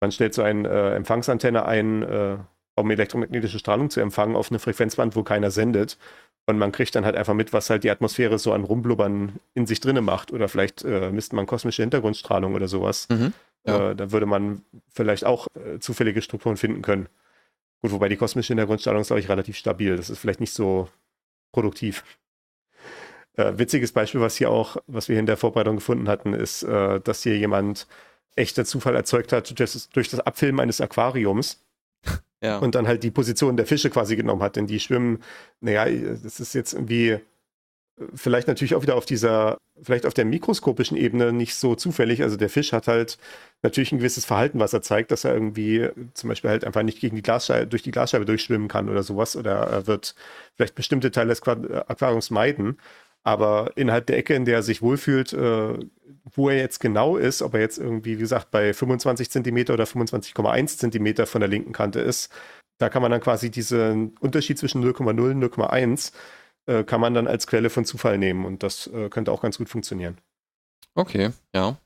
man 0.00 0.12
stellt 0.12 0.34
so 0.34 0.42
eine 0.42 0.68
äh, 0.68 0.94
Empfangsantenne 0.96 1.64
ein, 1.64 2.02
äh, 2.02 2.36
um 2.74 2.90
elektromagnetische 2.90 3.58
Strahlung 3.58 3.90
zu 3.90 4.00
empfangen 4.00 4.36
auf 4.36 4.50
eine 4.50 4.58
Frequenzband, 4.58 5.14
wo 5.14 5.22
keiner 5.22 5.50
sendet. 5.50 5.98
Und 6.46 6.58
man 6.58 6.72
kriegt 6.72 6.94
dann 6.96 7.04
halt 7.04 7.14
einfach 7.14 7.34
mit, 7.34 7.52
was 7.52 7.70
halt 7.70 7.84
die 7.84 7.90
Atmosphäre 7.90 8.38
so 8.38 8.52
an 8.52 8.64
Rumblubbern 8.64 9.38
in 9.54 9.66
sich 9.66 9.78
drinne 9.80 10.00
macht. 10.00 10.32
Oder 10.32 10.48
vielleicht 10.48 10.84
äh, 10.84 11.10
misst 11.12 11.32
man 11.32 11.46
kosmische 11.46 11.82
Hintergrundstrahlung 11.82 12.54
oder 12.54 12.66
sowas. 12.66 13.06
Mhm. 13.10 13.32
Ja. 13.64 13.90
Äh, 13.90 13.96
da 13.96 14.10
würde 14.10 14.26
man 14.26 14.62
vielleicht 14.88 15.24
auch 15.24 15.46
äh, 15.54 15.78
zufällige 15.78 16.20
Strukturen 16.20 16.56
finden 16.56 16.82
können. 16.82 17.08
Gut, 17.80 17.92
wobei 17.92 18.08
die 18.08 18.16
kosmische 18.16 18.48
Hintergrundstrahlung 18.48 19.02
ist, 19.02 19.08
glaube 19.08 19.20
ich, 19.20 19.28
relativ 19.28 19.56
stabil. 19.56 19.96
Das 19.96 20.10
ist 20.10 20.18
vielleicht 20.18 20.40
nicht 20.40 20.52
so 20.52 20.88
produktiv. 21.52 22.02
Äh, 23.36 23.52
witziges 23.56 23.92
Beispiel, 23.92 24.20
was 24.20 24.36
hier 24.36 24.50
auch, 24.50 24.76
was 24.86 25.08
wir 25.08 25.14
hier 25.14 25.20
in 25.20 25.26
der 25.26 25.36
Vorbereitung 25.38 25.76
gefunden 25.76 26.08
hatten, 26.08 26.34
ist, 26.34 26.62
äh, 26.64 27.00
dass 27.00 27.22
hier 27.22 27.36
jemand 27.38 27.86
echter 28.36 28.64
Zufall 28.64 28.94
erzeugt 28.96 29.32
hat 29.32 29.48
durch 29.58 29.72
das, 29.72 29.88
durch 29.90 30.08
das 30.10 30.20
Abfilmen 30.20 30.60
eines 30.60 30.80
Aquariums 30.80 31.62
Ja. 32.42 32.58
und 32.58 32.74
dann 32.74 32.86
halt 32.88 33.04
die 33.04 33.10
Position 33.10 33.56
der 33.56 33.66
Fische 33.66 33.88
quasi 33.90 34.16
genommen 34.16 34.42
hat. 34.42 34.56
Denn 34.56 34.66
die 34.66 34.80
schwimmen, 34.80 35.22
naja, 35.60 35.86
das 36.22 36.40
ist 36.40 36.54
jetzt 36.54 36.72
irgendwie 36.74 37.10
äh, 37.10 37.20
vielleicht 38.14 38.48
natürlich 38.48 38.74
auch 38.74 38.82
wieder 38.82 38.96
auf 38.96 39.06
dieser, 39.06 39.56
vielleicht 39.82 40.06
auf 40.06 40.14
der 40.14 40.24
mikroskopischen 40.24 40.96
Ebene 40.96 41.32
nicht 41.32 41.54
so 41.54 41.74
zufällig. 41.74 42.22
Also 42.22 42.36
der 42.36 42.50
Fisch 42.50 42.72
hat 42.72 42.88
halt 42.88 43.16
natürlich 43.62 43.92
ein 43.92 43.98
gewisses 43.98 44.24
Verhalten, 44.24 44.58
was 44.58 44.72
er 44.72 44.82
zeigt, 44.82 45.10
dass 45.10 45.24
er 45.24 45.34
irgendwie 45.34 45.88
zum 46.14 46.28
Beispiel 46.28 46.50
halt 46.50 46.64
einfach 46.64 46.82
nicht 46.82 47.00
gegen 47.00 47.16
die 47.16 47.22
Glasscheibe, 47.22 47.66
durch 47.68 47.82
die 47.82 47.92
Glasscheibe 47.92 48.24
durchschwimmen 48.24 48.68
kann 48.68 48.88
oder 48.88 49.02
sowas. 49.02 49.36
Oder 49.36 49.52
er 49.68 49.86
wird 49.86 50.14
vielleicht 50.56 50.74
bestimmte 50.74 51.10
Teile 51.12 51.28
des 51.30 51.40
Qua- 51.42 51.84
Aquariums 51.86 52.30
meiden. 52.30 52.78
Aber 53.24 53.72
innerhalb 53.76 54.06
der 54.06 54.18
Ecke, 54.18 54.34
in 54.34 54.44
der 54.44 54.56
er 54.56 54.62
sich 54.62 54.82
wohlfühlt, 54.82 55.32
äh, 55.32 55.78
wo 56.34 56.48
er 56.48 56.56
jetzt 56.56 56.80
genau 56.80 57.16
ist, 57.16 57.42
ob 57.42 57.54
er 57.54 57.60
jetzt 57.60 57.78
irgendwie, 57.78 58.16
wie 58.16 58.20
gesagt, 58.20 58.50
bei 58.50 58.72
25 58.72 59.30
Zentimeter 59.30 59.74
oder 59.74 59.84
25,1 59.84 60.78
Zentimeter 60.78 61.26
von 61.26 61.40
der 61.40 61.48
linken 61.48 61.72
Kante 61.72 62.00
ist, 62.00 62.32
da 62.78 62.88
kann 62.88 63.02
man 63.02 63.10
dann 63.10 63.20
quasi 63.20 63.50
diesen 63.50 64.16
Unterschied 64.18 64.58
zwischen 64.58 64.82
0,0 64.82 65.08
und 65.08 65.44
0,1 65.44 66.12
äh, 66.66 66.84
kann 66.84 67.00
man 67.00 67.14
dann 67.14 67.28
als 67.28 67.46
Quelle 67.46 67.70
von 67.70 67.84
Zufall 67.84 68.18
nehmen 68.18 68.44
und 68.44 68.62
das 68.62 68.88
äh, 68.88 69.08
könnte 69.08 69.32
auch 69.32 69.42
ganz 69.42 69.58
gut 69.58 69.68
funktionieren. 69.68 70.18
Okay, 70.94 71.30
ja. 71.54 71.76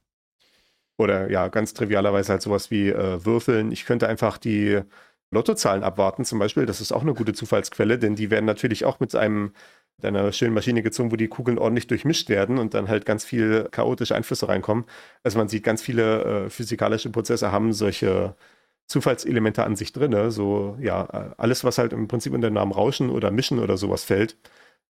Oder 0.99 1.31
ja, 1.31 1.49
ganz 1.49 1.75
trivialerweise 1.75 2.33
halt 2.33 2.43
sowas 2.43 2.71
wie 2.71 2.89
äh, 2.89 3.25
Würfeln. 3.25 3.71
Ich 3.71 3.85
könnte 3.85 4.09
einfach 4.09 4.39
die 4.39 4.81
Lottozahlen 5.31 5.83
abwarten, 5.83 6.25
zum 6.25 6.39
Beispiel. 6.39 6.67
Das 6.67 6.81
ist 6.81 6.93
auch 6.93 7.03
eine 7.03 7.15
gute 7.15 7.35
Zufallsquelle, 7.35 7.99
denn 7.99 8.15
die 8.17 8.31
werden 8.31 8.47
natürlich 8.47 8.85
auch 8.85 9.01
mit 9.01 9.15
einem 9.15 9.53
mit 9.99 10.07
einer 10.07 10.31
schönen 10.33 10.55
Maschine 10.55 10.83
gezogen, 10.83 11.11
wo 11.11 11.17
die 11.17 11.29
Kugeln 11.29 11.59
ordentlich 11.59 11.87
durchmischt 11.87 12.29
werden 12.29 12.59
und 12.59 12.75
dann 12.75 12.89
halt 12.89 13.07
ganz 13.07 13.25
viel 13.25 13.69
chaotische 13.71 14.15
Einflüsse 14.15 14.49
reinkommen. 14.49 14.85
Also 15.23 15.39
man 15.39 15.49
sieht, 15.49 15.65
ganz 15.65 15.83
viele 15.83 16.47
äh, 16.47 16.51
physikalische 16.51 17.11
Prozesse 17.11 17.53
haben 17.53 17.73
solche 17.73 18.35
Zufallselemente 18.87 19.65
an 19.65 19.77
sich 19.77 19.93
drin. 19.93 20.31
So, 20.31 20.77
ja, 20.81 21.05
äh, 21.13 21.35
alles, 21.39 21.65
was 21.65 21.79
halt 21.79 21.93
im 21.93 22.09
Prinzip 22.09 22.35
unter 22.35 22.49
dem 22.51 22.55
Namen 22.55 22.73
Rauschen 22.73 23.11
oder 23.11 23.31
Mischen 23.31 23.59
oder 23.59 23.77
sowas 23.77 24.05
fällt, 24.05 24.37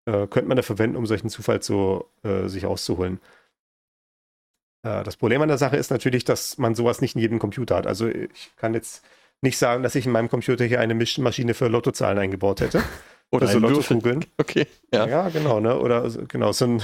äh, 0.06 0.26
könnte 0.26 0.48
man 0.48 0.56
da 0.56 0.62
verwenden, 0.62 0.96
um 0.96 1.06
solchen 1.06 1.30
Zufall 1.30 1.62
so 1.62 2.10
äh, 2.24 2.48
sich 2.48 2.66
auszuholen. 2.66 3.20
Äh, 4.82 5.04
das 5.04 5.16
Problem 5.16 5.42
an 5.42 5.48
der 5.48 5.58
Sache 5.58 5.76
ist 5.76 5.90
natürlich, 5.90 6.24
dass 6.24 6.58
man 6.58 6.74
sowas 6.74 7.00
nicht 7.00 7.16
in 7.16 7.20
jedem 7.22 7.38
Computer 7.38 7.76
hat. 7.76 7.86
Also 7.86 8.08
ich 8.08 8.54
kann 8.56 8.74
jetzt 8.74 9.04
nicht 9.42 9.58
sagen, 9.58 9.82
dass 9.82 9.94
ich 9.94 10.06
in 10.06 10.12
meinem 10.12 10.28
Computer 10.28 10.64
hier 10.64 10.80
eine 10.80 10.94
Mischmaschine 10.94 11.54
für 11.54 11.68
Lottozahlen 11.68 12.18
eingebaut 12.18 12.60
hätte. 12.60 12.82
Oder 13.32 13.48
so. 13.48 13.58
Lottokugeln. 13.58 14.24
Okay, 14.38 14.66
ja. 14.92 15.06
Ja. 15.06 15.28
genau, 15.28 15.60
ne? 15.60 15.78
Oder 15.78 16.08
so- 16.10 16.24
genau, 16.26 16.52
so 16.52 16.64
ein 16.66 16.82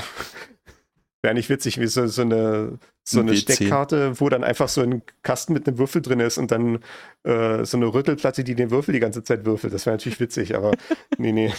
wäre 1.22 1.34
nicht 1.34 1.48
witzig, 1.48 1.78
wie 1.80 1.86
so, 1.86 2.06
so 2.06 2.22
eine 2.22 2.78
so 3.04 3.20
Ein 3.20 3.28
eine 3.28 3.36
WC. 3.36 3.54
Steckkarte, 3.54 4.20
wo 4.20 4.28
dann 4.28 4.44
einfach 4.44 4.68
so 4.68 4.80
ein 4.80 5.02
Kasten 5.22 5.52
mit 5.52 5.66
einem 5.66 5.78
Würfel 5.78 6.02
drin 6.02 6.20
ist 6.20 6.38
und 6.38 6.50
dann 6.50 6.82
äh, 7.24 7.64
so 7.64 7.76
eine 7.76 7.86
Rüttelplatte, 7.92 8.44
die 8.44 8.54
den 8.54 8.70
Würfel 8.70 8.92
die 8.92 9.00
ganze 9.00 9.22
Zeit 9.24 9.44
würfelt. 9.44 9.72
Das 9.72 9.86
wäre 9.86 9.94
natürlich 9.96 10.20
witzig, 10.20 10.54
aber 10.56 10.72
nee, 11.18 11.32
nee. 11.32 11.52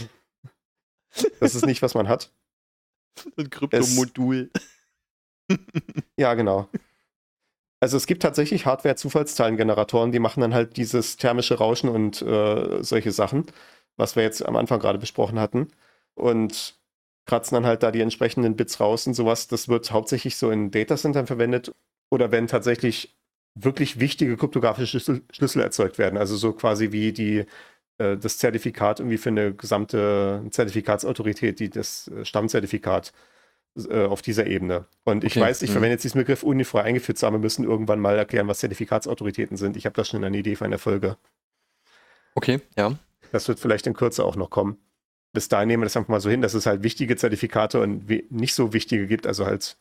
Das 1.40 1.54
ist 1.56 1.66
nicht, 1.66 1.82
was 1.82 1.94
man 1.96 2.08
hat. 2.08 2.32
Ein 3.38 3.50
Kryptomodul. 3.50 4.50
Ja, 6.18 6.34
genau. 6.34 6.70
Also 7.82 7.98
es 7.98 8.08
gibt 8.08 8.24
tatsächlich 8.24 8.66
Hardware-Zufallszahlengeneratoren, 8.66 10.12
die 10.14 10.20
machen 10.20 10.40
dann 10.42 10.54
halt 10.54 10.78
dieses 10.78 11.18
thermische 11.18 11.56
Rauschen 11.58 11.90
und 11.90 12.22
äh, 12.22 12.82
solche 12.82 13.12
Sachen, 13.12 13.46
was 13.98 14.16
wir 14.16 14.24
jetzt 14.24 14.46
am 14.46 14.56
Anfang 14.56 14.80
gerade 14.80 15.00
besprochen 15.00 15.40
hatten. 15.40 15.68
Und 16.16 16.76
kratzen 17.26 17.56
dann 17.56 17.66
halt 17.66 17.84
da 17.84 17.92
die 17.92 18.02
entsprechenden 18.02 18.56
Bits 18.56 18.80
raus 18.80 19.08
und 19.08 19.14
sowas. 19.14 19.48
Das 19.48 19.68
wird 19.70 19.92
hauptsächlich 19.92 20.36
so 20.38 20.52
in 20.52 20.72
Datacentern 20.72 21.28
verwendet 21.28 21.72
oder 22.10 22.32
wenn 22.32 22.48
tatsächlich 22.48 23.18
wirklich 23.56 24.00
wichtige 24.00 24.36
kryptografische 24.36 24.88
Schlüssel, 24.88 25.22
Schlüssel 25.32 25.62
erzeugt 25.62 25.98
werden. 25.98 26.18
Also 26.18 26.36
so 26.36 26.54
quasi 26.54 26.92
wie 26.92 27.14
die, 27.14 27.46
äh, 27.98 28.18
das 28.18 28.40
Zertifikat 28.40 29.00
irgendwie 29.00 29.18
für 29.18 29.30
eine 29.30 29.54
gesamte 29.54 30.44
Zertifikatsautorität, 30.50 31.60
die 31.60 31.70
das 31.70 32.08
äh, 32.10 32.26
Stammzertifikat 32.26 33.14
äh, 33.90 34.06
auf 34.06 34.22
dieser 34.22 34.48
Ebene. 34.48 34.86
Und 35.04 35.24
ich 35.24 35.34
Okay, 35.34 35.42
weiß, 35.42 35.62
ich 35.62 35.70
mhm. 35.70 35.74
verwende 35.74 35.94
jetzt 35.94 36.04
diesen 36.04 36.20
Begriff 36.20 36.44
unifrei 36.44 36.82
eingeführt 36.82 37.18
zu 37.18 37.26
haben. 37.26 37.36
Wir 37.36 37.40
müssen 37.40 37.64
irgendwann 37.64 38.00
mal 38.00 38.18
erklären, 38.18 38.48
was 38.48 38.60
Zertifikatsautoritäten 38.60 39.58
sind. 39.58 39.78
Ich 39.78 39.86
habe 39.86 39.96
da 39.96 40.04
schon 40.04 40.24
eine 40.24 40.38
Idee 40.38 40.56
für 40.56 40.66
eine 40.66 40.80
Folge. 40.80 41.18
Okay, 42.36 42.60
ja. 42.76 42.98
Das 43.34 43.48
wird 43.48 43.60
vielleicht 43.60 43.88
in 43.88 43.96
Kürze 43.96 44.26
auch 44.26 44.38
noch 44.38 44.52
kommen. 44.52 44.78
Bis 45.34 45.50
dahin 45.50 45.68
nehmen 45.68 45.82
wir 45.82 45.88
das 45.88 45.98
einfach 45.98 46.10
mal 46.10 46.22
so 46.22 46.30
hin, 46.30 46.42
dass 46.42 46.54
es 46.54 46.68
halt 46.68 46.84
wichtige 46.84 47.16
Zertifikate 47.18 47.82
und 47.82 48.08
nicht 48.32 48.54
so 48.56 48.74
wichtige 48.74 49.08
gibt. 49.08 49.28
Also 49.28 49.46
halt, 49.48 49.78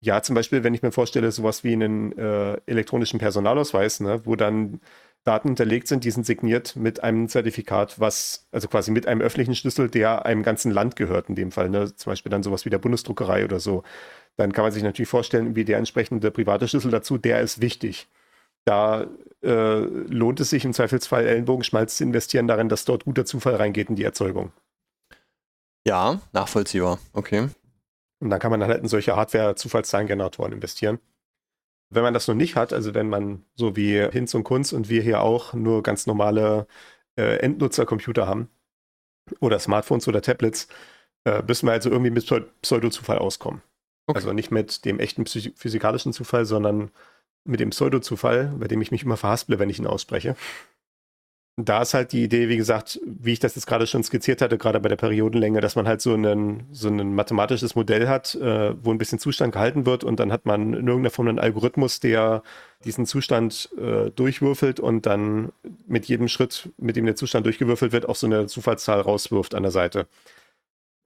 ja, 0.00 0.22
zum 0.22 0.34
Beispiel, 0.34 0.64
wenn 0.64 0.74
ich 0.74 0.82
mir 0.82 0.92
vorstelle, 0.92 1.30
sowas 1.32 1.64
wie 1.64 1.74
einen 1.74 2.12
äh, 2.18 2.58
elektronischen 2.66 3.20
Personalausweis, 3.20 4.00
ne, 4.00 4.22
wo 4.26 4.36
dann 4.36 4.80
Daten 5.24 5.48
hinterlegt 5.50 5.88
sind, 5.88 6.04
die 6.04 6.10
sind 6.10 6.26
signiert 6.26 6.76
mit 6.76 7.02
einem 7.04 7.28
Zertifikat, 7.28 8.00
was, 8.00 8.48
also 8.52 8.68
quasi 8.68 8.90
mit 8.90 9.06
einem 9.08 9.20
öffentlichen 9.20 9.54
Schlüssel, 9.54 9.88
der 9.90 10.26
einem 10.26 10.42
ganzen 10.42 10.72
Land 10.72 10.96
gehört 10.96 11.28
in 11.28 11.36
dem 11.36 11.52
Fall, 11.52 11.68
ne? 11.70 11.94
Zum 11.96 12.12
Beispiel 12.12 12.30
dann 12.30 12.42
sowas 12.42 12.64
wie 12.64 12.70
der 12.70 12.78
Bundesdruckerei 12.78 13.44
oder 13.44 13.60
so. 13.60 13.84
Dann 14.36 14.52
kann 14.52 14.64
man 14.64 14.72
sich 14.72 14.82
natürlich 14.82 15.08
vorstellen, 15.08 15.56
wie 15.56 15.64
der 15.64 15.78
entsprechende 15.78 16.30
private 16.32 16.68
Schlüssel 16.68 16.90
dazu, 16.90 17.18
der 17.18 17.40
ist 17.40 17.60
wichtig. 17.60 18.08
Da 18.64 19.06
äh, 19.46 19.78
lohnt 19.78 20.40
es 20.40 20.50
sich 20.50 20.64
im 20.64 20.72
Zweifelsfall 20.72 21.26
Ellenbogenschmalz 21.26 21.96
zu 21.96 22.04
investieren 22.04 22.48
darin, 22.48 22.68
dass 22.68 22.84
dort 22.84 23.04
guter 23.04 23.24
Zufall 23.24 23.54
reingeht 23.54 23.88
in 23.88 23.96
die 23.96 24.04
Erzeugung. 24.04 24.52
Ja, 25.86 26.20
nachvollziehbar. 26.32 26.98
Okay. 27.12 27.48
Und 28.20 28.30
dann 28.30 28.40
kann 28.40 28.50
man 28.50 28.62
halt 28.64 28.82
in 28.82 28.88
solche 28.88 29.14
Hardware-Zufallszahlengeneratoren 29.14 30.52
investieren. 30.52 30.98
Wenn 31.90 32.02
man 32.02 32.14
das 32.14 32.26
noch 32.26 32.34
nicht 32.34 32.56
hat, 32.56 32.72
also 32.72 32.94
wenn 32.94 33.08
man 33.08 33.44
so 33.54 33.76
wie 33.76 34.02
Hinz 34.10 34.34
und 34.34 34.42
Kunz 34.42 34.72
und 34.72 34.88
wir 34.88 35.02
hier 35.02 35.20
auch 35.20 35.54
nur 35.54 35.82
ganz 35.82 36.06
normale 36.06 36.66
äh, 37.16 37.36
Endnutzercomputer 37.38 38.26
haben 38.26 38.48
oder 39.40 39.58
Smartphones 39.60 40.08
oder 40.08 40.22
Tablets, 40.22 40.66
äh, 41.24 41.42
müssen 41.46 41.66
wir 41.66 41.72
also 41.72 41.90
irgendwie 41.90 42.10
mit 42.10 42.24
Pseu- 42.24 42.46
Pseudozufall 42.62 43.18
auskommen. 43.18 43.62
Okay. 44.08 44.18
Also 44.18 44.32
nicht 44.32 44.50
mit 44.50 44.84
dem 44.84 44.98
echten 44.98 45.26
physikalischen 45.26 46.12
Zufall, 46.12 46.44
sondern 46.44 46.90
mit 47.46 47.60
dem 47.60 47.70
Pseudozufall, 47.70 48.52
bei 48.58 48.68
dem 48.68 48.82
ich 48.82 48.90
mich 48.90 49.02
immer 49.02 49.16
verhasple, 49.16 49.58
wenn 49.58 49.70
ich 49.70 49.78
ihn 49.78 49.86
ausspreche. 49.86 50.36
Da 51.58 51.80
ist 51.80 51.94
halt 51.94 52.12
die 52.12 52.22
Idee, 52.22 52.50
wie 52.50 52.58
gesagt, 52.58 53.00
wie 53.06 53.32
ich 53.32 53.38
das 53.38 53.54
jetzt 53.54 53.66
gerade 53.66 53.86
schon 53.86 54.04
skizziert 54.04 54.42
hatte, 54.42 54.58
gerade 54.58 54.78
bei 54.78 54.90
der 54.90 54.96
Periodenlänge, 54.96 55.62
dass 55.62 55.74
man 55.74 55.88
halt 55.88 56.02
so, 56.02 56.12
einen, 56.12 56.66
so 56.70 56.88
ein 56.88 57.14
mathematisches 57.14 57.74
Modell 57.74 58.08
hat, 58.08 58.34
äh, 58.34 58.74
wo 58.84 58.90
ein 58.90 58.98
bisschen 58.98 59.18
Zustand 59.18 59.54
gehalten 59.54 59.86
wird 59.86 60.04
und 60.04 60.20
dann 60.20 60.32
hat 60.32 60.44
man 60.44 60.74
in 60.74 60.86
irgendeiner 60.86 61.08
Form 61.08 61.28
einen 61.28 61.38
Algorithmus, 61.38 61.98
der 62.00 62.42
diesen 62.84 63.06
Zustand 63.06 63.70
äh, 63.78 64.10
durchwürfelt 64.10 64.80
und 64.80 65.06
dann 65.06 65.50
mit 65.86 66.04
jedem 66.04 66.28
Schritt, 66.28 66.68
mit 66.76 66.94
dem 66.94 67.06
der 67.06 67.16
Zustand 67.16 67.46
durchgewürfelt 67.46 67.92
wird, 67.92 68.06
auch 68.06 68.16
so 68.16 68.26
eine 68.26 68.48
Zufallszahl 68.48 69.00
rauswirft 69.00 69.54
an 69.54 69.62
der 69.62 69.72
Seite. 69.72 70.08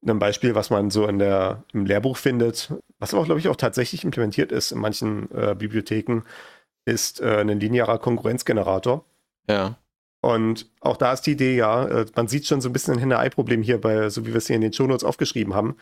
Ein 0.07 0.19
Beispiel, 0.19 0.55
was 0.55 0.71
man 0.71 0.91
so 0.91 1.07
in 1.07 1.19
der, 1.19 1.65
im 1.73 1.85
Lehrbuch 1.85 2.17
findet, 2.17 2.73
was 2.99 3.13
aber, 3.13 3.25
glaube 3.25 3.41
ich, 3.41 3.49
auch 3.49 3.57
tatsächlich 3.57 4.05
implementiert 4.05 4.51
ist 4.51 4.73
in 4.73 4.79
manchen 4.79 5.31
äh, 5.33 5.55
Bibliotheken, 5.55 6.23
ist 6.87 7.21
äh, 7.21 7.41
ein 7.41 7.61
linearer 7.61 7.99
Konkurrenzgenerator. 7.99 9.05
Ja. 9.49 9.77
Und 10.23 10.71
auch 10.81 10.97
da 10.97 11.13
ist 11.13 11.23
die 11.23 11.33
Idee, 11.33 11.57
ja, 11.57 11.87
äh, 11.87 12.07
man 12.15 12.29
sieht 12.29 12.47
schon 12.47 12.61
so 12.61 12.69
ein 12.69 12.73
bisschen 12.73 12.95
ein 12.95 13.01
Henne-Ei-Problem 13.01 13.63
hier, 13.63 13.81
bei, 13.81 14.09
so 14.11 14.27
wie 14.27 14.31
wir 14.31 14.37
es 14.37 14.47
hier 14.47 14.57
in 14.57 14.63
den 14.63 14.73
Shownotes 14.73 15.05
aufgeschrieben 15.05 15.55
haben, 15.55 15.77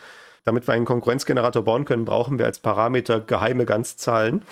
damit 0.45 0.67
wir 0.67 0.75
einen 0.75 0.85
Konkurrenzgenerator 0.85 1.63
bauen 1.63 1.85
können, 1.85 2.05
brauchen 2.05 2.39
wir 2.39 2.47
als 2.47 2.59
Parameter 2.61 3.21
geheime 3.21 3.67
Ganzzahlen. 3.67 4.43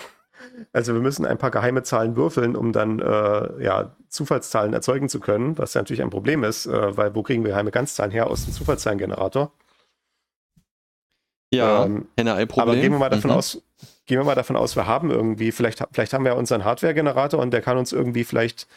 Also 0.73 0.93
wir 0.93 1.01
müssen 1.01 1.25
ein 1.25 1.37
paar 1.37 1.51
geheime 1.51 1.83
Zahlen 1.83 2.15
würfeln, 2.15 2.55
um 2.55 2.71
dann 2.73 2.99
äh, 2.99 3.63
ja, 3.63 3.95
Zufallszahlen 4.09 4.73
erzeugen 4.73 5.09
zu 5.09 5.19
können, 5.19 5.57
was 5.57 5.73
ja 5.73 5.81
natürlich 5.81 6.01
ein 6.01 6.09
Problem 6.09 6.43
ist, 6.43 6.65
äh, 6.65 6.97
weil 6.97 7.15
wo 7.15 7.23
kriegen 7.23 7.43
wir 7.43 7.51
geheime 7.51 7.71
Ganzzahlen 7.71 8.11
her 8.11 8.27
aus 8.27 8.45
dem 8.45 8.53
Zufallszahlengenerator? 8.53 9.51
Ja, 11.53 11.85
Ähm, 11.85 12.07
NRI-Problem. 12.17 12.69
Aber 12.69 12.75
gehen 12.75 12.91
wir 12.91 12.99
mal 12.99 13.09
davon 13.09 13.31
Mhm. 13.31 13.37
aus, 13.37 13.61
gehen 14.05 14.19
wir 14.19 14.25
mal 14.25 14.35
davon 14.35 14.55
aus, 14.57 14.75
wir 14.75 14.85
haben 14.85 15.11
irgendwie, 15.11 15.51
vielleicht, 15.51 15.83
vielleicht 15.91 16.13
haben 16.13 16.23
wir 16.25 16.33
ja 16.33 16.37
unseren 16.37 16.65
Hardware-Generator 16.65 17.39
und 17.39 17.51
der 17.51 17.61
kann 17.61 17.77
uns 17.77 17.93
irgendwie 17.93 18.23
vielleicht 18.25 18.67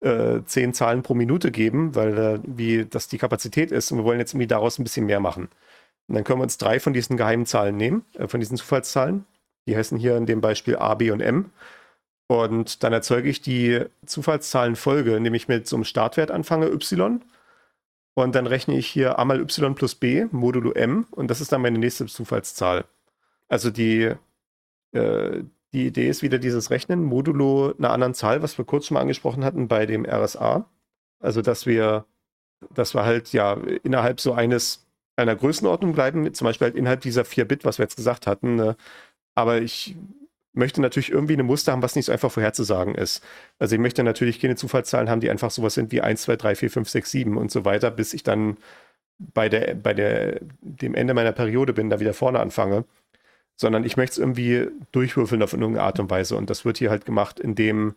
äh, 0.00 0.42
zehn 0.44 0.74
Zahlen 0.74 1.02
pro 1.02 1.14
Minute 1.14 1.50
geben, 1.50 1.94
weil 1.96 2.16
äh, 2.18 2.38
wie 2.44 2.84
das 2.84 3.08
die 3.08 3.18
Kapazität 3.18 3.72
ist 3.72 3.90
und 3.90 3.98
wir 3.98 4.04
wollen 4.04 4.20
jetzt 4.20 4.32
irgendwie 4.32 4.46
daraus 4.46 4.78
ein 4.78 4.84
bisschen 4.84 5.06
mehr 5.06 5.18
machen. 5.20 5.48
Und 6.06 6.14
dann 6.14 6.24
können 6.24 6.38
wir 6.38 6.44
uns 6.44 6.56
drei 6.56 6.78
von 6.80 6.92
diesen 6.92 7.16
geheimen 7.16 7.46
Zahlen 7.46 7.76
nehmen, 7.76 8.04
äh, 8.14 8.28
von 8.28 8.38
diesen 8.40 8.56
Zufallszahlen. 8.56 9.26
Die 9.68 9.76
heißen 9.76 9.98
hier 9.98 10.16
in 10.16 10.24
dem 10.24 10.40
Beispiel 10.40 10.76
A, 10.76 10.94
B 10.94 11.10
und 11.10 11.20
M. 11.20 11.50
Und 12.26 12.82
dann 12.82 12.92
erzeuge 12.94 13.28
ich 13.28 13.42
die 13.42 13.84
Zufallszahlenfolge, 14.06 15.14
indem 15.14 15.34
ich 15.34 15.46
mit 15.46 15.68
so 15.68 15.76
einem 15.76 15.84
Startwert 15.84 16.30
anfange, 16.30 16.68
Y. 16.72 17.22
Und 18.14 18.34
dann 18.34 18.46
rechne 18.46 18.76
ich 18.78 18.86
hier 18.86 19.18
A 19.18 19.24
mal 19.26 19.40
Y 19.40 19.74
plus 19.74 19.94
B, 19.94 20.26
modulo 20.30 20.72
M. 20.72 21.06
Und 21.10 21.30
das 21.30 21.42
ist 21.42 21.52
dann 21.52 21.60
meine 21.60 21.78
nächste 21.78 22.06
Zufallszahl. 22.06 22.86
Also 23.48 23.70
die, 23.70 24.14
äh, 24.92 25.42
die 25.74 25.86
Idee 25.86 26.08
ist 26.08 26.22
wieder 26.22 26.38
dieses 26.38 26.70
Rechnen, 26.70 27.04
modulo 27.04 27.74
einer 27.78 27.90
anderen 27.90 28.14
Zahl, 28.14 28.42
was 28.42 28.56
wir 28.56 28.64
kurz 28.64 28.86
schon 28.86 28.94
mal 28.94 29.02
angesprochen 29.02 29.44
hatten 29.44 29.68
bei 29.68 29.84
dem 29.84 30.06
RSA. 30.06 30.64
Also, 31.20 31.42
dass 31.42 31.66
wir, 31.66 32.06
dass 32.74 32.94
wir 32.94 33.04
halt 33.04 33.32
ja 33.34 33.54
innerhalb 33.82 34.20
so 34.20 34.32
eines, 34.32 34.86
einer 35.16 35.36
Größenordnung 35.36 35.92
bleiben, 35.92 36.32
zum 36.34 36.46
Beispiel 36.46 36.68
halt 36.68 36.76
innerhalb 36.76 37.00
dieser 37.02 37.22
4-Bit, 37.22 37.64
was 37.64 37.78
wir 37.78 37.84
jetzt 37.84 37.96
gesagt 37.96 38.26
hatten. 38.26 38.56
Ne? 38.56 38.76
Aber 39.38 39.62
ich 39.62 39.94
möchte 40.52 40.80
natürlich 40.80 41.12
irgendwie 41.12 41.34
eine 41.34 41.44
Muster 41.44 41.70
haben, 41.70 41.80
was 41.80 41.94
nicht 41.94 42.06
so 42.06 42.12
einfach 42.12 42.32
vorherzusagen 42.32 42.96
ist. 42.96 43.22
Also 43.60 43.76
ich 43.76 43.80
möchte 43.80 44.02
natürlich 44.02 44.40
keine 44.40 44.56
Zufallszahlen 44.56 45.08
haben, 45.08 45.20
die 45.20 45.30
einfach 45.30 45.52
sowas 45.52 45.74
sind 45.74 45.92
wie 45.92 46.00
1, 46.00 46.22
2, 46.22 46.34
3, 46.34 46.54
4, 46.56 46.70
5, 46.72 46.88
6, 46.88 47.10
7 47.12 47.36
und 47.36 47.52
so 47.52 47.64
weiter, 47.64 47.92
bis 47.92 48.14
ich 48.14 48.24
dann 48.24 48.56
bei, 49.18 49.48
der, 49.48 49.76
bei 49.76 49.94
der, 49.94 50.40
dem 50.60 50.96
Ende 50.96 51.14
meiner 51.14 51.30
Periode 51.30 51.72
bin, 51.72 51.88
da 51.88 52.00
wieder 52.00 52.14
vorne 52.14 52.40
anfange. 52.40 52.84
Sondern 53.54 53.84
ich 53.84 53.96
möchte 53.96 54.14
es 54.14 54.18
irgendwie 54.18 54.66
durchwürfeln 54.90 55.40
auf 55.44 55.52
irgendeine 55.52 55.82
Art 55.82 56.00
und 56.00 56.10
Weise. 56.10 56.36
Und 56.36 56.50
das 56.50 56.64
wird 56.64 56.78
hier 56.78 56.90
halt 56.90 57.06
gemacht, 57.06 57.38
indem 57.38 57.94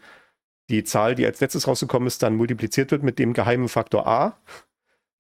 die 0.70 0.84
Zahl, 0.84 1.16
die 1.16 1.26
als 1.26 1.40
letztes 1.40 1.68
rausgekommen 1.68 2.06
ist, 2.06 2.22
dann 2.22 2.36
multipliziert 2.36 2.92
wird 2.92 3.02
mit 3.02 3.18
dem 3.18 3.34
geheimen 3.34 3.68
Faktor 3.68 4.06
a. 4.06 4.38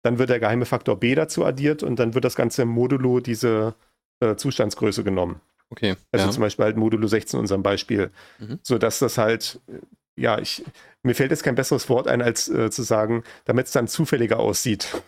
Dann 0.04 0.20
wird 0.20 0.30
der 0.30 0.40
geheime 0.40 0.68
Faktor 0.68 1.00
b 1.00 1.16
dazu 1.16 1.46
addiert 1.46 1.82
und 1.82 1.98
dann 1.98 2.14
wird 2.14 2.26
das 2.26 2.36
Ganze 2.36 2.66
modulo 2.66 3.22
diese 3.22 3.74
äh, 4.20 4.36
Zustandsgröße 4.36 5.04
genommen. 5.04 5.42
Okay. 5.72 5.96
Also 6.12 6.26
ja. 6.28 6.32
zum 6.32 6.42
Beispiel 6.42 6.66
halt 6.66 6.78
Modulo 6.78 7.08
16 7.08 7.38
in 7.38 7.42
unserem 7.42 7.64
Beispiel. 7.64 8.12
Mhm. 8.40 8.60
So 8.62 8.78
dass 8.78 9.00
das 9.00 9.18
halt, 9.18 9.60
äh, 9.68 9.80
ja, 10.22 10.38
ich, 10.38 10.64
mir 11.02 11.16
fällt 11.16 11.32
jetzt 11.32 11.44
kein 11.44 11.56
besseres 11.56 11.90
Wort 11.90 12.08
ein, 12.08 12.22
als 12.22 12.50
äh, 12.50 12.70
zu 12.70 12.84
sagen, 12.84 13.24
damit 13.46 13.68
es 13.68 13.72
dann 13.72 13.88
zufälliger 13.88 14.40
aussieht, 14.40 15.02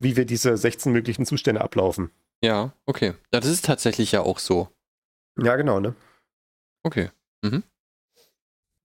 wie 0.00 0.16
wir 0.16 0.24
diese 0.24 0.56
16 0.56 0.92
möglichen 0.92 1.26
Zustände 1.26 1.60
ablaufen. 1.60 2.10
ja, 2.42 2.72
okay. 2.86 3.14
Ja, 3.32 3.40
das 3.40 3.46
ist 3.46 3.64
tatsächlich 3.64 4.12
ja 4.12 4.22
auch 4.22 4.38
so. 4.38 4.68
Ja, 5.40 5.56
genau, 5.56 5.80
ne? 5.80 5.94
Okay. 6.82 7.10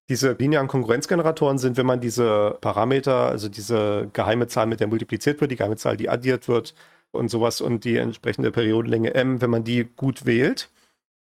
Diese 0.09 0.33
linearen 0.33 0.67
Konkurrenzgeneratoren 0.67 1.57
sind, 1.57 1.77
wenn 1.77 1.85
man 1.85 2.01
diese 2.01 2.57
Parameter, 2.61 3.29
also 3.29 3.47
diese 3.47 4.09
geheime 4.13 4.47
Zahl, 4.47 4.67
mit 4.67 4.79
der 4.79 4.87
multipliziert 4.87 5.39
wird, 5.39 5.51
die 5.51 5.55
geheime 5.55 5.77
Zahl, 5.77 5.97
die 5.97 6.09
addiert 6.09 6.47
wird 6.47 6.75
und 7.13 7.30
sowas 7.30 7.62
und 7.62 7.84
die 7.86 7.97
entsprechende 7.97 8.52
Periodenlänge 8.52 9.13
m, 9.13 9.41
wenn 9.41 9.49
man 9.49 9.63
die 9.63 9.86
gut 9.86 10.26
wählt, 10.26 10.69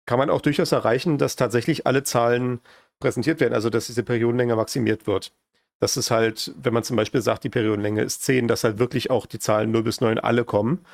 kann 0.06 0.18
man 0.18 0.30
auch 0.30 0.40
durchaus 0.40 0.72
erreichen, 0.72 1.18
dass 1.18 1.36
tatsächlich 1.36 1.86
alle 1.86 2.02
Zahlen 2.02 2.60
präsentiert 3.00 3.40
werden, 3.40 3.54
also 3.54 3.70
dass 3.70 3.86
diese 3.86 4.02
Periodenlänge 4.02 4.56
maximiert 4.56 5.06
wird. 5.06 5.32
Das 5.80 5.96
ist 5.96 6.10
halt, 6.10 6.52
wenn 6.60 6.74
man 6.74 6.82
zum 6.82 6.96
Beispiel 6.96 7.22
sagt, 7.22 7.44
die 7.44 7.50
Periodenlänge 7.50 8.02
ist 8.02 8.22
10, 8.22 8.48
dass 8.48 8.64
halt 8.64 8.78
wirklich 8.78 9.10
auch 9.10 9.26
die 9.26 9.38
Zahlen 9.38 9.70
0 9.70 9.82
bis 9.84 10.00
9 10.00 10.18
alle 10.18 10.44
kommen 10.44 10.84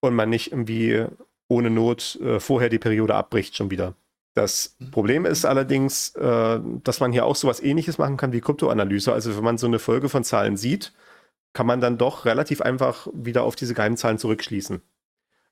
und 0.00 0.14
man 0.14 0.30
nicht 0.30 0.52
irgendwie 0.52 1.06
ohne 1.48 1.70
Not 1.70 2.18
äh, 2.22 2.40
vorher 2.40 2.68
die 2.68 2.78
Periode 2.78 3.14
abbricht 3.14 3.56
schon 3.56 3.70
wieder. 3.70 3.94
Das 4.34 4.76
Problem 4.90 5.26
ist 5.26 5.44
allerdings, 5.44 6.14
äh, 6.16 6.58
dass 6.82 7.00
man 7.00 7.12
hier 7.12 7.26
auch 7.26 7.36
sowas 7.36 7.62
ähnliches 7.62 7.98
machen 7.98 8.16
kann 8.16 8.32
wie 8.32 8.40
Kryptoanalyse. 8.40 9.12
Also 9.12 9.36
wenn 9.36 9.44
man 9.44 9.58
so 9.58 9.66
eine 9.66 9.78
Folge 9.78 10.08
von 10.08 10.24
Zahlen 10.24 10.56
sieht, 10.56 10.92
kann 11.52 11.66
man 11.66 11.80
dann 11.80 11.98
doch 11.98 12.24
relativ 12.24 12.60
einfach 12.60 13.08
wieder 13.12 13.44
auf 13.44 13.56
diese 13.56 13.74
Geheimzahlen 13.74 14.18
zurückschließen. 14.18 14.80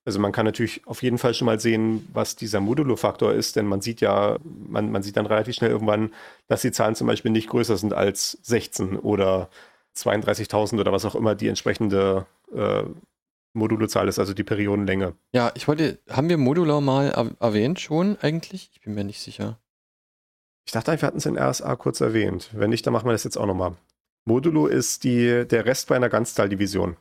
Also 0.04 0.18
man 0.18 0.32
kann 0.32 0.46
natürlich 0.46 0.86
auf 0.86 1.02
jeden 1.02 1.18
Fall 1.18 1.34
schon 1.34 1.46
mal 1.46 1.60
sehen, 1.60 2.08
was 2.12 2.34
dieser 2.34 2.60
Modulo-Faktor 2.60 3.34
ist, 3.34 3.56
denn 3.56 3.66
man 3.66 3.82
sieht 3.82 4.00
ja, 4.00 4.38
man, 4.44 4.90
man 4.90 5.02
sieht 5.02 5.16
dann 5.16 5.26
relativ 5.26 5.56
schnell 5.56 5.70
irgendwann, 5.70 6.12
dass 6.48 6.62
die 6.62 6.72
Zahlen 6.72 6.94
zum 6.94 7.06
Beispiel 7.06 7.30
nicht 7.30 7.50
größer 7.50 7.76
sind 7.76 7.92
als 7.92 8.38
16 8.42 8.98
oder 8.98 9.50
32.000 9.96 10.80
oder 10.80 10.92
was 10.92 11.04
auch 11.04 11.14
immer 11.14 11.34
die 11.34 11.48
entsprechende 11.48 12.26
äh, 12.54 12.84
Modulozahl 13.52 14.08
ist, 14.08 14.18
also 14.18 14.32
die 14.32 14.44
Periodenlänge. 14.44 15.14
Ja, 15.32 15.52
ich 15.54 15.68
wollte, 15.68 15.98
haben 16.08 16.28
wir 16.28 16.38
Modular 16.38 16.80
mal 16.80 17.10
er 17.10 17.30
erwähnt 17.40 17.80
schon 17.80 18.16
eigentlich? 18.22 18.70
Ich 18.72 18.80
bin 18.80 18.94
mir 18.94 19.04
nicht 19.04 19.20
sicher. 19.20 19.58
Ich 20.64 20.72
dachte, 20.72 20.92
wir 20.92 21.06
hatten 21.06 21.18
es 21.18 21.26
in 21.26 21.38
RSA 21.38 21.76
kurz 21.76 22.00
erwähnt. 22.00 22.50
Wenn 22.52 22.70
nicht, 22.70 22.86
dann 22.86 22.92
machen 22.92 23.06
wir 23.06 23.12
das 23.12 23.24
jetzt 23.24 23.36
auch 23.36 23.46
nochmal. 23.46 23.76
Modulo 24.24 24.66
ist 24.66 25.04
die, 25.04 25.46
der 25.46 25.64
Rest 25.64 25.88
bei 25.88 25.96
einer 25.96 26.08
Ganzzahldivision. 26.08 26.96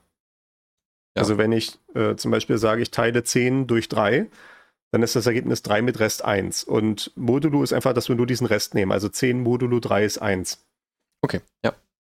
Ja. 1.15 1.21
Also 1.21 1.37
wenn 1.37 1.51
ich 1.51 1.79
äh, 1.95 2.15
zum 2.15 2.31
Beispiel 2.31 2.57
sage, 2.57 2.81
ich 2.81 2.91
teile 2.91 3.23
10 3.23 3.67
durch 3.67 3.89
3, 3.89 4.27
dann 4.91 5.03
ist 5.03 5.15
das 5.15 5.27
Ergebnis 5.27 5.61
3 5.61 5.81
mit 5.81 5.99
Rest 5.99 6.23
1. 6.23 6.63
Und 6.63 7.11
Modulo 7.15 7.63
ist 7.63 7.73
einfach, 7.73 7.93
dass 7.93 8.09
wir 8.09 8.15
nur 8.15 8.27
diesen 8.27 8.47
Rest 8.47 8.73
nehmen. 8.73 8.91
Also 8.91 9.09
10 9.09 9.41
Modulo 9.41 9.79
3 9.79 10.05
ist 10.05 10.17
1. 10.19 10.65
Okay, 11.21 11.41
ja. 11.63 11.73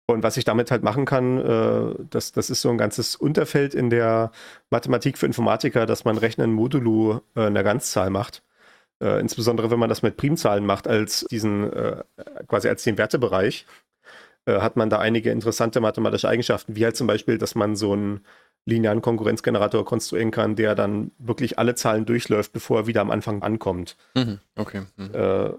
Und 0.08 0.24
was 0.24 0.38
ich 0.38 0.44
damit 0.44 0.72
halt 0.72 0.84
machen 0.84 1.06
kann, 1.06 1.38
äh, 1.38 1.96
das, 2.10 2.32
das 2.32 2.50
ist 2.50 2.62
so 2.62 2.70
ein 2.70 2.78
ganzes 2.78 3.16
Unterfeld 3.16 3.74
in 3.74 3.90
der 3.90 4.32
Mathematik 4.70 5.18
für 5.18 5.26
Informatiker, 5.26 5.86
dass 5.86 6.06
man 6.06 6.18
Rechnen 6.18 6.54
modulo 6.54 7.22
äh, 7.36 7.46
einer 7.46 7.64
Ganzzahl 7.64 8.10
macht. 8.10 8.44
Äh, 9.02 9.20
insbesondere 9.20 9.72
wenn 9.72 9.80
man 9.80 9.90
das 9.90 10.02
mit 10.02 10.18
Primzahlen 10.18 10.66
macht, 10.66 10.88
als 10.88 11.26
diesen, 11.32 11.72
äh, 11.72 12.04
quasi 12.48 12.68
als 12.68 12.84
den 12.84 12.98
Wertebereich, 12.98 13.66
äh, 14.46 14.60
hat 14.60 14.76
man 14.76 14.90
da 14.90 15.00
einige 15.00 15.32
interessante 15.32 15.80
mathematische 15.80 16.30
Eigenschaften, 16.30 16.76
wie 16.76 16.84
halt 16.84 16.96
zum 16.96 17.08
Beispiel, 17.08 17.38
dass 17.38 17.56
man 17.56 17.76
so 17.76 17.94
einen 17.94 18.26
linearen 18.66 19.02
Konkurrenzgenerator 19.02 19.86
konstruieren 19.86 20.32
kann, 20.32 20.56
der 20.56 20.76
dann 20.76 21.12
wirklich 21.18 21.58
alle 21.58 21.76
Zahlen 21.76 22.06
durchläuft, 22.06 22.54
bevor 22.54 22.82
er 22.82 22.88
wieder 22.88 23.02
am 23.02 23.12
Anfang 23.12 23.42
ankommt. 23.42 23.98
Mhm. 24.16 24.40
Okay. 24.56 24.84
Mhm. 24.98 25.14
Äh, 25.14 25.52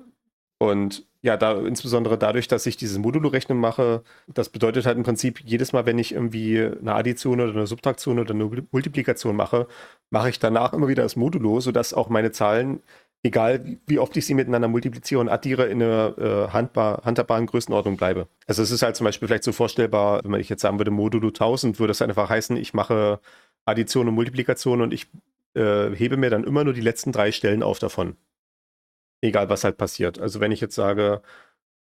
und 0.58 1.04
ja, 1.22 1.36
da 1.36 1.58
insbesondere 1.60 2.18
dadurch, 2.18 2.48
dass 2.48 2.66
ich 2.66 2.76
dieses 2.76 2.98
Modulo-Rechnen 2.98 3.58
mache, 3.58 4.02
das 4.26 4.48
bedeutet 4.48 4.86
halt 4.86 4.96
im 4.96 5.04
Prinzip, 5.04 5.40
jedes 5.40 5.72
Mal, 5.72 5.86
wenn 5.86 5.98
ich 5.98 6.12
irgendwie 6.12 6.60
eine 6.60 6.94
Addition 6.94 7.40
oder 7.40 7.52
eine 7.52 7.66
Subtraktion 7.68 8.18
oder 8.18 8.34
eine 8.34 8.50
Multiplikation 8.72 9.36
mache, 9.36 9.68
mache 10.10 10.30
ich 10.30 10.40
danach 10.40 10.72
immer 10.72 10.88
wieder 10.88 11.04
das 11.04 11.14
Modulo, 11.14 11.60
sodass 11.60 11.94
auch 11.94 12.08
meine 12.08 12.32
Zahlen, 12.32 12.82
egal 13.22 13.78
wie 13.86 13.98
oft 13.98 14.16
ich 14.16 14.26
sie 14.26 14.34
miteinander 14.34 14.68
multipliziere 14.68 15.20
und 15.20 15.28
addiere, 15.28 15.66
in 15.66 15.82
einer 15.82 16.18
äh, 16.18 16.48
handbar, 16.52 17.02
handhabbaren 17.04 17.46
Größenordnung 17.46 17.96
bleibe. 17.96 18.28
Also 18.46 18.62
es 18.62 18.70
ist 18.70 18.82
halt 18.82 18.96
zum 18.96 19.04
Beispiel 19.04 19.28
vielleicht 19.28 19.44
so 19.44 19.52
vorstellbar, 19.52 20.24
wenn 20.24 20.32
man 20.32 20.40
ich 20.40 20.48
jetzt 20.48 20.62
sagen 20.62 20.78
würde, 20.78 20.90
Modulo 20.90 21.28
1000, 21.28 21.78
würde 21.78 21.90
das 21.90 22.02
einfach 22.02 22.28
heißen, 22.28 22.56
ich 22.56 22.74
mache 22.74 23.20
Addition 23.64 24.08
und 24.08 24.14
Multiplikation 24.14 24.80
und 24.80 24.92
ich 24.92 25.08
äh, 25.54 25.90
hebe 25.90 26.16
mir 26.16 26.30
dann 26.30 26.44
immer 26.44 26.64
nur 26.64 26.72
die 26.72 26.80
letzten 26.80 27.12
drei 27.12 27.30
Stellen 27.30 27.62
auf 27.62 27.78
davon. 27.78 28.16
Egal, 29.20 29.48
was 29.48 29.62
halt 29.62 29.76
passiert. 29.76 30.18
Also 30.18 30.40
wenn 30.40 30.50
ich 30.50 30.60
jetzt 30.60 30.74
sage 30.74 31.22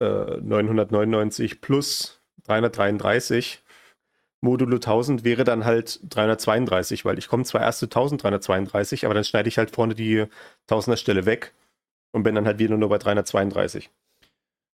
äh, 0.00 0.38
999 0.40 1.60
plus 1.60 2.20
333 2.44 3.62
modulo 4.40 4.76
1000 4.76 5.24
wäre 5.24 5.44
dann 5.44 5.64
halt 5.64 6.00
332, 6.10 7.04
weil 7.04 7.18
ich 7.18 7.28
komme 7.28 7.44
zwar 7.44 7.62
erst 7.62 7.80
zu 7.80 7.86
1332, 7.86 9.04
aber 9.04 9.14
dann 9.14 9.24
schneide 9.24 9.48
ich 9.48 9.58
halt 9.58 9.70
vorne 9.74 9.94
die 9.94 10.26
Tausender 10.66 10.96
Stelle 10.96 11.26
weg 11.26 11.54
und 12.12 12.22
bin 12.22 12.34
dann 12.34 12.46
halt 12.46 12.58
wieder 12.58 12.76
nur 12.76 12.88
bei 12.88 12.98
332. 12.98 13.90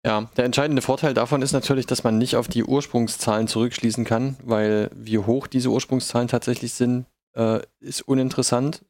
Ja, 0.04 0.30
der 0.36 0.46
entscheidende 0.46 0.82
Vorteil 0.82 1.14
davon 1.14 1.44
ist 1.44 1.52
natürlich, 1.52 1.86
dass 1.86 2.04
man 2.04 2.18
nicht 2.18 2.36
auf 2.36 2.48
die 2.48 2.64
Ursprungszahlen 2.64 3.48
zurückschließen 3.48 4.04
kann, 4.04 4.36
weil 4.44 4.90
wie 4.96 5.20
hoch 5.20 5.46
diese 5.46 5.70
Ursprungszahlen 5.70 6.28
tatsächlich 6.28 6.74
sind, 6.74 7.06
äh, 7.34 7.60
ist 7.80 8.02
uninteressant. 8.02 8.84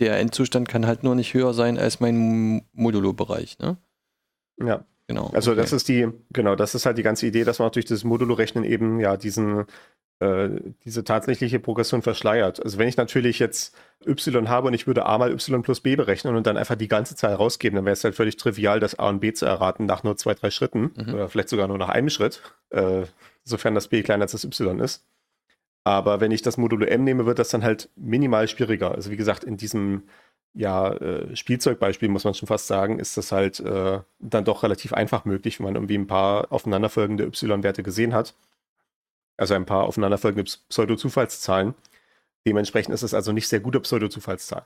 Der 0.00 0.18
Endzustand 0.18 0.68
kann 0.68 0.86
halt 0.86 1.02
nur 1.02 1.14
nicht 1.14 1.34
höher 1.34 1.52
sein 1.52 1.78
als 1.78 2.00
mein 2.00 2.66
Modulo-Bereich, 2.72 3.58
ne? 3.58 3.76
Ja. 4.58 4.84
Genau. 5.08 5.30
Also 5.32 5.52
okay. 5.52 5.60
das 5.60 5.72
ist 5.72 5.88
die, 5.88 6.08
genau, 6.32 6.56
das 6.56 6.74
ist 6.74 6.84
halt 6.84 6.98
die 6.98 7.02
ganze 7.02 7.26
Idee, 7.26 7.44
dass 7.44 7.58
man 7.58 7.68
auch 7.68 7.72
durch 7.72 7.84
das 7.84 8.02
Modulo-Rechnen 8.02 8.64
eben 8.64 8.98
ja 8.98 9.16
diesen, 9.16 9.66
äh, 10.18 10.48
diese 10.84 11.04
tatsächliche 11.04 11.60
Progression 11.60 12.02
verschleiert. 12.02 12.62
Also 12.62 12.78
wenn 12.78 12.88
ich 12.88 12.96
natürlich 12.96 13.38
jetzt 13.38 13.76
y 14.04 14.48
habe 14.48 14.66
und 14.66 14.74
ich 14.74 14.86
würde 14.88 15.06
a 15.06 15.16
mal 15.18 15.30
y 15.30 15.62
plus 15.62 15.80
b 15.80 15.94
berechnen 15.94 16.34
und 16.34 16.46
dann 16.46 16.56
einfach 16.56 16.74
die 16.74 16.88
ganze 16.88 17.14
Zahl 17.14 17.34
rausgeben, 17.34 17.76
dann 17.76 17.84
wäre 17.84 17.92
es 17.92 18.02
halt 18.02 18.16
völlig 18.16 18.36
trivial, 18.36 18.80
das 18.80 18.98
a 18.98 19.08
und 19.08 19.20
b 19.20 19.32
zu 19.32 19.46
erraten 19.46 19.86
nach 19.86 20.02
nur 20.02 20.16
zwei, 20.16 20.34
drei 20.34 20.50
Schritten 20.50 20.90
Mhm. 20.96 21.14
oder 21.14 21.28
vielleicht 21.28 21.50
sogar 21.50 21.68
nur 21.68 21.78
nach 21.78 21.88
einem 21.90 22.10
Schritt, 22.10 22.42
äh, 22.70 23.02
sofern 23.44 23.74
das 23.76 23.88
b 23.88 24.02
kleiner 24.02 24.22
als 24.22 24.32
das 24.32 24.44
y 24.44 24.80
ist. 24.80 25.04
Aber 25.84 26.20
wenn 26.20 26.32
ich 26.32 26.42
das 26.42 26.56
Modulo 26.56 26.84
M 26.84 27.04
nehme, 27.04 27.26
wird 27.26 27.38
das 27.38 27.50
dann 27.50 27.62
halt 27.62 27.90
minimal 27.94 28.48
schwieriger. 28.48 28.92
Also 28.92 29.12
wie 29.12 29.16
gesagt, 29.16 29.44
in 29.44 29.56
diesem 29.56 30.02
ja, 30.56 30.92
äh, 30.94 31.36
Spielzeugbeispiel 31.36 32.08
muss 32.08 32.24
man 32.24 32.34
schon 32.34 32.48
fast 32.48 32.66
sagen, 32.66 32.98
ist 32.98 33.16
das 33.16 33.30
halt 33.30 33.60
äh, 33.60 34.00
dann 34.18 34.44
doch 34.44 34.62
relativ 34.62 34.94
einfach 34.94 35.26
möglich, 35.26 35.58
wenn 35.58 35.64
man 35.64 35.74
irgendwie 35.74 35.98
ein 35.98 36.06
paar 36.06 36.50
aufeinanderfolgende 36.50 37.24
Y-Werte 37.24 37.82
gesehen 37.82 38.14
hat. 38.14 38.34
Also 39.36 39.52
ein 39.52 39.66
paar 39.66 39.84
aufeinanderfolgende 39.84 40.50
Pseudo-Zufallszahlen. 40.70 41.74
Dementsprechend 42.46 42.94
ist 42.94 43.02
es 43.02 43.12
also 43.12 43.32
nicht 43.32 43.48
sehr 43.48 43.60
gute 43.60 43.80
Pseudo-Zufallszahl. 43.80 44.64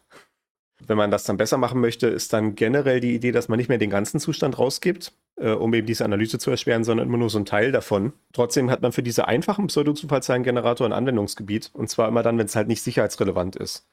Wenn 0.87 0.97
man 0.97 1.11
das 1.11 1.25
dann 1.25 1.37
besser 1.37 1.59
machen 1.59 1.81
möchte, 1.81 2.07
ist 2.07 2.33
dann 2.33 2.55
generell 2.55 3.01
die 3.01 3.15
Idee, 3.15 3.33
dass 3.33 3.49
man 3.49 3.59
nicht 3.59 3.69
mehr 3.69 3.79
den 3.79 3.91
ganzen 3.91 4.21
Zustand 4.21 4.59
rausgibt, 4.61 5.13
äh, 5.37 5.51
um 5.51 5.75
eben 5.75 5.89
diese 5.89 6.05
Analyse 6.05 6.39
zu 6.39 6.53
erschweren, 6.53 6.85
sondern 6.85 7.09
immer 7.09 7.19
nur 7.19 7.31
so 7.31 7.39
einen 7.39 7.47
Teil 7.47 7.73
davon. 7.73 8.13
Trotzdem 8.33 8.71
hat 8.71 8.81
man 8.81 8.93
für 8.93 9.03
diese 9.03 9.27
einfachen 9.27 9.67
Pseudo-Zufallszahlengenerator 9.67 10.87
ein 10.87 10.93
Anwendungsgebiet. 10.93 11.71
Und 11.73 11.91
zwar 11.91 12.07
immer 12.07 12.23
dann, 12.23 12.39
wenn 12.39 12.47
es 12.47 12.55
halt 12.55 12.69
nicht 12.69 12.83
sicherheitsrelevant 12.83 13.57
ist. 13.57 13.89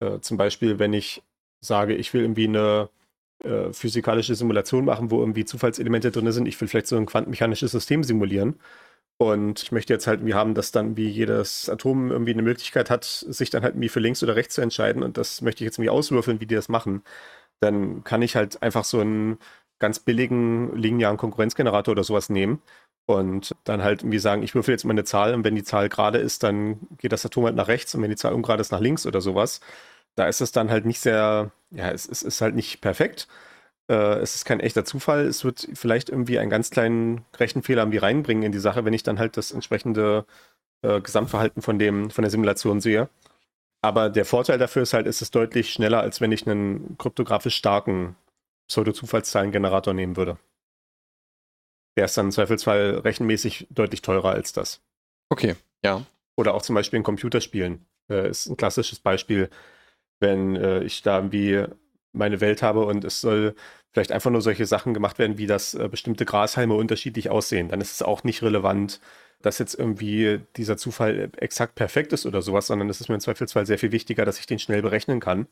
Äh, 0.00 0.20
zum 0.20 0.36
Beispiel, 0.36 0.78
wenn 0.78 0.92
ich 0.92 1.22
sage, 1.60 1.94
ich 1.94 2.12
will 2.14 2.22
irgendwie 2.22 2.48
eine 2.48 2.90
äh, 3.44 3.72
physikalische 3.72 4.34
Simulation 4.34 4.84
machen, 4.84 5.10
wo 5.10 5.20
irgendwie 5.20 5.44
Zufallselemente 5.44 6.10
drin 6.10 6.30
sind. 6.32 6.46
Ich 6.46 6.60
will 6.60 6.68
vielleicht 6.68 6.86
so 6.88 6.96
ein 6.96 7.06
quantenmechanisches 7.06 7.72
System 7.72 8.04
simulieren 8.04 8.60
und 9.18 9.62
ich 9.62 9.72
möchte 9.72 9.92
jetzt 9.92 10.06
halt 10.06 10.20
irgendwie 10.20 10.34
haben, 10.34 10.54
dass 10.54 10.72
dann 10.72 10.96
wie 10.96 11.08
jedes 11.08 11.68
Atom 11.68 12.10
irgendwie 12.10 12.32
eine 12.32 12.42
Möglichkeit 12.42 12.88
hat, 12.90 13.04
sich 13.04 13.50
dann 13.50 13.62
halt 13.62 13.74
irgendwie 13.74 13.90
für 13.90 14.00
links 14.00 14.22
oder 14.22 14.34
rechts 14.36 14.54
zu 14.54 14.62
entscheiden. 14.62 15.02
Und 15.02 15.18
das 15.18 15.42
möchte 15.42 15.62
ich 15.62 15.66
jetzt 15.66 15.76
irgendwie 15.78 15.90
auswürfeln, 15.90 16.40
wie 16.40 16.46
die 16.46 16.54
das 16.54 16.70
machen. 16.70 17.02
Dann 17.60 18.04
kann 18.04 18.22
ich 18.22 18.36
halt 18.36 18.62
einfach 18.62 18.84
so 18.84 19.00
einen 19.00 19.38
ganz 19.78 20.00
billigen 20.00 20.74
linearen 20.76 21.18
Konkurrenzgenerator 21.18 21.92
oder 21.92 22.04
sowas 22.04 22.30
nehmen 22.30 22.62
und 23.06 23.54
dann 23.64 23.82
halt 23.82 24.02
irgendwie 24.02 24.18
sagen, 24.18 24.42
ich 24.42 24.54
würfel 24.54 24.72
jetzt 24.72 24.84
mal 24.84 24.92
eine 24.92 25.04
Zahl 25.04 25.34
und 25.34 25.44
wenn 25.44 25.54
die 25.56 25.64
Zahl 25.64 25.88
gerade 25.88 26.18
ist, 26.18 26.42
dann 26.42 26.80
geht 26.98 27.12
das 27.12 27.26
Atom 27.26 27.44
halt 27.46 27.56
nach 27.56 27.68
rechts 27.68 27.94
und 27.94 28.02
wenn 28.02 28.10
die 28.10 28.16
Zahl 28.16 28.32
ungerade 28.34 28.60
ist, 28.62 28.72
nach 28.72 28.80
links 28.80 29.06
oder 29.06 29.20
sowas. 29.20 29.60
Da 30.16 30.26
ist 30.26 30.40
es 30.40 30.52
dann 30.52 30.70
halt 30.70 30.86
nicht 30.86 31.00
sehr, 31.00 31.50
ja, 31.70 31.90
es, 31.90 32.08
es 32.08 32.22
ist 32.22 32.40
halt 32.40 32.54
nicht 32.54 32.80
perfekt, 32.80 33.28
äh, 33.90 34.20
es 34.20 34.36
ist 34.36 34.44
kein 34.44 34.60
echter 34.60 34.84
Zufall. 34.84 35.26
Es 35.26 35.44
wird 35.44 35.68
vielleicht 35.74 36.08
irgendwie 36.08 36.38
einen 36.38 36.50
ganz 36.50 36.70
kleinen 36.70 37.24
Rechenfehler 37.38 37.82
irgendwie 37.82 37.98
reinbringen 37.98 38.44
in 38.44 38.52
die 38.52 38.58
Sache, 38.58 38.84
wenn 38.84 38.92
ich 38.92 39.02
dann 39.02 39.18
halt 39.18 39.36
das 39.36 39.50
entsprechende 39.50 40.24
äh, 40.82 41.00
Gesamtverhalten 41.00 41.60
von, 41.60 41.78
dem, 41.78 42.10
von 42.10 42.22
der 42.22 42.30
Simulation 42.30 42.80
sehe. 42.80 43.08
Aber 43.82 44.10
der 44.10 44.24
Vorteil 44.24 44.58
dafür 44.58 44.82
ist 44.82 44.92
halt, 44.92 45.06
ist 45.06 45.22
es 45.22 45.30
deutlich 45.30 45.72
schneller, 45.72 46.00
als 46.00 46.20
wenn 46.20 46.32
ich 46.32 46.46
einen 46.46 46.96
kryptografisch 46.98 47.56
starken 47.56 48.14
Pseudo-Zufallszahlengenerator 48.68 49.94
nehmen 49.94 50.16
würde. 50.16 50.38
Der 51.96 52.04
ist 52.04 52.16
dann 52.16 52.26
im 52.26 52.32
Zweifelsfall 52.32 52.98
rechenmäßig 52.98 53.66
deutlich 53.70 54.02
teurer 54.02 54.30
als 54.30 54.52
das. 54.52 54.80
Okay, 55.30 55.56
ja. 55.84 56.06
Oder 56.36 56.54
auch 56.54 56.62
zum 56.62 56.74
Beispiel 56.76 56.98
in 56.98 57.02
Computerspielen. 57.02 57.84
Äh, 58.08 58.30
ist 58.30 58.46
ein 58.46 58.56
klassisches 58.56 59.00
Beispiel, 59.00 59.50
wenn 60.20 60.56
äh, 60.56 60.82
ich 60.84 61.02
da 61.02 61.16
irgendwie 61.18 61.64
meine 62.12 62.40
Welt 62.40 62.62
habe 62.62 62.84
und 62.86 63.04
es 63.04 63.20
soll 63.20 63.54
vielleicht 63.92 64.12
einfach 64.12 64.30
nur 64.30 64.42
solche 64.42 64.66
Sachen 64.66 64.94
gemacht 64.94 65.18
werden, 65.18 65.38
wie 65.38 65.46
dass 65.46 65.74
äh, 65.74 65.88
bestimmte 65.88 66.24
Grashalme 66.24 66.74
unterschiedlich 66.74 67.30
aussehen. 67.30 67.68
Dann 67.68 67.80
ist 67.80 67.92
es 67.94 68.02
auch 68.02 68.24
nicht 68.24 68.42
relevant, 68.42 69.00
dass 69.42 69.58
jetzt 69.58 69.74
irgendwie 69.74 70.40
dieser 70.56 70.76
Zufall 70.76 71.30
exakt 71.38 71.74
perfekt 71.74 72.12
ist 72.12 72.26
oder 72.26 72.42
sowas, 72.42 72.66
sondern 72.68 72.88
es 72.90 73.00
ist 73.00 73.08
mir 73.08 73.14
im 73.16 73.20
Zweifelsfall 73.20 73.66
sehr 73.66 73.78
viel 73.78 73.92
wichtiger, 73.92 74.24
dass 74.24 74.38
ich 74.38 74.46
den 74.46 74.58
schnell 74.58 74.82
berechnen 74.82 75.20
kann. 75.20 75.46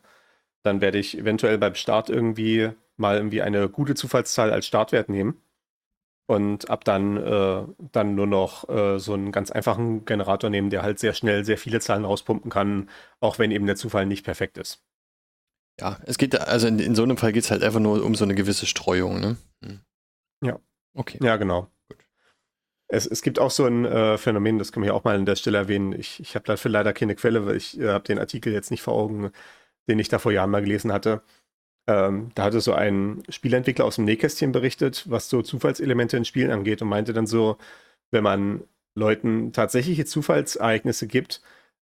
Dann 0.62 0.80
werde 0.80 0.98
ich 0.98 1.18
eventuell 1.18 1.58
beim 1.58 1.74
Start 1.74 2.10
irgendwie 2.10 2.70
mal 2.96 3.16
irgendwie 3.16 3.42
eine 3.42 3.68
gute 3.68 3.94
Zufallszahl 3.94 4.52
als 4.52 4.66
Startwert 4.66 5.08
nehmen 5.08 5.40
und 6.28 6.68
ab 6.68 6.84
dann 6.84 7.16
äh, 7.16 7.64
dann 7.90 8.14
nur 8.14 8.26
noch 8.26 8.68
äh, 8.68 8.98
so 8.98 9.14
einen 9.14 9.32
ganz 9.32 9.50
einfachen 9.50 10.04
Generator 10.04 10.50
nehmen, 10.50 10.68
der 10.68 10.82
halt 10.82 10.98
sehr 10.98 11.14
schnell 11.14 11.44
sehr 11.44 11.56
viele 11.56 11.80
Zahlen 11.80 12.04
rauspumpen 12.04 12.50
kann, 12.50 12.90
auch 13.20 13.38
wenn 13.38 13.50
eben 13.50 13.64
der 13.64 13.76
Zufall 13.76 14.04
nicht 14.04 14.24
perfekt 14.24 14.58
ist. 14.58 14.84
Ja, 15.80 15.98
es 16.04 16.18
geht, 16.18 16.38
also 16.38 16.66
in, 16.66 16.80
in 16.80 16.94
so 16.94 17.02
einem 17.02 17.16
Fall 17.16 17.32
geht 17.32 17.44
es 17.44 17.50
halt 17.50 17.62
einfach 17.62 17.80
nur 17.80 18.04
um 18.04 18.14
so 18.14 18.24
eine 18.24 18.34
gewisse 18.34 18.66
Streuung, 18.66 19.20
ne? 19.20 19.36
Hm. 19.64 19.80
Ja. 20.42 20.58
Okay. 20.94 21.18
Ja, 21.22 21.36
genau. 21.36 21.68
Es, 22.88 23.06
es, 23.06 23.22
gibt 23.22 23.38
auch 23.38 23.50
so 23.50 23.64
ein 23.64 23.86
äh, 23.86 24.18
Phänomen, 24.18 24.58
das 24.58 24.70
kann 24.70 24.80
man 24.80 24.88
ja 24.88 24.94
auch 24.94 25.04
mal 25.04 25.16
an 25.16 25.26
der 25.26 25.36
Stelle 25.36 25.58
erwähnen. 25.58 25.92
Ich, 25.92 26.20
ich 26.20 26.34
habe 26.34 26.44
dafür 26.44 26.70
leider 26.70 26.92
keine 26.92 27.14
Quelle, 27.14 27.46
weil 27.46 27.56
ich 27.56 27.78
äh, 27.80 27.88
habe 27.88 28.04
den 28.04 28.18
Artikel 28.18 28.52
jetzt 28.52 28.70
nicht 28.70 28.82
vor 28.82 28.94
Augen, 28.94 29.30
den 29.88 29.98
ich 29.98 30.08
da 30.08 30.18
vor 30.18 30.32
Jahren 30.32 30.50
mal 30.50 30.62
gelesen 30.62 30.92
hatte. 30.92 31.22
Ähm, 31.88 32.30
da 32.34 32.44
hatte 32.44 32.60
so 32.60 32.74
ein 32.74 33.22
Spielentwickler 33.30 33.86
aus 33.86 33.96
dem 33.96 34.04
Nähkästchen 34.04 34.52
berichtet, 34.52 35.06
was 35.08 35.30
so 35.30 35.42
Zufallselemente 35.42 36.18
in 36.18 36.26
Spielen 36.26 36.50
angeht 36.50 36.82
und 36.82 36.88
meinte 36.88 37.14
dann 37.14 37.26
so, 37.26 37.56
wenn 38.10 38.22
man 38.22 38.62
Leuten 38.94 39.52
tatsächliche 39.52 40.04
Zufallsereignisse 40.04 41.06
gibt, 41.06 41.40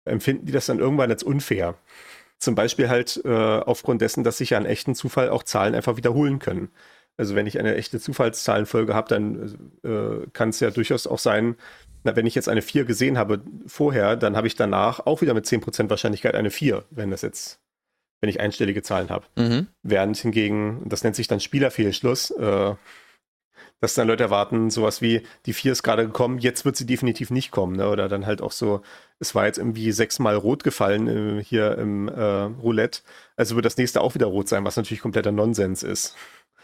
empfinden 0.05 0.46
die 0.46 0.53
das 0.53 0.66
dann 0.66 0.80
irgendwann 0.80 1.11
als 1.11 1.22
unfair. 1.22 1.76
Zum 2.38 2.57
Beispiel 2.57 2.88
halt 2.88 3.20
äh, 3.24 3.28
aufgrund 3.30 4.03
dessen, 4.03 4.24
dass 4.24 4.38
sich 4.38 4.50
ja 4.50 4.59
an 4.59 4.66
echten 4.66 4.96
Zufall 4.96 5.30
auch 5.30 5.44
Zahlen 5.44 5.74
einfach 5.76 5.96
wiederholen 5.96 6.40
können. 6.40 6.70
Also 7.16 7.36
wenn 7.36 7.46
ich 7.46 7.59
eine 7.61 7.76
echte 7.76 8.00
Zufallszahlenfolge 8.00 8.94
habe, 8.94 9.09
dann 9.09 9.72
äh, 9.84 10.26
kann 10.32 10.48
es 10.48 10.59
ja 10.61 10.70
durchaus 10.70 11.07
auch 11.07 11.20
sein, 11.20 11.57
na, 12.05 12.16
wenn 12.16 12.26
ich 12.26 12.34
jetzt 12.34 12.48
eine 12.48 12.62
4 12.62 12.84
gesehen 12.84 13.18
habe 13.18 13.42
vorher, 13.66 14.16
dann 14.16 14.36
habe 14.36 14.48
ich 14.48 14.57
danach 14.57 15.07
auch 15.07 15.22
wieder 15.22 15.34
mit 15.34 15.46
10% 15.46 15.90
Wahrscheinlichkeit 15.90 16.34
eine 16.34 16.50
4, 16.50 16.84
wenn 16.90 17.11
das 17.12 17.22
jetzt, 17.22 17.61
wenn 18.23 18.31
ich 18.31 18.41
einstellige 18.41 18.83
Zahlen 18.83 19.11
habe. 19.11 19.27
Mhm. 19.37 19.66
Während 19.83 20.16
hingegen, 20.16 20.81
das 20.87 21.03
nennt 21.03 21.16
sich 21.16 21.27
dann 21.27 21.41
Spielerfehlschluss, 21.41 22.31
äh, 22.31 22.75
dass 23.81 23.95
dann 23.95 24.07
Leute 24.07 24.23
erwarten, 24.23 24.70
sowas 24.70 25.03
wie, 25.03 25.23
die 25.45 25.53
vier 25.53 25.73
ist 25.73 25.83
gerade 25.83 26.07
gekommen, 26.07 26.39
jetzt 26.39 26.64
wird 26.64 26.77
sie 26.77 26.87
definitiv 26.87 27.33
nicht 27.33 27.51
kommen. 27.51 27.75
Ne? 27.75 27.89
Oder 27.89 28.09
dann 28.09 28.25
halt 28.25 28.41
auch 28.41 28.53
so, 28.53 28.81
es 29.18 29.35
war 29.35 29.47
jetzt 29.47 29.59
irgendwie 29.59 29.91
sechsmal 29.91 30.37
rot 30.37 30.62
gefallen 30.62 31.09
äh, 31.41 31.43
hier 31.43 31.77
im 31.77 32.07
äh, 32.07 32.23
Roulette, 32.23 33.01
also 33.37 33.57
wird 33.57 33.66
das 33.66 33.77
nächste 33.77 34.01
auch 34.01 34.14
wieder 34.14 34.27
rot 34.27 34.49
sein, 34.49 34.64
was 34.64 34.77
natürlich 34.77 35.03
kompletter 35.03 35.33
Nonsens 35.33 35.83
ist. 35.83 36.14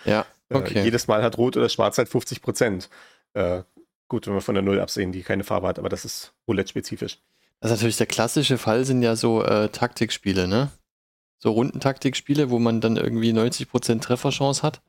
Ja, 0.04 0.26
äh, 0.50 0.54
okay. 0.54 0.84
Jedes 0.84 1.08
Mal 1.08 1.24
hat 1.24 1.38
rot 1.38 1.56
oder 1.56 1.68
schwarz 1.68 1.98
halt 1.98 2.08
50 2.08 2.40
Prozent. 2.40 2.88
Äh, 3.34 3.62
gut, 4.06 4.28
wenn 4.28 4.34
wir 4.34 4.40
von 4.42 4.54
der 4.54 4.62
Null 4.62 4.78
absehen, 4.78 5.10
die 5.10 5.24
keine 5.24 5.42
Farbe 5.42 5.66
hat, 5.66 5.80
aber 5.80 5.88
das 5.88 6.04
ist 6.04 6.34
Roulette-spezifisch. 6.46 7.18
Das 7.58 7.72
ist 7.72 7.78
natürlich 7.78 7.96
der 7.96 8.06
klassische 8.06 8.58
Fall, 8.58 8.84
sind 8.84 9.02
ja 9.02 9.16
so 9.16 9.42
äh, 9.42 9.70
Taktikspiele, 9.70 10.46
ne? 10.46 10.70
So 11.38 11.52
Rundentaktikspiele, 11.52 12.50
wo 12.50 12.58
man 12.58 12.80
dann 12.80 12.96
irgendwie 12.96 13.32
90% 13.32 14.00
Trefferchance 14.00 14.62
hat. 14.62 14.80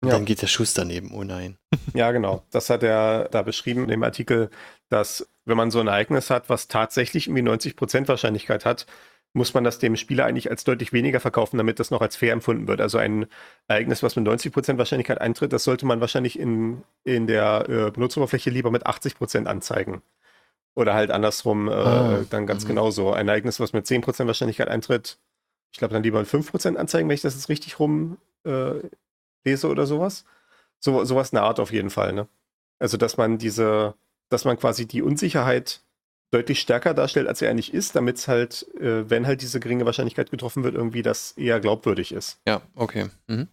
Und 0.00 0.08
ja. 0.08 0.16
dann 0.16 0.24
geht 0.24 0.42
der 0.42 0.48
Schuss 0.48 0.74
daneben, 0.74 1.12
oh 1.14 1.24
nein. 1.24 1.56
Ja, 1.94 2.12
genau. 2.12 2.42
Das 2.50 2.68
hat 2.68 2.82
er 2.82 3.28
da 3.30 3.42
beschrieben 3.42 3.84
in 3.84 3.88
dem 3.88 4.02
Artikel, 4.02 4.50
dass 4.88 5.28
wenn 5.44 5.56
man 5.56 5.70
so 5.70 5.80
ein 5.80 5.88
Ereignis 5.88 6.30
hat, 6.30 6.48
was 6.48 6.68
tatsächlich 6.68 7.26
irgendwie 7.28 7.42
90% 7.42 8.08
Wahrscheinlichkeit 8.08 8.64
hat, 8.64 8.86
muss 9.34 9.52
man 9.52 9.64
das 9.64 9.78
dem 9.78 9.96
Spieler 9.96 10.26
eigentlich 10.26 10.48
als 10.48 10.64
deutlich 10.64 10.92
weniger 10.92 11.20
verkaufen, 11.20 11.58
damit 11.58 11.80
das 11.80 11.90
noch 11.90 12.00
als 12.00 12.16
fair 12.16 12.32
empfunden 12.32 12.68
wird. 12.68 12.80
Also 12.80 12.98
ein 12.98 13.26
Ereignis, 13.66 14.02
was 14.02 14.14
mit 14.14 14.26
90% 14.26 14.78
Wahrscheinlichkeit 14.78 15.20
eintritt, 15.20 15.52
das 15.52 15.64
sollte 15.64 15.86
man 15.86 16.00
wahrscheinlich 16.00 16.38
in, 16.38 16.82
in 17.02 17.26
der 17.26 17.68
äh, 17.68 17.90
Benutzeroberfläche 17.90 18.50
lieber 18.50 18.70
mit 18.70 18.86
80% 18.86 19.46
anzeigen. 19.46 20.02
Oder 20.76 20.94
halt 20.94 21.10
andersrum 21.10 21.68
äh, 21.68 21.72
ah, 21.72 22.24
dann 22.30 22.46
ganz 22.46 22.64
mhm. 22.64 22.68
genauso. 22.68 23.12
Ein 23.12 23.28
Ereignis, 23.28 23.58
was 23.58 23.72
mit 23.72 23.86
10% 23.86 24.26
Wahrscheinlichkeit 24.26 24.68
eintritt, 24.68 25.18
ich 25.74 25.78
glaube 25.78 25.92
dann 25.92 26.04
lieber 26.04 26.20
mit 26.20 26.28
5% 26.28 26.76
anzeigen, 26.78 27.08
wenn 27.08 27.16
ich 27.16 27.22
das 27.22 27.34
jetzt 27.34 27.48
richtig 27.48 27.80
rum 27.80 28.16
äh, 28.44 28.74
lese 29.44 29.68
oder 29.68 29.86
sowas. 29.86 30.24
So, 30.78 31.04
sowas 31.04 31.32
eine 31.32 31.42
Art 31.42 31.58
auf 31.58 31.72
jeden 31.72 31.90
Fall, 31.90 32.12
ne? 32.12 32.28
Also, 32.78 32.96
dass 32.96 33.16
man 33.16 33.38
diese, 33.38 33.94
dass 34.28 34.44
man 34.44 34.56
quasi 34.56 34.86
die 34.86 35.02
Unsicherheit 35.02 35.82
deutlich 36.30 36.60
stärker 36.60 36.94
darstellt, 36.94 37.26
als 37.26 37.40
sie 37.40 37.48
eigentlich 37.48 37.74
ist, 37.74 37.96
damit 37.96 38.18
es 38.18 38.28
halt, 38.28 38.72
äh, 38.76 39.10
wenn 39.10 39.26
halt 39.26 39.42
diese 39.42 39.58
geringe 39.58 39.84
Wahrscheinlichkeit 39.84 40.30
getroffen 40.30 40.62
wird, 40.62 40.76
irgendwie 40.76 41.02
das 41.02 41.32
eher 41.32 41.58
glaubwürdig 41.58 42.12
ist. 42.12 42.38
Ja, 42.46 42.62
okay. 42.76 43.08
Mhm. 43.26 43.48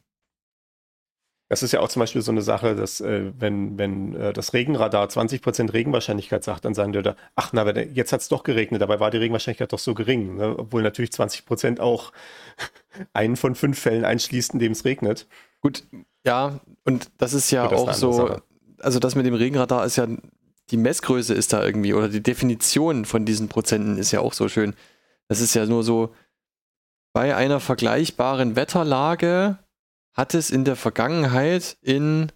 Das 1.52 1.64
ist 1.64 1.74
ja 1.74 1.82
auch 1.82 1.90
zum 1.90 2.00
Beispiel 2.00 2.22
so 2.22 2.32
eine 2.32 2.42
Sache, 2.42 2.76
dass 2.76 3.02
äh, 3.02 3.34
wenn, 3.38 3.78
wenn 3.78 4.16
äh, 4.16 4.32
das 4.32 4.54
Regenradar 4.54 5.10
20% 5.10 5.74
Regenwahrscheinlichkeit 5.74 6.46
sagt, 6.46 6.64
dann 6.64 6.74
sagen 6.74 6.94
die 6.94 7.02
da, 7.02 7.18
ach 7.36 7.50
na, 7.52 7.70
jetzt 7.78 8.14
hat 8.14 8.22
es 8.22 8.30
doch 8.30 8.44
geregnet, 8.44 8.82
dabei 8.82 9.02
war 9.02 9.12
die 9.12 9.18
Regenwahrscheinlichkeit 9.18 9.74
doch 9.74 9.78
so 9.78 9.94
gering. 9.94 10.38
Ne? 10.38 10.56
Obwohl 10.58 10.82
natürlich 10.82 11.10
20% 11.10 11.82
auch 11.82 12.14
einen 13.14 13.36
von 13.36 13.56
fünf 13.56 13.78
Fällen 13.78 14.06
einschließt, 14.06 14.54
in 14.54 14.60
dem 14.60 14.72
es 14.72 14.86
regnet. 14.86 15.28
Gut, 15.60 15.84
ja, 16.26 16.62
und 16.86 17.12
das 17.18 17.34
ist 17.34 17.52
ja 17.52 17.68
Gut, 17.68 17.80
auch 17.80 17.94
so, 17.96 18.14
Sache. 18.14 18.44
also 18.80 19.00
das 19.00 19.16
mit 19.16 19.26
dem 19.26 19.34
Regenradar 19.34 19.86
ist 19.86 19.98
ja, 19.98 20.08
die 20.70 20.78
Messgröße 20.78 21.34
ist 21.34 21.52
da 21.52 21.66
irgendwie, 21.66 21.94
oder 21.94 22.08
die 22.08 22.24
Definition 22.24 23.04
von 23.04 23.26
diesen 23.26 23.50
Prozenten 23.50 23.98
ist 23.98 24.14
ja 24.14 24.22
auch 24.22 24.32
so 24.32 24.48
schön. 24.48 24.74
Das 25.28 25.42
ist 25.42 25.54
ja 25.54 25.66
nur 25.66 25.84
so, 25.84 26.16
bei 27.12 27.36
einer 27.36 27.60
vergleichbaren 27.60 28.56
Wetterlage 28.56 29.58
hat 30.14 30.34
es 30.34 30.50
in 30.50 30.66
der 30.66 30.76
Vergangenheit 30.76 31.78
in 31.82 32.32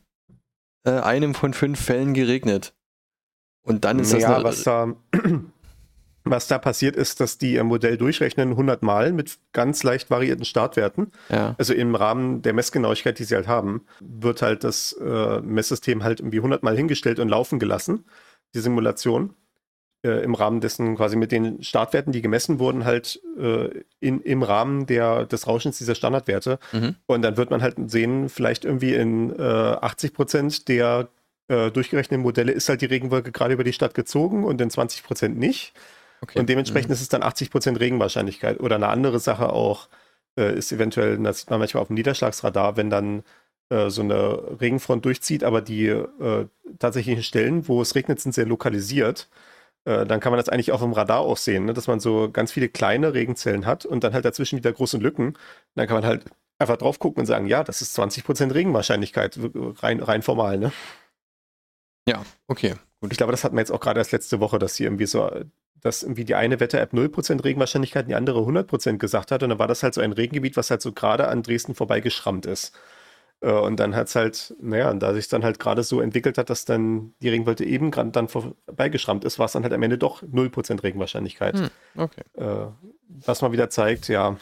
äh, 0.86 0.91
einem 0.91 1.34
von 1.34 1.53
fünf 1.53 1.80
Fällen 1.80 2.13
geregnet. 2.13 2.73
Und 3.61 3.86
dann 3.86 3.99
ist 3.99 4.13
das. 4.13 4.21
Ja, 4.21 4.43
was 4.43 4.63
da 4.63 4.95
was 6.26 6.47
da 6.47 6.57
passiert 6.57 6.95
ist, 6.95 7.19
dass 7.19 7.38
die 7.38 7.53
ihr 7.53 7.63
Modell 7.63 7.97
durchrechnen 7.97 8.51
100 8.51 8.82
Mal 8.82 9.13
mit 9.13 9.38
ganz 9.53 9.84
leicht 9.84 10.09
variierten 10.09 10.43
Startwerten. 10.43 11.11
Ja. 11.30 11.55
Also 11.57 11.73
im 11.73 11.95
Rahmen 11.95 12.41
der 12.41 12.53
Messgenauigkeit, 12.53 13.19
die 13.19 13.23
sie 13.23 13.36
halt 13.36 13.47
haben, 13.47 13.86
wird 13.99 14.41
halt 14.41 14.63
das 14.63 14.93
äh, 14.93 15.39
Messsystem 15.41 16.03
halt 16.03 16.19
irgendwie 16.19 16.38
100 16.39 16.63
Mal 16.63 16.76
hingestellt 16.76 17.19
und 17.19 17.30
laufen 17.30 17.59
gelassen, 17.59 18.05
die 18.55 18.59
Simulation. 18.59 19.36
Äh, 20.06 20.24
im 20.24 20.36
Rahmen 20.36 20.62
dessen 20.62 20.95
quasi 20.95 21.16
mit 21.16 21.32
den 21.32 21.64
Startwerten, 21.64 22.14
die 22.14 22.22
gemessen 22.22 22.60
wurden, 22.60 22.86
halt 22.86 23.20
äh, 23.39 23.70
in, 23.99 24.22
im 24.22 24.43
Rahmen 24.43 24.86
der, 24.86 25.26
des 25.26 25.47
Rauschens 25.47 25.80
dieser 25.80 25.95
Standardwerte. 25.95 26.60
Mhm. 26.72 26.95
Und 27.08 27.24
dann 27.24 27.38
wird 27.38 27.49
man 27.49 27.64
halt 27.64 27.76
sehen, 27.89 28.30
vielleicht 28.30 28.66
irgendwie 28.66 28.93
in 28.93 29.38
äh, 29.38 29.41
80 29.41 30.14
Prozent 30.14 30.68
der 30.68 31.08
äh, 31.47 31.72
durchgerechneten 31.72 32.22
Modelle 32.22 32.51
ist 32.51 32.70
halt 32.70 32.82
die 32.82 32.86
Regenwolke 32.86 33.32
gerade 33.32 33.56
über 33.56 33.64
die 33.64 33.74
Stadt 33.74 33.95
gezogen 33.95 34.43
und 34.43 34.62
in 34.62 34.70
20 34.70 35.03
Prozent 35.03 35.39
nicht. 35.39 35.74
Okay. 36.22 36.39
Und 36.39 36.49
dementsprechend 36.49 36.91
ist 36.91 37.01
es 37.01 37.10
dann 37.10 37.24
80 37.24 37.49
Prozent 37.49 37.80
Regenwahrscheinlichkeit. 37.80 38.60
Oder 38.60 38.76
eine 38.76 38.89
andere 38.89 39.20
Sache 39.20 39.51
auch 39.51 39.89
äh, 40.38 40.56
ist 40.56 40.72
eventuell, 40.72 41.18
das 41.18 41.39
sieht 41.39 41.49
man 41.49 41.60
manchmal 41.60 41.82
auf 41.82 41.88
dem 41.88 41.95
Niederschlagsradar, 41.95 42.78
wenn 42.78 42.89
dann 42.89 43.24
so 43.88 44.03
eine 44.03 44.62
Regenfront 44.62 45.06
durchzieht, 45.06 45.43
aber 45.43 45.60
die 45.60 45.88
äh, 45.88 46.45
tatsächlichen 46.78 47.24
Stellen, 47.24 47.68
wo 47.68 47.82
es 47.82 47.95
regnet, 47.95 48.22
sind 48.22 48.36
sehr 48.36 48.45
lokalisiert. 48.45 49.28
Äh, 49.86 50.05
dann 50.05 50.19
kann 50.19 50.31
man 50.31 50.39
das 50.39 50.49
eigentlich 50.49 50.71
auch 50.71 50.81
im 50.81 50.93
Radar 50.93 51.19
auch 51.19 51.38
sehen, 51.38 51.65
ne? 51.65 51.73
dass 51.73 51.88
man 51.88 51.99
so 51.99 52.29
ganz 52.31 52.51
viele 52.51 52.69
kleine 52.69 53.13
Regenzellen 53.13 53.65
hat 53.65 53.86
und 53.86 54.03
dann 54.03 54.13
halt 54.13 54.25
dazwischen 54.25 54.57
wieder 54.57 54.73
große 54.73 54.97
Lücken. 54.97 55.38
Dann 55.75 55.88
kann 55.88 55.95
man 55.95 56.05
halt 56.05 56.25
einfach 56.57 56.77
drauf 56.77 56.99
gucken 56.99 57.21
und 57.21 57.25
sagen, 57.25 57.47
ja, 57.47 57.63
das 57.63 57.81
ist 57.81 57.97
20% 57.97 58.53
Regenwahrscheinlichkeit, 58.53 59.39
rein, 59.81 60.01
rein 60.01 60.21
formal. 60.21 60.57
Ne? 60.57 60.71
Ja, 62.07 62.23
okay. 62.47 62.75
Und 62.99 63.11
ich 63.11 63.17
glaube, 63.17 63.31
das 63.31 63.43
hatten 63.43 63.55
wir 63.55 63.61
jetzt 63.61 63.71
auch 63.71 63.79
gerade 63.79 63.99
erst 63.99 64.11
letzte 64.11 64.39
Woche, 64.39 64.57
dass 64.57 64.75
hier 64.75 64.88
irgendwie 64.88 65.05
so, 65.05 65.29
dass 65.75 66.01
irgendwie 66.01 66.25
die 66.25 66.36
eine 66.36 66.59
Wetter-App 66.59 66.93
0% 66.93 67.43
Regenwahrscheinlichkeit 67.43 68.05
und 68.05 68.09
die 68.09 68.15
andere 68.15 68.39
100% 68.39 68.97
gesagt 68.97 69.31
hat. 69.31 69.43
Und 69.43 69.49
dann 69.49 69.59
war 69.59 69.67
das 69.67 69.83
halt 69.83 69.93
so 69.93 70.01
ein 70.01 70.13
Regengebiet, 70.13 70.57
was 70.57 70.71
halt 70.71 70.81
so 70.81 70.93
gerade 70.93 71.27
an 71.27 71.43
Dresden 71.43 71.75
vorbeigeschrammt 71.75 72.45
ist. 72.45 72.73
Äh, 73.45 73.51
Und 73.51 73.79
dann 73.79 73.95
hat 73.95 74.07
es 74.07 74.15
halt, 74.15 74.55
naja, 74.59 74.89
und 74.89 74.99
da 75.01 75.13
sich 75.13 75.27
dann 75.27 75.43
halt 75.43 75.59
gerade 75.59 75.83
so 75.83 76.01
entwickelt 76.01 76.37
hat, 76.39 76.49
dass 76.49 76.65
dann 76.65 77.13
die 77.21 77.29
Regenwolke 77.29 77.63
eben 77.63 77.91
gerade 77.91 78.09
dann 78.09 78.27
vorbeigeschrammt 78.27 79.23
ist, 79.23 79.37
war 79.37 79.45
es 79.45 79.51
dann 79.51 79.63
halt 79.63 79.73
am 79.73 79.83
Ende 79.83 79.99
doch 79.99 80.23
0% 80.23 80.81
Regenwahrscheinlichkeit. 80.81 81.59
Hm, 81.59 81.69
okay. 81.95 82.23
Äh, 82.33 82.67
was 83.07 83.41
mal 83.43 83.51
wieder 83.51 83.69
zeigt, 83.69 84.07
ja, 84.07 84.37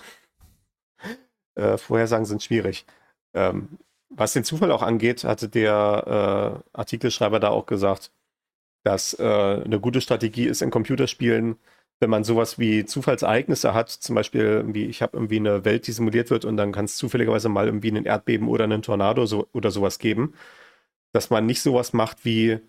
äh, 1.56 1.78
Vorhersagen 1.78 2.26
sind 2.26 2.42
schwierig. 2.42 2.86
Ähm, 3.34 3.78
was 4.10 4.34
den 4.34 4.46
Zufall 4.46 4.72
auch 4.72 4.82
angeht, 4.84 5.26
hatte 5.26 5.50
der 5.50 6.64
äh, 6.74 6.78
Artikelschreiber 6.78 7.40
da 7.40 7.50
auch 7.50 7.66
gesagt, 7.66 8.12
dass 8.84 9.18
äh, 9.20 9.24
eine 9.24 9.80
gute 9.82 10.02
Strategie 10.02 10.46
ist 10.46 10.62
in 10.62 10.72
Computerspielen, 10.72 11.58
wenn 12.04 12.10
man 12.10 12.26
sowas 12.26 12.60
wie 12.60 12.86
Zufallsereignisse 12.86 13.74
hat, 13.74 13.90
zum 13.90 14.16
Beispiel 14.16 14.42
irgendwie, 14.42 14.86
ich 14.88 15.02
habe 15.02 15.16
irgendwie 15.16 15.38
eine 15.38 15.64
Welt, 15.64 15.88
die 15.88 15.94
simuliert 15.94 16.30
wird 16.32 16.44
und 16.44 16.58
dann 16.58 16.74
kann 16.74 16.84
es 16.86 16.98
zufälligerweise 16.98 17.48
mal 17.48 17.66
irgendwie 17.66 17.90
einen 17.92 18.06
Erdbeben 18.06 18.50
oder 18.50 18.66
einen 18.66 18.82
Tornado 18.82 19.26
so, 19.26 19.48
oder 19.54 19.72
sowas 19.72 20.00
geben, 20.00 20.34
dass 21.14 21.30
man 21.30 21.46
nicht 21.46 21.62
sowas 21.62 21.94
macht 21.94 22.26
wie, 22.26 22.60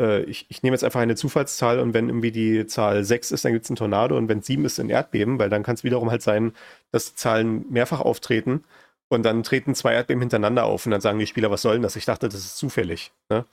äh, 0.00 0.22
ich, 0.22 0.46
ich 0.48 0.62
nehme 0.62 0.74
jetzt 0.74 0.84
einfach 0.84 1.00
eine 1.00 1.16
Zufallszahl 1.16 1.80
und 1.80 1.92
wenn 1.94 2.08
irgendwie 2.08 2.32
die 2.32 2.66
Zahl 2.66 3.04
6 3.04 3.30
ist, 3.32 3.44
dann 3.44 3.52
gibt 3.52 3.66
es 3.66 3.70
einen 3.70 3.76
Tornado 3.76 4.16
und 4.16 4.28
wenn 4.28 4.42
7 4.42 4.64
ist, 4.64 4.80
ein 4.80 4.90
Erdbeben, 4.90 5.38
weil 5.38 5.50
dann 5.50 5.62
kann 5.62 5.74
es 5.74 5.84
wiederum 5.84 6.10
halt 6.10 6.22
sein, 6.22 6.52
dass 6.90 7.14
Zahlen 7.14 7.66
mehrfach 7.70 8.00
auftreten 8.00 8.64
und 9.08 9.22
dann 9.24 9.42
treten 9.42 9.74
zwei 9.74 9.94
Erdbeben 9.94 10.22
hintereinander 10.22 10.64
auf 10.64 10.86
und 10.86 10.92
dann 10.92 11.02
sagen 11.02 11.18
die 11.18 11.26
Spieler, 11.26 11.50
was 11.50 11.62
soll 11.62 11.74
denn 11.74 11.82
das? 11.82 11.96
Ich 11.96 12.06
dachte, 12.06 12.28
das 12.28 12.40
ist 12.40 12.56
zufällig. 12.56 13.12
Ne? 13.30 13.44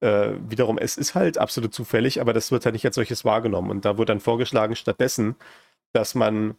Äh, 0.00 0.32
wiederum, 0.48 0.78
es 0.78 0.96
ist 0.96 1.14
halt 1.14 1.38
absolut 1.38 1.72
zufällig, 1.72 2.20
aber 2.20 2.32
das 2.32 2.50
wird 2.50 2.64
halt 2.64 2.74
nicht 2.74 2.84
als 2.84 2.94
solches 2.94 3.24
wahrgenommen. 3.24 3.70
Und 3.70 3.84
da 3.84 3.96
wurde 3.96 4.12
dann 4.12 4.20
vorgeschlagen, 4.20 4.76
stattdessen, 4.76 5.36
dass 5.92 6.14
man, 6.14 6.56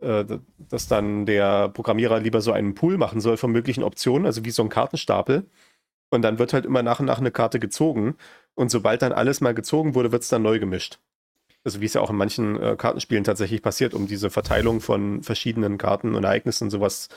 äh, 0.00 0.24
dass 0.58 0.88
dann 0.88 1.26
der 1.26 1.68
Programmierer 1.68 2.20
lieber 2.20 2.40
so 2.40 2.52
einen 2.52 2.74
Pool 2.74 2.98
machen 2.98 3.20
soll 3.20 3.36
von 3.36 3.52
möglichen 3.52 3.82
Optionen, 3.82 4.26
also 4.26 4.44
wie 4.44 4.50
so 4.50 4.62
ein 4.62 4.68
Kartenstapel. 4.68 5.46
Und 6.10 6.22
dann 6.22 6.38
wird 6.38 6.52
halt 6.52 6.64
immer 6.64 6.82
nach 6.82 7.00
und 7.00 7.06
nach 7.06 7.18
eine 7.18 7.30
Karte 7.30 7.58
gezogen. 7.58 8.16
Und 8.54 8.70
sobald 8.70 9.02
dann 9.02 9.12
alles 9.12 9.40
mal 9.40 9.54
gezogen 9.54 9.94
wurde, 9.94 10.12
wird 10.12 10.22
es 10.22 10.28
dann 10.28 10.42
neu 10.42 10.58
gemischt. 10.58 10.98
Also 11.64 11.80
wie 11.80 11.86
es 11.86 11.94
ja 11.94 12.00
auch 12.00 12.10
in 12.10 12.16
manchen 12.16 12.60
äh, 12.60 12.76
Kartenspielen 12.76 13.24
tatsächlich 13.24 13.62
passiert, 13.62 13.92
um 13.92 14.06
diese 14.06 14.30
Verteilung 14.30 14.80
von 14.80 15.22
verschiedenen 15.22 15.76
Karten 15.76 16.14
und 16.14 16.24
Ereignissen 16.24 16.64
und 16.64 16.70
sowas 16.70 17.08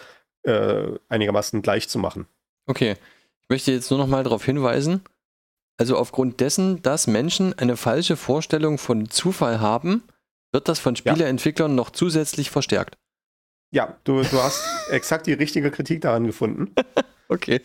äh, 0.43 0.87
einigermaßen 1.07 1.61
gleich 1.61 1.87
zu 1.87 1.99
machen. 1.99 2.27
Okay. 2.65 2.95
Ich 3.43 3.49
möchte 3.49 3.71
jetzt 3.71 3.89
nur 3.91 3.99
noch 3.99 4.07
mal 4.07 4.23
darauf 4.23 4.43
hinweisen, 4.45 5.01
also 5.81 5.97
aufgrund 5.97 6.41
dessen, 6.41 6.83
dass 6.83 7.07
Menschen 7.07 7.57
eine 7.57 7.75
falsche 7.75 8.15
Vorstellung 8.15 8.77
von 8.77 9.09
Zufall 9.09 9.59
haben, 9.61 10.03
wird 10.51 10.67
das 10.67 10.77
von 10.77 10.95
Spieleentwicklern 10.95 11.73
noch 11.73 11.89
zusätzlich 11.89 12.51
verstärkt. 12.51 12.99
Ja, 13.71 13.97
du, 14.03 14.21
du 14.21 14.43
hast 14.43 14.63
exakt 14.91 15.25
die 15.25 15.33
richtige 15.33 15.71
Kritik 15.71 16.01
daran 16.01 16.25
gefunden. 16.25 16.73
Okay. 17.29 17.61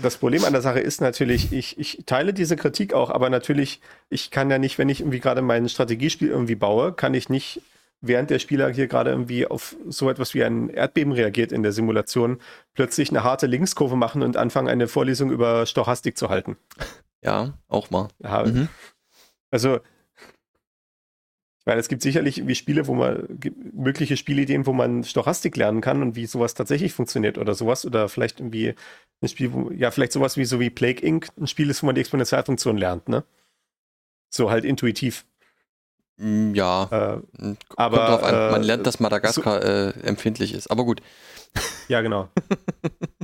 Das 0.00 0.16
Problem 0.16 0.44
an 0.44 0.52
der 0.52 0.62
Sache 0.62 0.78
ist 0.78 1.00
natürlich, 1.00 1.52
ich, 1.52 1.76
ich 1.76 2.04
teile 2.06 2.32
diese 2.32 2.54
Kritik 2.54 2.94
auch, 2.94 3.10
aber 3.10 3.30
natürlich, 3.30 3.80
ich 4.08 4.30
kann 4.30 4.48
ja 4.48 4.58
nicht, 4.58 4.78
wenn 4.78 4.88
ich 4.88 5.00
irgendwie 5.00 5.18
gerade 5.18 5.42
mein 5.42 5.68
Strategiespiel 5.68 6.28
irgendwie 6.28 6.54
baue, 6.54 6.92
kann 6.92 7.12
ich 7.12 7.28
nicht, 7.28 7.62
während 8.00 8.30
der 8.30 8.38
Spieler 8.38 8.72
hier 8.72 8.86
gerade 8.86 9.10
irgendwie 9.10 9.44
auf 9.44 9.74
so 9.88 10.08
etwas 10.08 10.34
wie 10.34 10.44
ein 10.44 10.68
Erdbeben 10.70 11.12
reagiert 11.12 11.50
in 11.50 11.64
der 11.64 11.72
Simulation, 11.72 12.38
plötzlich 12.74 13.10
eine 13.10 13.24
harte 13.24 13.48
Linkskurve 13.48 13.96
machen 13.96 14.22
und 14.22 14.36
anfangen, 14.36 14.68
eine 14.68 14.86
Vorlesung 14.86 15.32
über 15.32 15.66
Stochastik 15.66 16.16
zu 16.16 16.28
halten. 16.28 16.56
Ja, 17.22 17.54
auch 17.68 17.90
mal. 17.90 18.08
Mhm. 18.20 18.68
Also, 19.50 19.76
ich 21.58 21.66
meine, 21.66 21.80
es 21.80 21.88
gibt 21.88 22.02
sicherlich 22.02 22.38
irgendwie 22.38 22.54
Spiele, 22.54 22.86
wo 22.86 22.94
man 22.94 23.26
mögliche 23.72 24.16
Spielideen, 24.16 24.66
wo 24.66 24.72
man 24.72 25.02
Stochastik 25.02 25.56
lernen 25.56 25.80
kann 25.80 26.00
und 26.02 26.14
wie 26.14 26.26
sowas 26.26 26.54
tatsächlich 26.54 26.92
funktioniert 26.92 27.38
oder 27.38 27.54
sowas. 27.54 27.84
Oder 27.84 28.08
vielleicht 28.08 28.38
irgendwie 28.40 28.74
ein 29.20 29.28
Spiel, 29.28 29.52
wo, 29.52 29.70
ja, 29.72 29.90
vielleicht 29.90 30.12
sowas 30.12 30.36
wie 30.36 30.44
so 30.44 30.60
wie 30.60 30.70
Plague 30.70 31.04
Inc. 31.04 31.28
ein 31.38 31.48
Spiel 31.48 31.68
ist, 31.70 31.82
wo 31.82 31.86
man 31.86 31.94
die 31.96 32.02
Exponentialfunktion 32.02 32.76
lernt, 32.76 33.08
ne? 33.08 33.24
So 34.30 34.50
halt 34.50 34.64
intuitiv. 34.64 35.26
Mm, 36.18 36.54
Ja, 36.54 36.84
Äh, 36.84 37.20
kommt 37.36 37.58
aber, 37.76 38.22
an. 38.22 38.50
Man 38.52 38.62
äh, 38.62 38.66
lernt, 38.66 38.86
dass 38.86 39.00
Madagaskar 39.00 39.62
äh, 39.64 39.90
empfindlich 40.02 40.54
ist. 40.54 40.70
Aber 40.70 40.84
gut. 40.84 41.02
ja, 41.88 42.00
genau. 42.00 42.28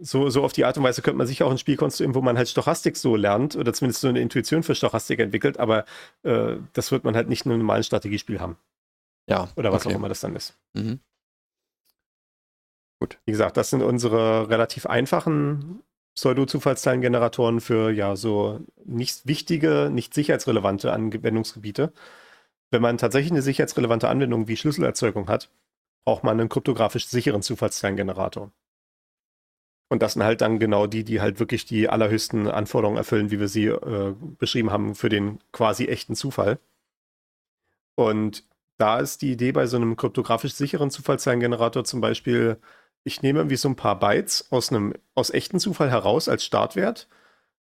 so, 0.00 0.30
so 0.30 0.44
auf 0.44 0.52
die 0.52 0.64
Art 0.64 0.76
und 0.76 0.84
Weise 0.84 1.02
könnte 1.02 1.18
man 1.18 1.26
sich 1.26 1.42
auch 1.42 1.50
ein 1.50 1.58
Spiel 1.58 1.76
konstruieren, 1.76 2.14
wo 2.14 2.22
man 2.22 2.36
halt 2.36 2.48
Stochastik 2.48 2.96
so 2.96 3.16
lernt 3.16 3.56
oder 3.56 3.72
zumindest 3.72 4.00
so 4.00 4.08
eine 4.08 4.20
Intuition 4.20 4.62
für 4.62 4.74
Stochastik 4.74 5.18
entwickelt, 5.18 5.58
aber 5.58 5.84
äh, 6.22 6.56
das 6.72 6.92
wird 6.92 7.04
man 7.04 7.16
halt 7.16 7.28
nicht 7.28 7.46
in 7.46 7.52
einem 7.52 7.60
normalen 7.60 7.82
Strategiespiel 7.82 8.40
haben. 8.40 8.56
Ja. 9.28 9.48
Oder 9.56 9.72
was 9.72 9.84
okay. 9.84 9.94
auch 9.94 9.98
immer 9.98 10.08
das 10.08 10.20
dann 10.20 10.36
ist. 10.36 10.56
Mhm. 10.74 11.00
Wie 13.24 13.32
gesagt, 13.32 13.56
das 13.56 13.70
sind 13.70 13.82
unsere 13.82 14.48
relativ 14.48 14.86
einfachen 14.86 15.82
Pseudo-Zufallszahlengeneratoren 16.16 17.60
für 17.60 17.90
ja 17.90 18.16
so 18.16 18.60
nicht 18.84 19.26
wichtige, 19.26 19.88
nicht 19.92 20.14
sicherheitsrelevante 20.14 20.92
Anwendungsgebiete. 20.92 21.92
Wenn 22.72 22.82
man 22.82 22.98
tatsächlich 22.98 23.30
eine 23.30 23.42
sicherheitsrelevante 23.42 24.08
Anwendung 24.08 24.48
wie 24.48 24.56
Schlüsselerzeugung 24.56 25.28
hat, 25.28 25.48
braucht 26.04 26.24
man 26.24 26.40
einen 26.40 26.48
kryptografisch 26.48 27.06
sicheren 27.06 27.42
Zufallszahlengenerator. 27.42 28.50
Und 29.88 30.02
das 30.02 30.12
sind 30.14 30.22
halt 30.22 30.40
dann 30.42 30.58
genau 30.58 30.86
die, 30.86 31.02
die 31.04 31.20
halt 31.20 31.40
wirklich 31.40 31.64
die 31.64 31.88
allerhöchsten 31.88 32.46
Anforderungen 32.46 32.98
erfüllen, 32.98 33.30
wie 33.30 33.40
wir 33.40 33.48
sie 33.48 33.66
äh, 33.66 34.14
beschrieben 34.38 34.70
haben, 34.70 34.94
für 34.94 35.08
den 35.08 35.40
quasi 35.52 35.86
echten 35.86 36.14
Zufall. 36.14 36.58
Und 37.94 38.44
da 38.76 38.98
ist 39.00 39.22
die 39.22 39.32
Idee 39.32 39.52
bei 39.52 39.66
so 39.66 39.76
einem 39.76 39.96
kryptografisch 39.96 40.52
sicheren 40.54 40.90
Zufallszahlengenerator 40.90 41.84
zum 41.84 42.00
Beispiel, 42.00 42.58
ich 43.04 43.22
nehme 43.22 43.40
irgendwie 43.40 43.56
so 43.56 43.68
ein 43.68 43.76
paar 43.76 43.98
Bytes 43.98 44.52
aus 44.52 44.70
einem, 44.70 44.94
aus 45.14 45.30
echten 45.30 45.58
Zufall 45.58 45.90
heraus 45.90 46.28
als 46.28 46.44
Startwert. 46.44 47.08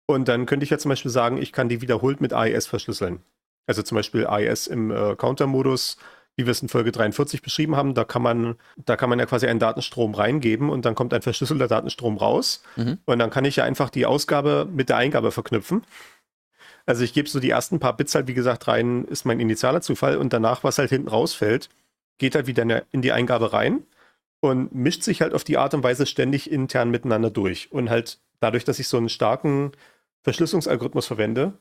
Und 0.07 0.29
dann 0.29 0.47
könnte 0.47 0.65
ich 0.65 0.71
ja 0.71 0.79
zum 0.79 0.91
Beispiel 0.91 1.11
sagen, 1.11 1.39
ich 1.39 1.53
kann 1.53 1.69
die 1.69 1.81
wiederholt 1.81 2.21
mit 2.21 2.33
AES 2.33 2.67
verschlüsseln. 2.67 3.23
Also 3.67 3.83
zum 3.83 3.97
Beispiel 3.97 4.27
AES 4.27 4.67
im 4.67 4.91
äh, 4.91 5.17
Counter-Modus, 5.17 5.97
wie 6.41 6.47
wir 6.47 6.53
es 6.53 6.63
in 6.63 6.69
Folge 6.69 6.91
43 6.91 7.43
beschrieben 7.43 7.77
haben, 7.77 7.95
da 7.95 8.05
kann 8.05 8.23
man, 8.23 8.57
da 8.77 8.97
kann 8.97 9.11
man 9.11 9.19
ja 9.19 9.27
quasi 9.27 9.47
einen 9.47 9.61
Datenstrom 9.61 10.15
reingeben 10.15 10.71
und 10.71 10.85
dann 10.85 10.95
kommt 10.95 11.13
ein 11.13 11.23
verschlüsselter 11.23 11.69
Datenstrom 11.69 12.17
raus. 12.17 12.63
Mhm. 12.77 12.99
Und 13.05 13.19
dann 13.19 13.31
kann 13.31 13.45
ich 13.45 13.57
ja 13.57 13.65
einfach 13.65 13.91
die 13.91 14.07
Ausgabe 14.07 14.67
mit 14.73 14.89
der 14.89 14.97
Eingabe 14.97 15.31
verknüpfen. 15.31 15.83
Also 16.87 17.05
ich 17.05 17.13
gebe 17.13 17.29
so 17.29 17.41
die 17.41 17.51
ersten 17.51 17.79
paar 17.79 17.97
Bits 17.97 18.15
halt, 18.15 18.27
wie 18.27 18.35
gesagt, 18.35 18.67
rein, 18.67 19.05
ist 19.05 19.27
mein 19.27 19.39
initialer 19.39 19.83
Zufall 19.83 20.17
und 20.17 20.33
danach, 20.33 20.65
was 20.65 20.79
halt 20.79 20.91
hinten 20.91 21.09
rausfällt, 21.09 21.69
geht 22.19 22.35
halt 22.35 22.47
wieder 22.47 22.83
in 22.91 23.03
die 23.03 23.13
Eingabe 23.13 23.53
rein 23.53 23.85
und 24.41 24.75
mischt 24.75 25.03
sich 25.03 25.21
halt 25.21 25.35
auf 25.35 25.45
die 25.45 25.59
Art 25.59 25.75
und 25.75 25.83
Weise 25.83 26.07
ständig 26.07 26.51
intern 26.51 26.91
miteinander 26.91 27.31
durch. 27.31 27.71
Und 27.71 27.91
halt 27.91 28.19
dadurch, 28.41 28.65
dass 28.65 28.79
ich 28.79 28.89
so 28.89 28.97
einen 28.97 29.11
starken 29.11 29.73
Verschlüsselungsalgorithmus 30.23 31.07
verwende, 31.07 31.53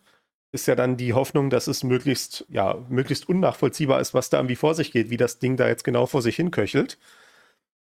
ist 0.52 0.68
ja 0.68 0.76
dann 0.76 0.98
die 0.98 1.14
Hoffnung, 1.14 1.50
dass 1.50 1.68
es 1.68 1.84
möglichst, 1.84 2.46
ja, 2.50 2.78
möglichst 2.90 3.30
unnachvollziehbar 3.30 4.00
ist, 4.02 4.14
was 4.14 4.30
da 4.30 4.38
irgendwie 4.38 4.56
vor 4.56 4.74
sich 4.74 4.92
geht, 4.92 5.10
wie 5.10 5.18
das 5.18 5.40
Ding 5.40 5.58
da 5.58 5.68
jetzt 5.68 5.84
genau 5.84 6.06
vor 6.06 6.22
sich 6.22 6.36
hinköchelt. 6.36 6.98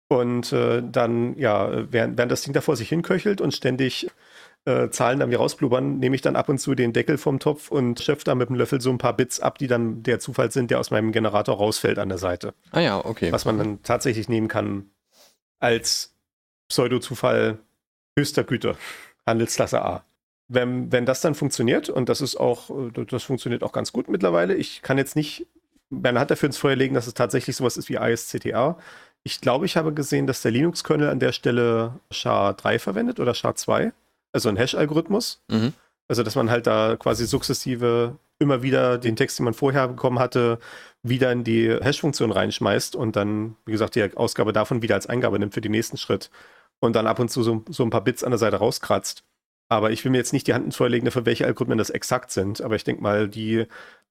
Und 0.07 0.53
äh, 0.53 0.81
dann, 0.83 1.37
ja, 1.37 1.91
während, 1.91 2.17
während 2.17 2.31
das 2.31 2.41
Ding 2.41 2.53
da 2.53 2.61
vor 2.61 2.75
sich 2.75 2.89
hinköchelt 2.89 3.41
und 3.41 3.53
ständig 3.53 4.09
äh, 4.65 4.89
Zahlen 4.89 5.19
dann 5.19 5.29
wieder 5.29 5.39
rausblubbern, 5.39 5.99
nehme 5.99 6.15
ich 6.15 6.21
dann 6.21 6.35
ab 6.35 6.49
und 6.49 6.59
zu 6.59 6.75
den 6.75 6.93
Deckel 6.93 7.17
vom 7.17 7.39
Topf 7.39 7.69
und 7.69 7.99
schöpfe 7.99 8.23
da 8.23 8.35
mit 8.35 8.49
dem 8.49 8.55
Löffel 8.55 8.79
so 8.79 8.91
ein 8.91 8.97
paar 8.97 9.15
Bits 9.15 9.39
ab, 9.39 9.57
die 9.57 9.67
dann 9.67 10.03
der 10.03 10.19
Zufall 10.19 10.51
sind, 10.51 10.71
der 10.71 10.79
aus 10.79 10.91
meinem 10.91 11.11
Generator 11.11 11.57
rausfällt 11.57 11.99
an 11.99 12.09
der 12.09 12.17
Seite. 12.17 12.53
Ah 12.71 12.79
ja, 12.79 13.03
okay. 13.03 13.31
Was 13.31 13.45
man 13.45 13.57
dann 13.57 13.83
tatsächlich 13.83 14.29
nehmen 14.29 14.47
kann 14.47 14.89
als 15.59 16.15
Pseudo-Zufall 16.69 17.59
höchster 18.17 18.43
Güte, 18.43 18.77
Handelsklasse 19.25 19.81
A. 19.81 20.05
wenn, 20.53 20.91
wenn 20.91 21.05
das 21.05 21.21
dann 21.21 21.35
funktioniert, 21.35 21.89
und 21.89 22.09
das 22.09 22.21
ist 22.21 22.35
auch, 22.35 22.69
äh, 22.69 23.05
das 23.05 23.23
funktioniert 23.23 23.63
auch 23.63 23.71
ganz 23.71 23.91
gut 23.91 24.07
mittlerweile. 24.07 24.55
Ich 24.55 24.81
kann 24.81 24.97
jetzt 24.97 25.15
nicht 25.15 25.47
meine 25.89 26.19
Hand 26.19 26.31
dafür 26.31 26.47
ins 26.47 26.57
Feuer 26.57 26.75
legen, 26.75 26.95
dass 26.95 27.07
es 27.07 27.13
tatsächlich 27.13 27.55
sowas 27.55 27.77
ist 27.77 27.89
wie 27.89 27.95
ISCTA. 27.95 28.77
Ich 29.23 29.41
glaube, 29.41 29.65
ich 29.65 29.77
habe 29.77 29.93
gesehen, 29.93 30.27
dass 30.27 30.41
der 30.41 30.51
Linux-Kernel 30.51 31.09
an 31.09 31.19
der 31.19 31.31
Stelle 31.31 31.99
SHA-3 32.11 32.79
verwendet 32.79 33.19
oder 33.19 33.33
SHA-2, 33.33 33.93
also 34.31 34.49
ein 34.49 34.57
Hash-Algorithmus. 34.57 35.43
Mhm. 35.49 35.73
Also, 36.09 36.23
dass 36.23 36.35
man 36.35 36.49
halt 36.49 36.67
da 36.67 36.97
quasi 36.97 37.25
sukzessive 37.25 38.17
immer 38.39 38.61
wieder 38.61 38.97
den 38.97 39.15
Text, 39.15 39.39
den 39.39 39.45
man 39.45 39.53
vorher 39.53 39.87
bekommen 39.87 40.19
hatte, 40.19 40.59
wieder 41.01 41.31
in 41.31 41.43
die 41.43 41.69
Hash-Funktion 41.69 42.31
reinschmeißt 42.31 42.95
und 42.95 43.15
dann, 43.15 43.55
wie 43.65 43.71
gesagt, 43.71 43.95
die 43.95 44.15
Ausgabe 44.15 44.51
davon 44.51 44.81
wieder 44.81 44.95
als 44.95 45.07
Eingabe 45.07 45.39
nimmt 45.39 45.53
für 45.53 45.61
den 45.61 45.71
nächsten 45.71 45.97
Schritt 45.97 46.29
und 46.79 46.95
dann 46.95 47.07
ab 47.07 47.19
und 47.19 47.29
zu 47.29 47.43
so, 47.43 47.63
so 47.69 47.83
ein 47.83 47.89
paar 47.89 48.03
Bits 48.03 48.23
an 48.23 48.31
der 48.31 48.37
Seite 48.37 48.57
rauskratzt. 48.57 49.23
Aber 49.69 49.91
ich 49.91 50.03
will 50.03 50.11
mir 50.11 50.17
jetzt 50.17 50.33
nicht 50.33 50.47
die 50.47 50.53
Hand 50.53 50.65
ins 50.65 50.75
Feuer 50.75 50.89
legen 50.89 51.09
für 51.11 51.25
welche 51.25 51.45
Algorithmen 51.45 51.77
das 51.77 51.89
exakt 51.89 52.31
sind. 52.31 52.61
Aber 52.61 52.75
ich 52.75 52.83
denke 52.83 53.01
mal, 53.01 53.27
die, 53.27 53.65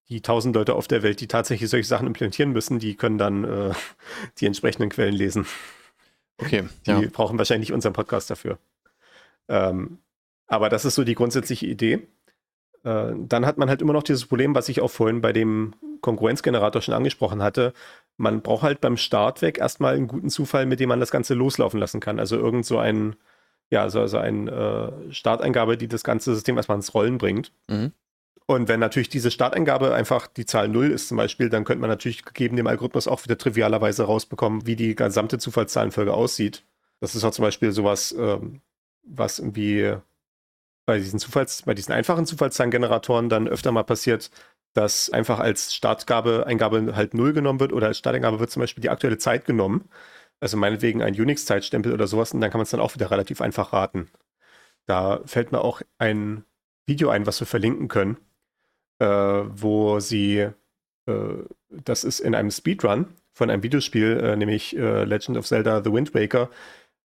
die 0.09 0.21
tausend 0.23 0.57
Leute 0.57 0.75
auf 0.75 0.89
der 0.89 1.03
Welt, 1.03 1.21
die 1.21 1.29
tatsächlich 1.29 1.71
solche 1.71 1.87
Sachen 1.89 2.07
implementieren 2.07 2.53
müssen, 2.53 2.79
die 2.79 2.97
können 2.97 3.19
dann 3.19 3.45
äh, 3.45 3.73
die 4.39 4.47
entsprechenden 4.47 4.91
Quellen 4.91 5.15
lesen. 5.15 5.47
Okay. 6.39 6.65
Die 6.87 6.91
Ja. 6.91 7.03
brauchen 7.13 7.39
wahrscheinlich 7.39 7.69
nicht 7.69 7.75
unseren 7.75 7.93
Podcast 7.93 8.31
dafür. 8.31 8.59
Ähm, 9.49 9.99
aber 10.47 10.69
das 10.69 10.85
ist 10.85 10.95
so 10.97 11.05
die 11.05 11.15
grundsätzliche 11.15 11.67
Idee. 11.67 12.07
Äh, 12.85 13.13
dann 13.17 13.47
hat 13.47 13.59
man 13.59 13.69
halt 13.69 13.83
immer 13.83 13.93
noch 13.93 14.03
dieses 14.03 14.27
Problem, 14.27 14.55
was 14.55 14.69
ich 14.69 14.81
auch 14.81 14.91
vorhin 14.91 15.21
bei 15.21 15.33
dem 15.33 15.75
Konkurrenzgenerator 16.01 16.83
schon 16.83 16.95
angesprochen 16.95 17.43
hatte. 17.43 17.73
Man 18.17 18.43
braucht 18.43 18.63
halt 18.63 18.81
beim 18.81 18.97
Start 18.97 19.41
weg 19.43 19.59
erstmal 19.59 19.95
einen 19.95 20.09
guten 20.09 20.31
Zufall, 20.31 20.67
mit 20.67 20.81
dem 20.81 20.89
man 20.89 21.01
das 21.01 21.11
Ganze 21.13 21.35
loslaufen 21.35 21.79
lassen 21.79 22.01
kann. 22.01 22.19
Also 22.19 22.37
irgend 22.37 22.67
so 22.67 22.79
ein, 22.79 23.17
ja, 23.73 23.83
also, 23.83 24.01
also 24.01 24.19
eine 24.19 24.51
äh, 25.09 25.13
Starteingabe, 25.13 25.79
die 25.79 25.89
das 25.89 26.05
ganze 26.05 26.35
System 26.35 26.59
erstmal 26.59 26.77
ins 26.77 26.93
Rollen 26.93 27.17
bringt. 27.17 27.53
Mhm. 27.69 27.93
Und 28.45 28.69
wenn 28.69 28.81
natürlich 28.81 29.09
diese 29.09 29.31
Starteingabe 29.31 29.95
einfach 29.95 30.27
die 30.27 30.45
Zahl 30.45 30.69
0 30.69 30.91
ist 30.91 31.09
zum 31.09 31.17
Beispiel, 31.17 31.49
dann 31.49 31.65
könnte 31.65 31.81
man 31.81 31.89
natürlich 31.89 32.23
gegeben 32.23 32.57
dem 32.57 32.67
Algorithmus 32.67 33.09
auch 33.09 33.25
wieder 33.25 33.39
trivialerweise 33.39 34.05
rausbekommen, 34.05 34.67
wie 34.67 34.77
die 34.77 34.95
gesamte 34.95 35.39
Zufallszahlenfolge 35.39 36.13
aussieht. 36.13 36.65
Das 37.01 37.15
ist 37.15 37.25
auch 37.25 37.31
zum 37.31 37.45
Beispiel 37.45 37.73
sowas, 37.73 38.15
ähm, 38.19 38.61
was 39.05 39.39
irgendwie 39.39 39.97
bei 40.85 40.99
diesen 40.99 41.19
Zufalls, 41.19 41.63
bei 41.63 41.73
diesen 41.73 41.93
einfachen 41.93 42.27
Zufallszahlengeneratoren 42.27 43.31
dann 43.31 43.49
öfter 43.49 43.73
mal 43.73 43.85
passiert, 43.85 44.31
dass 44.75 45.09
einfach 45.09 45.39
als 45.39 45.75
Startgabe 45.75 46.45
Eingabe 46.47 46.95
halt 46.95 47.15
0 47.15 47.33
genommen 47.33 47.61
wird 47.61 47.73
oder 47.73 47.87
als 47.87 47.99
Starteingabe 47.99 48.39
wird 48.39 48.51
zum 48.51 48.61
Beispiel 48.61 48.83
die 48.83 48.91
aktuelle 48.91 49.17
Zeit 49.17 49.47
genommen. 49.47 49.89
Also 50.43 50.57
meinetwegen 50.57 51.03
ein 51.03 51.15
Unix-Zeitstempel 51.15 51.93
oder 51.93 52.09
sowas 52.09 52.35
und 52.35 52.41
dann 52.41 52.51
kann 52.51 52.59
man 52.59 52.65
es 52.65 52.71
dann 52.71 52.81
auch 52.81 52.97
wieder 52.97 53.13
relativ 53.13 53.41
einfach 53.41 53.73
raten. 53.73 54.09
Da 54.87 55.21
fällt 55.25 55.53
mir 55.53 55.61
auch 55.61 55.83
ein 55.99 56.45
Video 56.85 57.11
ein, 57.11 57.27
was 57.27 57.39
wir 57.39 57.47
verlinken 57.47 57.87
können, 57.87 58.17
äh, 58.99 59.07
wo 59.07 60.01
sie, 60.01 60.49
äh, 61.07 61.35
das 61.71 62.03
ist 62.03 62.19
in 62.19 62.35
einem 62.35 62.51
Speedrun 62.51 63.07
von 63.33 63.51
einem 63.51 63.63
Videospiel, 63.63 64.19
äh, 64.19 64.37
nämlich 64.37 64.77
äh, 64.77 65.05
Legend 65.05 65.39
of 65.39 65.47
Zelda 65.47 65.81
The 65.85 65.93
Wind 65.93 66.13
Waker, 66.13 66.51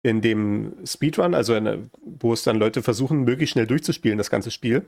in 0.03 0.21
dem 0.21 0.77
Speedrun, 0.85 1.33
also 1.33 1.53
in, 1.53 1.91
wo 2.01 2.31
es 2.31 2.43
dann 2.43 2.55
Leute 2.57 2.81
versuchen, 2.81 3.25
möglichst 3.25 3.51
schnell 3.51 3.67
durchzuspielen, 3.67 4.17
das 4.17 4.29
ganze 4.29 4.51
Spiel, 4.51 4.85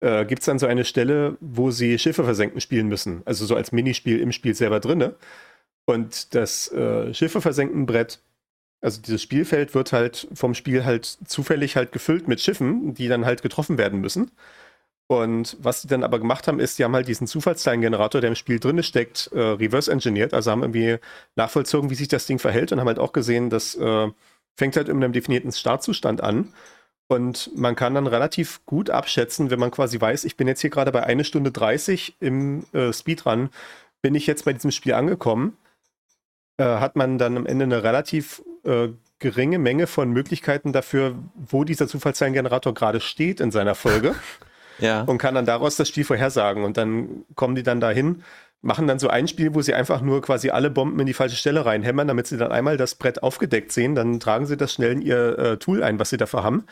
äh, 0.00 0.26
gibt 0.26 0.40
es 0.40 0.46
dann 0.46 0.58
so 0.58 0.66
eine 0.66 0.84
Stelle, 0.84 1.38
wo 1.40 1.70
sie 1.70 1.98
Schiffe 1.98 2.24
versenken 2.24 2.60
spielen 2.60 2.88
müssen. 2.88 3.22
Also 3.24 3.46
so 3.46 3.56
als 3.56 3.72
Minispiel 3.72 4.20
im 4.20 4.32
Spiel 4.32 4.54
selber 4.54 4.78
drinne. 4.78 5.14
Und 5.86 6.34
das 6.34 6.70
äh, 6.72 7.14
Schiffe 7.14 7.40
versenken 7.40 7.86
Brett, 7.86 8.20
also 8.80 9.00
dieses 9.00 9.22
Spielfeld 9.22 9.74
wird 9.74 9.92
halt 9.92 10.28
vom 10.34 10.54
Spiel 10.54 10.84
halt 10.84 11.06
zufällig 11.26 11.76
halt 11.76 11.92
gefüllt 11.92 12.28
mit 12.28 12.40
Schiffen, 12.40 12.94
die 12.94 13.08
dann 13.08 13.24
halt 13.24 13.42
getroffen 13.42 13.78
werden 13.78 14.00
müssen. 14.00 14.30
Und 15.08 15.56
was 15.60 15.82
die 15.82 15.88
dann 15.88 16.02
aber 16.02 16.18
gemacht 16.18 16.48
haben, 16.48 16.58
ist, 16.58 16.78
die 16.78 16.84
haben 16.84 16.94
halt 16.94 17.06
diesen 17.08 17.28
Zufallszahlengenerator, 17.28 18.20
der 18.20 18.28
im 18.28 18.36
Spiel 18.36 18.58
drin 18.58 18.82
steckt, 18.82 19.30
äh, 19.32 19.40
reverse 19.40 19.90
engineert. 19.90 20.34
Also 20.34 20.50
haben 20.50 20.62
irgendwie 20.62 20.98
nachvollzogen, 21.36 21.90
wie 21.90 21.94
sich 21.94 22.08
das 22.08 22.26
Ding 22.26 22.40
verhält 22.40 22.72
und 22.72 22.80
haben 22.80 22.88
halt 22.88 22.98
auch 22.98 23.12
gesehen, 23.12 23.48
das 23.48 23.76
äh, 23.76 24.08
fängt 24.56 24.76
halt 24.76 24.88
in 24.88 24.96
einem 24.96 25.12
definierten 25.12 25.52
Startzustand 25.52 26.20
an. 26.22 26.52
Und 27.08 27.56
man 27.56 27.76
kann 27.76 27.94
dann 27.94 28.08
relativ 28.08 28.64
gut 28.66 28.90
abschätzen, 28.90 29.50
wenn 29.50 29.60
man 29.60 29.70
quasi 29.70 30.00
weiß, 30.00 30.24
ich 30.24 30.36
bin 30.36 30.48
jetzt 30.48 30.60
hier 30.60 30.70
gerade 30.70 30.90
bei 30.90 31.04
1 31.04 31.24
Stunde 31.26 31.52
30 31.52 32.16
im 32.20 32.64
äh, 32.72 32.92
Speedrun, 32.92 33.50
bin 34.02 34.16
ich 34.16 34.26
jetzt 34.26 34.44
bei 34.44 34.52
diesem 34.52 34.72
Spiel 34.72 34.94
angekommen, 34.94 35.56
äh, 36.58 36.64
hat 36.64 36.96
man 36.96 37.18
dann 37.18 37.36
am 37.36 37.46
Ende 37.46 37.64
eine 37.64 37.82
relativ 37.82 38.42
äh, 38.64 38.88
geringe 39.18 39.58
Menge 39.58 39.86
von 39.86 40.10
Möglichkeiten 40.10 40.72
dafür, 40.72 41.14
wo 41.34 41.64
dieser 41.64 41.88
Zufallszahlengenerator 41.88 42.74
gerade 42.74 43.00
steht 43.00 43.40
in 43.40 43.50
seiner 43.50 43.74
Folge 43.74 44.14
Ja. 44.78 45.02
und 45.02 45.16
kann 45.16 45.34
dann 45.34 45.46
daraus 45.46 45.76
das 45.76 45.88
Spiel 45.88 46.04
vorhersagen. 46.04 46.62
Und 46.64 46.76
dann 46.76 47.24
kommen 47.34 47.54
die 47.54 47.62
dann 47.62 47.80
dahin, 47.80 48.22
machen 48.60 48.86
dann 48.86 48.98
so 48.98 49.08
ein 49.08 49.26
Spiel, 49.26 49.54
wo 49.54 49.62
sie 49.62 49.72
einfach 49.72 50.02
nur 50.02 50.20
quasi 50.20 50.50
alle 50.50 50.70
Bomben 50.70 51.00
in 51.00 51.06
die 51.06 51.14
falsche 51.14 51.36
Stelle 51.36 51.64
reinhämmern, 51.64 52.08
damit 52.08 52.26
sie 52.26 52.36
dann 52.36 52.52
einmal 52.52 52.76
das 52.76 52.94
Brett 52.94 53.22
aufgedeckt 53.22 53.72
sehen. 53.72 53.94
Dann 53.94 54.20
tragen 54.20 54.44
sie 54.44 54.58
das 54.58 54.74
schnell 54.74 54.92
in 54.92 55.00
ihr 55.02 55.38
äh, 55.38 55.56
Tool 55.56 55.82
ein, 55.82 55.98
was 55.98 56.10
sie 56.10 56.18
dafür 56.18 56.42
haben, 56.44 56.64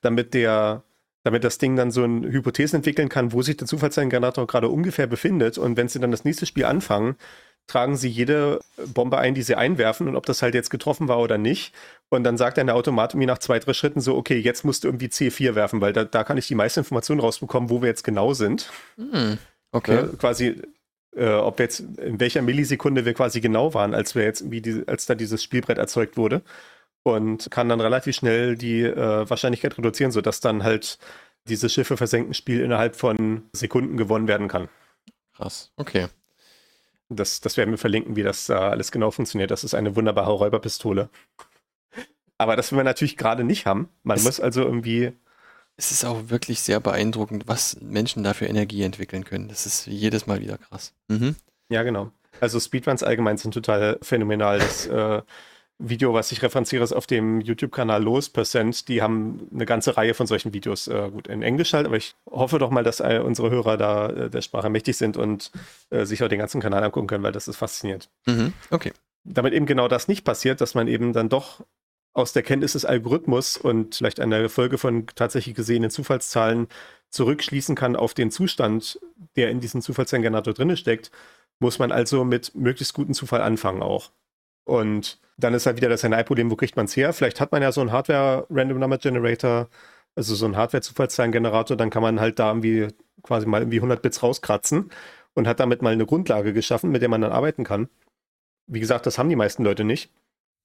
damit 0.00 0.34
der 0.34 0.82
damit 1.24 1.42
das 1.42 1.58
Ding 1.58 1.74
dann 1.74 1.90
so 1.90 2.04
eine 2.04 2.30
Hypothese 2.30 2.76
entwickeln 2.76 3.08
kann, 3.08 3.32
wo 3.32 3.42
sich 3.42 3.56
der 3.56 3.66
Zufallszahlengenerator 3.66 4.46
gerade 4.46 4.68
ungefähr 4.68 5.06
befindet. 5.06 5.58
Und 5.58 5.76
wenn 5.76 5.88
sie 5.88 5.98
dann 5.98 6.10
das 6.10 6.24
nächste 6.24 6.46
Spiel 6.46 6.66
anfangen, 6.66 7.16
tragen 7.66 7.96
sie 7.96 8.08
jede 8.08 8.60
Bombe 8.92 9.16
ein, 9.16 9.34
die 9.34 9.42
sie 9.42 9.54
einwerfen 9.54 10.06
und 10.06 10.16
ob 10.16 10.26
das 10.26 10.42
halt 10.42 10.54
jetzt 10.54 10.68
getroffen 10.68 11.08
war 11.08 11.18
oder 11.18 11.38
nicht. 11.38 11.74
Und 12.10 12.24
dann 12.24 12.36
sagt 12.36 12.58
dann 12.58 12.66
der 12.66 12.76
Automat 12.76 13.14
mir 13.14 13.26
nach 13.26 13.38
zwei, 13.38 13.58
drei 13.58 13.72
Schritten 13.72 14.02
so, 14.02 14.16
okay, 14.16 14.38
jetzt 14.38 14.64
musst 14.66 14.84
du 14.84 14.88
irgendwie 14.88 15.06
C4 15.06 15.54
werfen, 15.54 15.80
weil 15.80 15.94
da, 15.94 16.04
da 16.04 16.24
kann 16.24 16.36
ich 16.36 16.46
die 16.46 16.54
meiste 16.54 16.80
Information 16.80 17.20
rausbekommen, 17.20 17.70
wo 17.70 17.80
wir 17.80 17.88
jetzt 17.88 18.04
genau 18.04 18.34
sind. 18.34 18.70
Hm. 18.96 19.38
Okay. 19.72 19.96
Äh, 19.96 20.08
quasi, 20.18 20.60
äh, 21.16 21.30
ob 21.30 21.58
wir 21.58 21.64
jetzt 21.64 21.80
in 21.80 22.20
welcher 22.20 22.42
Millisekunde 22.42 23.06
wir 23.06 23.14
quasi 23.14 23.40
genau 23.40 23.72
waren, 23.72 23.94
als 23.94 24.14
wir 24.14 24.24
jetzt 24.24 24.42
irgendwie 24.42 24.60
die, 24.60 24.82
als 24.86 25.06
da 25.06 25.14
dieses 25.14 25.42
Spielbrett 25.42 25.78
erzeugt 25.78 26.18
wurde. 26.18 26.42
Und 27.06 27.50
kann 27.50 27.68
dann 27.68 27.80
relativ 27.82 28.16
schnell 28.16 28.56
die 28.56 28.80
äh, 28.82 29.28
Wahrscheinlichkeit 29.28 29.76
reduzieren, 29.78 30.10
sodass 30.10 30.40
dann 30.40 30.62
halt 30.64 30.98
dieses 31.46 31.72
Schiffe 31.72 31.96
versenken 31.98 32.32
Spiel 32.34 32.60
innerhalb 32.62 32.96
von 32.96 33.42
Sekunden 33.52 33.96
gewonnen 33.98 34.26
werden 34.26 34.48
kann. 34.48 34.68
Krass. 35.36 35.70
Okay. 35.76 36.08
Das, 37.10 37.40
das 37.42 37.58
werden 37.58 37.70
wir 37.70 37.78
verlinken, 37.78 38.16
wie 38.16 38.22
das 38.22 38.46
da 38.46 38.70
alles 38.70 38.90
genau 38.90 39.10
funktioniert. 39.10 39.50
Das 39.50 39.62
ist 39.64 39.74
eine 39.74 39.94
wunderbare 39.94 40.32
Räuberpistole. 40.32 41.10
Aber 42.38 42.56
das 42.56 42.72
will 42.72 42.78
wir 42.78 42.84
natürlich 42.84 43.16
gerade 43.18 43.44
nicht 43.44 43.66
haben. 43.66 43.88
Man 44.02 44.16
Es- 44.16 44.24
muss 44.24 44.40
also 44.40 44.62
irgendwie, 44.62 45.12
Es 45.76 45.90
ist 45.92 46.04
auch 46.06 46.30
wirklich 46.30 46.60
sehr 46.62 46.80
beeindruckend, 46.80 47.46
was 47.46 47.78
Menschen 47.82 48.22
da 48.24 48.32
für 48.32 48.46
Energie 48.46 48.82
entwickeln 48.82 49.24
können. 49.24 49.48
Das 49.48 49.66
ist 49.66 49.86
jedes 49.86 50.26
Mal 50.26 50.40
wieder 50.40 50.56
krass. 50.56 50.94
Mhm. 51.08 51.36
ja 51.68 51.82
genau. 51.82 52.10
Also 52.40 52.58
Speedruns 52.58 53.02
allgemein 53.02 53.36
sind 53.36 53.52
total 53.52 53.98
phänomenal. 54.02 54.58
Das 54.58 54.86
äh, 54.86 55.22
Video, 55.78 56.14
was 56.14 56.30
ich 56.30 56.42
referenziere, 56.42 56.84
ist 56.84 56.92
auf 56.92 57.06
dem 57.06 57.40
YouTube-Kanal 57.40 58.02
Los 58.02 58.28
Percent. 58.28 58.88
Die 58.88 59.02
haben 59.02 59.48
eine 59.52 59.66
ganze 59.66 59.96
Reihe 59.96 60.14
von 60.14 60.26
solchen 60.26 60.54
Videos, 60.54 60.86
äh, 60.86 61.10
gut 61.10 61.26
in 61.26 61.42
Englisch 61.42 61.72
halt, 61.72 61.86
aber 61.86 61.96
ich 61.96 62.14
hoffe 62.30 62.58
doch 62.58 62.70
mal, 62.70 62.84
dass 62.84 63.00
äh, 63.00 63.20
unsere 63.24 63.50
Hörer 63.50 63.76
da 63.76 64.08
äh, 64.08 64.30
der 64.30 64.40
Sprache 64.40 64.70
mächtig 64.70 64.96
sind 64.96 65.16
und 65.16 65.50
äh, 65.90 66.04
sich 66.04 66.22
auch 66.22 66.28
den 66.28 66.38
ganzen 66.38 66.60
Kanal 66.60 66.84
angucken 66.84 67.08
können, 67.08 67.24
weil 67.24 67.32
das 67.32 67.48
ist 67.48 67.56
faszinierend. 67.56 68.08
Mhm. 68.26 68.52
Okay. 68.70 68.92
damit 69.24 69.52
eben 69.52 69.66
genau 69.66 69.88
das 69.88 70.06
nicht 70.06 70.24
passiert, 70.24 70.60
dass 70.60 70.74
man 70.74 70.86
eben 70.86 71.12
dann 71.12 71.28
doch 71.28 71.64
aus 72.12 72.32
der 72.32 72.44
Kenntnis 72.44 72.74
des 72.74 72.84
Algorithmus 72.84 73.56
und 73.56 73.96
vielleicht 73.96 74.20
einer 74.20 74.48
Folge 74.48 74.78
von 74.78 75.06
tatsächlich 75.14 75.56
gesehenen 75.56 75.90
Zufallszahlen 75.90 76.68
zurückschließen 77.10 77.74
kann 77.74 77.96
auf 77.96 78.14
den 78.14 78.30
Zustand, 78.30 79.00
der 79.34 79.50
in 79.50 79.60
diesem 79.60 79.82
Zufallszahlengenerator 79.82 80.54
drin 80.54 80.76
steckt, 80.76 81.10
muss 81.58 81.78
man 81.78 81.90
also 81.90 82.24
mit 82.24 82.54
möglichst 82.54 82.94
guten 82.94 83.14
Zufall 83.14 83.40
anfangen 83.40 83.82
auch. 83.82 84.12
Und 84.64 85.18
dann 85.36 85.54
ist 85.54 85.66
halt 85.66 85.76
wieder 85.76 85.88
das 85.88 86.02
Problem, 86.26 86.50
wo 86.50 86.56
kriegt 86.56 86.76
man 86.76 86.86
es 86.86 86.96
her? 86.96 87.12
Vielleicht 87.12 87.40
hat 87.40 87.52
man 87.52 87.62
ja 87.62 87.72
so 87.72 87.80
einen 87.80 87.92
Hardware-Random 87.92 88.78
Number 88.78 88.98
Generator, 88.98 89.68
also 90.14 90.34
so 90.34 90.44
einen 90.44 90.56
Hardware-Zufallszahlengenerator, 90.56 91.76
dann 91.76 91.90
kann 91.90 92.02
man 92.02 92.20
halt 92.20 92.38
da 92.38 92.48
irgendwie 92.48 92.88
quasi 93.22 93.46
mal 93.46 93.62
irgendwie 93.62 93.78
100 93.78 94.00
Bits 94.00 94.22
rauskratzen 94.22 94.90
und 95.34 95.46
hat 95.48 95.60
damit 95.60 95.82
mal 95.82 95.92
eine 95.92 96.06
Grundlage 96.06 96.52
geschaffen, 96.52 96.90
mit 96.90 97.02
der 97.02 97.08
man 97.08 97.20
dann 97.20 97.32
arbeiten 97.32 97.64
kann. 97.64 97.88
Wie 98.66 98.80
gesagt, 98.80 99.06
das 99.06 99.18
haben 99.18 99.28
die 99.28 99.36
meisten 99.36 99.64
Leute 99.64 99.84
nicht. 99.84 100.12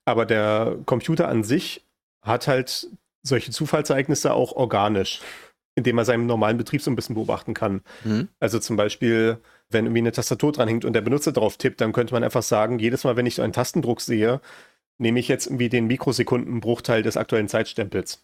Aber 0.05 0.25
der 0.25 0.77
Computer 0.85 1.27
an 1.27 1.43
sich 1.43 1.85
hat 2.21 2.47
halt 2.47 2.89
solche 3.23 3.51
Zufallsereignisse 3.51 4.33
auch 4.33 4.53
organisch, 4.53 5.21
indem 5.79 5.97
er 5.97 6.05
seinen 6.05 6.25
normalen 6.27 6.57
Betrieb 6.57 6.81
so 6.81 6.91
ein 6.91 6.95
bisschen 6.95 7.15
beobachten 7.15 7.53
kann. 7.53 7.81
Mhm. 8.03 8.27
Also 8.39 8.59
zum 8.59 8.75
Beispiel, 8.75 9.37
wenn 9.69 9.85
irgendwie 9.85 9.99
eine 9.99 10.11
Tastatur 10.11 10.51
dranhängt 10.51 10.85
und 10.85 10.93
der 10.93 11.01
Benutzer 11.01 11.31
drauf 11.31 11.57
tippt, 11.57 11.81
dann 11.81 11.91
könnte 11.91 12.13
man 12.13 12.23
einfach 12.23 12.43
sagen, 12.43 12.79
jedes 12.79 13.03
Mal, 13.03 13.15
wenn 13.15 13.25
ich 13.25 13.35
so 13.35 13.41
einen 13.41 13.53
Tastendruck 13.53 14.01
sehe, 14.01 14.41
nehme 14.97 15.19
ich 15.19 15.27
jetzt 15.27 15.47
irgendwie 15.47 15.69
den 15.69 15.87
Mikrosekundenbruchteil 15.87 17.01
des 17.03 17.17
aktuellen 17.17 17.47
Zeitstempels. 17.47 18.23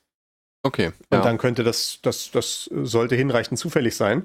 Okay. 0.64 0.88
Und 0.88 1.18
Ja. 1.18 1.22
dann 1.22 1.38
könnte 1.38 1.64
das, 1.64 1.99
das, 2.01 2.32
das 2.32 2.70
sollte 2.74 3.16
hinreichend 3.16 3.60
zufällig 3.60 3.95
sein. 3.95 4.24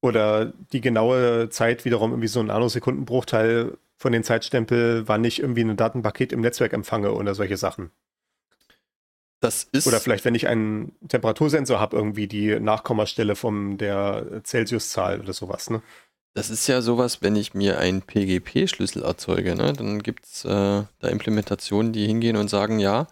Oder 0.00 0.52
die 0.72 0.80
genaue 0.80 1.48
Zeit 1.50 1.84
wiederum 1.84 2.10
irgendwie 2.10 2.28
so 2.28 2.40
ein 2.40 2.46
Nanosekundenbruchteil 2.46 3.76
von 3.98 4.12
den 4.12 4.24
Zeitstempel, 4.24 5.06
wann 5.06 5.22
ich 5.24 5.40
irgendwie 5.40 5.62
ein 5.62 5.76
Datenpaket 5.76 6.32
im 6.32 6.40
Netzwerk 6.40 6.72
empfange 6.72 7.12
oder 7.12 7.34
solche 7.34 7.56
Sachen. 7.56 7.90
Das 9.42 9.66
ist. 9.72 9.88
Oder 9.88 9.98
vielleicht, 9.98 10.24
wenn 10.24 10.36
ich 10.36 10.46
einen 10.46 10.92
Temperatursensor 11.08 11.80
habe, 11.80 11.96
irgendwie 11.96 12.28
die 12.28 12.60
Nachkommastelle 12.60 13.34
von 13.34 13.76
der 13.76 14.40
Celsiuszahl 14.44 15.20
oder 15.20 15.32
sowas, 15.32 15.68
ne? 15.68 15.82
Das 16.34 16.48
ist 16.48 16.68
ja 16.68 16.80
sowas, 16.80 17.22
wenn 17.22 17.34
ich 17.36 17.52
mir 17.52 17.78
einen 17.78 18.02
PGP-Schlüssel 18.02 19.02
erzeuge, 19.02 19.54
ne? 19.54 19.74
dann 19.74 20.02
gibt 20.02 20.24
es 20.24 20.46
äh, 20.46 20.48
da 20.48 21.08
Implementationen, 21.08 21.92
die 21.92 22.06
hingehen 22.06 22.36
und 22.36 22.48
sagen, 22.48 22.78
ja, 22.78 23.06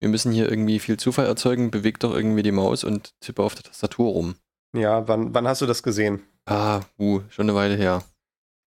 wir 0.00 0.10
müssen 0.10 0.30
hier 0.30 0.50
irgendwie 0.50 0.78
viel 0.78 0.98
Zufall 0.98 1.24
erzeugen, 1.24 1.70
beweg 1.70 1.98
doch 2.00 2.12
irgendwie 2.12 2.42
die 2.42 2.52
Maus 2.52 2.84
und 2.84 3.18
tippe 3.20 3.42
auf 3.42 3.54
der 3.54 3.62
Tastatur 3.62 4.10
rum. 4.10 4.34
Ja, 4.74 5.08
wann, 5.08 5.32
wann 5.32 5.48
hast 5.48 5.62
du 5.62 5.66
das 5.66 5.82
gesehen? 5.82 6.22
Ah, 6.44 6.80
uh, 6.98 7.22
schon 7.30 7.48
eine 7.48 7.56
Weile 7.56 7.76
her. 7.76 8.04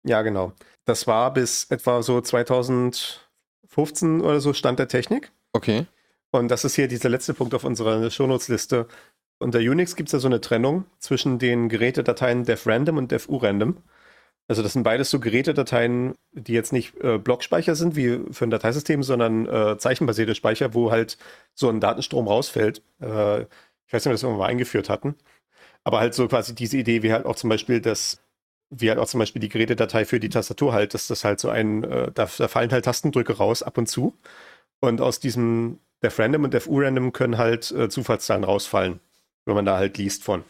Ja, 0.04 0.22
genau. 0.22 0.54
Das 0.86 1.06
war 1.06 1.30
bis 1.34 1.64
etwa 1.64 2.02
so 2.02 2.22
2015 2.22 4.22
oder 4.22 4.40
so 4.40 4.54
Stand 4.54 4.78
der 4.78 4.88
Technik. 4.88 5.32
Okay. 5.52 5.84
Und 6.32 6.48
das 6.48 6.64
ist 6.64 6.74
hier 6.74 6.88
dieser 6.88 7.10
letzte 7.10 7.34
Punkt 7.34 7.54
auf 7.54 7.64
unserer 7.64 8.10
Shownotes-Liste. 8.10 8.88
Unter 9.38 9.58
Unix 9.58 9.96
gibt 9.96 10.08
es 10.08 10.12
ja 10.12 10.18
so 10.18 10.28
eine 10.28 10.40
Trennung 10.40 10.86
zwischen 10.98 11.38
den 11.38 11.68
Gerätedateien 11.68 12.44
defrandom 12.44 12.96
und 12.96 13.12
defurandom. 13.12 13.76
Also 14.48 14.62
das 14.62 14.72
sind 14.72 14.82
beides 14.82 15.10
so 15.10 15.20
Gerätedateien, 15.20 16.14
die 16.32 16.52
jetzt 16.54 16.72
nicht 16.72 16.96
äh, 17.02 17.18
Blockspeicher 17.18 17.74
sind 17.74 17.96
wie 17.96 18.20
für 18.32 18.46
ein 18.46 18.50
Dateisystem, 18.50 19.02
sondern 19.02 19.46
äh, 19.46 19.78
zeichenbasierte 19.78 20.34
Speicher, 20.34 20.74
wo 20.74 20.90
halt 20.90 21.18
so 21.54 21.68
ein 21.68 21.80
Datenstrom 21.80 22.26
rausfällt. 22.26 22.82
Äh, 23.00 23.42
ich 23.42 23.92
weiß 23.92 24.04
nicht, 24.04 24.06
ob 24.06 24.10
wir 24.10 24.12
das 24.12 24.22
irgendwann 24.22 24.40
mal 24.40 24.48
eingeführt 24.48 24.88
hatten. 24.88 25.14
Aber 25.84 26.00
halt 26.00 26.14
so 26.14 26.28
quasi 26.28 26.54
diese 26.54 26.78
Idee, 26.78 27.02
wie 27.02 27.12
halt 27.12 27.26
auch 27.26 27.36
zum 27.36 27.50
Beispiel 27.50 27.80
das, 27.80 28.22
wie 28.70 28.88
halt 28.88 28.98
auch 28.98 29.08
zum 29.08 29.20
Beispiel 29.20 29.40
die 29.40 29.48
Gerätedatei 29.50 30.04
für 30.06 30.20
die 30.20 30.30
Tastatur 30.30 30.72
halt, 30.72 30.94
dass 30.94 31.08
das 31.08 31.24
halt 31.24 31.40
so 31.40 31.50
ein, 31.50 31.84
äh, 31.84 32.10
da, 32.12 32.28
da 32.38 32.48
fallen 32.48 32.72
halt 32.72 32.84
Tastendrücke 32.86 33.34
raus 33.36 33.62
ab 33.62 33.78
und 33.78 33.88
zu. 33.88 34.16
Und 34.80 35.00
aus 35.00 35.20
diesem 35.20 35.78
defrandom 36.02 36.44
und 36.44 36.54
defurandom 36.54 37.12
können 37.12 37.38
halt 37.38 37.70
äh, 37.70 37.88
Zufallszahlen 37.88 38.44
rausfallen 38.44 39.00
wenn 39.46 39.54
man 39.54 39.64
da 39.64 39.76
halt 39.76 39.98
liest 39.98 40.24
von. 40.24 40.44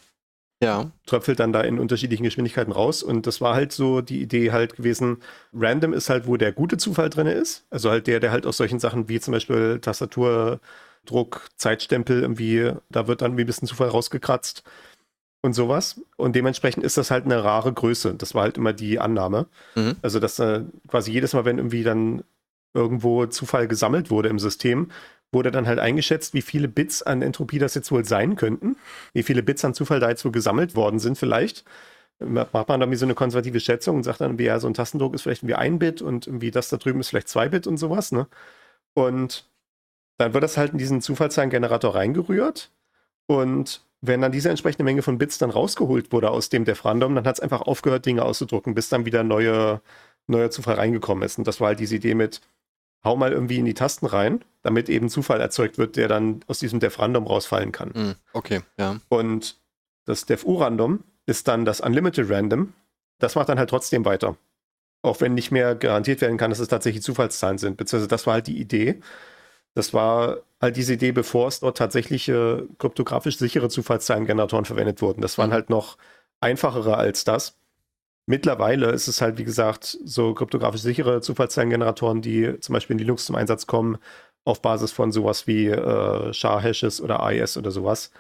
Ja. 0.63 0.93
Tröpfelt 1.07 1.41
dann 1.41 1.53
da 1.53 1.63
in 1.63 1.81
unterschiedlichen 1.81 2.23
Geschwindigkeiten 2.23 2.73
raus. 2.73 3.03
Und 3.03 3.27
das 3.27 3.41
war 3.41 3.55
halt 3.55 3.73
so 3.73 4.01
die 4.01 4.23
Idee 4.23 4.53
halt 4.53 4.77
gewesen, 4.77 5.19
random 5.53 5.93
ist 5.93 6.09
halt, 6.09 6.29
wo 6.29 6.37
der 6.37 6.53
gute 6.53 6.77
Zufall 6.77 7.11
drin 7.11 7.27
ist. 7.27 7.67
Also 7.71 7.91
halt 7.91 8.07
der, 8.07 8.21
der 8.21 8.31
halt 8.31 8.47
aus 8.47 8.59
solchen 8.59 8.79
Sachen 8.79 9.09
wie 9.09 9.19
zum 9.19 9.33
Beispiel 9.33 9.81
Tastaturdruck, 9.81 11.49
Zeitstempel 11.57 12.23
irgendwie, 12.23 12.73
da 12.91 13.09
wird 13.09 13.23
dann 13.23 13.37
wie 13.37 13.41
ein 13.43 13.47
bisschen 13.47 13.67
Zufall 13.67 13.89
rausgekratzt 13.89 14.63
und 15.41 15.55
sowas. 15.55 16.01
Und 16.17 16.37
dementsprechend 16.37 16.85
ist 16.85 16.97
das 16.97 17.11
halt 17.11 17.25
eine 17.25 17.43
rare 17.43 17.73
Größe. 17.73 18.15
Das 18.15 18.37
war 18.37 18.43
halt 18.43 18.57
immer 18.57 18.73
die 18.73 19.01
Annahme. 19.01 19.47
Mhm. 19.75 19.97
Also, 20.01 20.21
dass 20.21 20.39
äh, 20.39 20.61
quasi 20.87 21.11
jedes 21.11 21.33
Mal, 21.33 21.45
wenn 21.45 21.59
irgendwie 21.59 21.83
dann 21.83 22.23
irgendwo 22.73 23.27
Zufall 23.27 23.67
gesammelt 23.67 24.11
wurde 24.11 24.29
im 24.29 24.39
System, 24.39 24.93
wurde 25.33 25.51
dann 25.51 25.67
halt 25.67 25.79
eingeschätzt, 25.79 26.35
wie 26.35 26.43
viele 26.43 26.69
Bits 26.69 27.03
an 27.03 27.23
Entropie 27.23 27.59
das 27.59 27.75
jetzt 27.75 27.91
wohl 27.93 28.05
sein 28.05 28.37
könnten, 28.37 28.77
wie 29.15 29.23
viele 29.23 29.43
Bits 29.43 29.65
an 29.65 29.75
Zufall 29.75 30.01
da 30.01 30.09
jetzt 30.11 30.25
wohl 30.25 30.33
gesammelt 30.33 30.77
worden 30.77 30.99
sind 30.99 31.19
vielleicht. 31.19 31.65
Macht 32.21 32.69
man 32.69 32.81
dann 32.81 32.91
wie 32.91 32.97
so 32.97 33.07
eine 33.07 33.15
konservative 33.15 33.61
Schätzung 33.61 33.97
und 33.97 34.05
sagt 34.05 34.21
dann, 34.21 34.39
wie 34.39 34.45
ja, 34.45 34.61
so 34.61 34.69
ein 34.69 34.75
Tastendruck 34.75 35.15
ist 35.15 35.23
vielleicht 35.23 35.47
wie 35.47 35.55
ein 35.55 35.79
Bit 35.79 36.03
und 36.03 36.27
irgendwie 36.27 36.51
das 36.53 36.69
da 36.69 36.77
drüben 36.77 37.01
ist 37.01 37.09
vielleicht 37.09 37.29
zwei 37.29 37.49
Bit 37.49 37.67
und 37.67 37.79
sowas, 37.79 38.13
ne? 38.13 38.29
Und 38.95 39.49
dann 40.19 40.35
wird 40.35 40.45
das 40.45 40.57
halt 40.57 40.73
in 40.73 40.79
diesen 40.79 41.01
Zufallszahlengenerator 41.03 41.95
reingerührt 41.95 42.71
und 43.27 43.85
wenn 44.03 44.21
dann 44.21 44.33
diese 44.33 44.51
entsprechende 44.51 44.85
Menge 44.85 45.03
von 45.03 45.19
Bits 45.19 45.39
dann 45.39 45.51
rausgeholt 45.51 46.13
wurde 46.13 46.31
aus 46.31 46.49
dem 46.49 46.65
Defrandom, 46.65 47.15
dann 47.15 47.27
hat 47.27 47.37
es 47.37 47.41
einfach 47.41 47.63
aufgehört, 47.63 48.05
Dinge 48.05 48.25
auszudrucken, 48.25 48.75
bis 48.75 48.89
dann 48.89 49.07
wieder 49.07 49.23
neue, 49.25 49.81
neuer 50.27 50.51
Zufall 50.51 50.75
reingekommen 50.77 51.25
ist. 51.25 51.39
Und 51.39 51.47
das 51.47 51.61
war 51.61 51.69
halt 51.69 51.81
diese 51.81 51.97
Idee 51.97 52.15
mit, 52.15 52.41
hau 53.05 53.17
mal 53.17 53.33
irgendwie 53.33 53.59
in 53.59 53.65
die 53.65 53.75
Tasten 53.75 54.07
rein, 54.07 54.45
damit 54.63 54.89
eben 54.89 55.09
Zufall 55.09 55.41
erzeugt 55.41 55.79
wird, 55.79 55.97
der 55.97 56.09
dann 56.09 56.41
aus 56.47 56.59
diesem 56.59 56.81
Def-Random 56.81 57.27
rausfallen 57.27 57.73
kann. 57.73 57.93
Hm, 57.95 58.15
okay, 58.33 58.61
ja. 58.79 59.01
Und 59.09 59.61
das 60.05 60.27
Def-U-Random 60.27 61.05
ist 61.27 61.49
dann 61.49 61.65
das 61.65 61.81
Unlimited 61.81 62.29
Random. 62.31 62.73
Das 63.19 63.35
macht 63.35 63.49
dann 63.49 63.59
halt 63.59 63.71
trotzdem 63.71 64.05
weiter. 64.05 64.37
Auch 65.03 65.21
wenn 65.21 65.35
nicht 65.35 65.51
mehr 65.51 65.75
garantiert 65.75 66.21
werden 66.21 66.39
kann, 66.39 66.51
dass 66.51 66.61
es 66.61 66.69
tatsächlich 66.69 67.03
Zufallszahlen 67.03 67.59
sind. 67.59 67.77
Beziehungsweise 67.77 68.09
das 68.09 68.27
war 68.27 68.35
halt 68.35 68.47
die 68.47 68.61
Idee. 68.61 69.01
Das 69.75 69.95
war 69.95 70.39
halt 70.61 70.77
diese 70.77 70.95
Idee, 70.95 71.13
bevor 71.13 71.49
es 71.49 71.61
dort 71.61 71.79
tatsächliche 71.79 72.69
kryptografisch 72.79 73.39
sichere 73.39 73.69
Zufallszahlengeneratoren 73.69 74.65
verwendet 74.65 75.03
wurden. 75.03 75.23
Das 75.23 75.39
waren 75.39 75.51
mhm. 75.51 75.55
halt 75.55 75.71
noch 75.71 75.97
einfachere 76.41 76.97
als 76.97 77.25
das. 77.25 77.59
Mittlerweile 78.33 78.91
ist 78.93 79.09
es 79.09 79.21
halt, 79.21 79.37
wie 79.37 79.45
gesagt, 79.45 79.99
so 80.07 80.33
kryptografisch 80.33 80.81
sichere 80.81 81.21
Zufallszahlengeneratoren, 81.21 82.23
die 82.23 82.59
zum 82.61 82.73
Beispiel 82.73 82.95
in 82.95 83.01
Linux 83.01 83.27
zum 83.27 83.37
Einsatz 83.37 83.67
kommen, 83.67 83.99
auf 84.47 84.63
Basis 84.63 84.91
von 84.91 85.13
sowas 85.13 85.47
wie 85.47 85.67
äh, 85.67 86.33
SHA-Hashes 86.33 87.03
oder 87.03 87.23
AES 87.23 87.59
oder 87.59 87.71
sowas. 87.71 88.11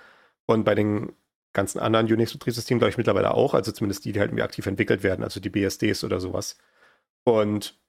Und 0.44 0.64
bei 0.64 0.74
den 0.74 1.12
ganzen 1.54 1.78
anderen 1.78 2.12
Unix-Betriebssystemen, 2.12 2.78
glaube 2.78 2.90
ich, 2.90 2.98
mittlerweile 2.98 3.32
auch, 3.32 3.54
also 3.54 3.72
zumindest 3.72 4.04
die, 4.04 4.12
die 4.12 4.20
halt 4.20 4.28
irgendwie 4.28 4.42
aktiv 4.42 4.66
entwickelt 4.66 5.02
werden, 5.02 5.24
also 5.24 5.40
die 5.40 5.48
BSDs 5.48 6.04
oder 6.04 6.20
sowas. 6.20 6.58
Und 7.24 7.80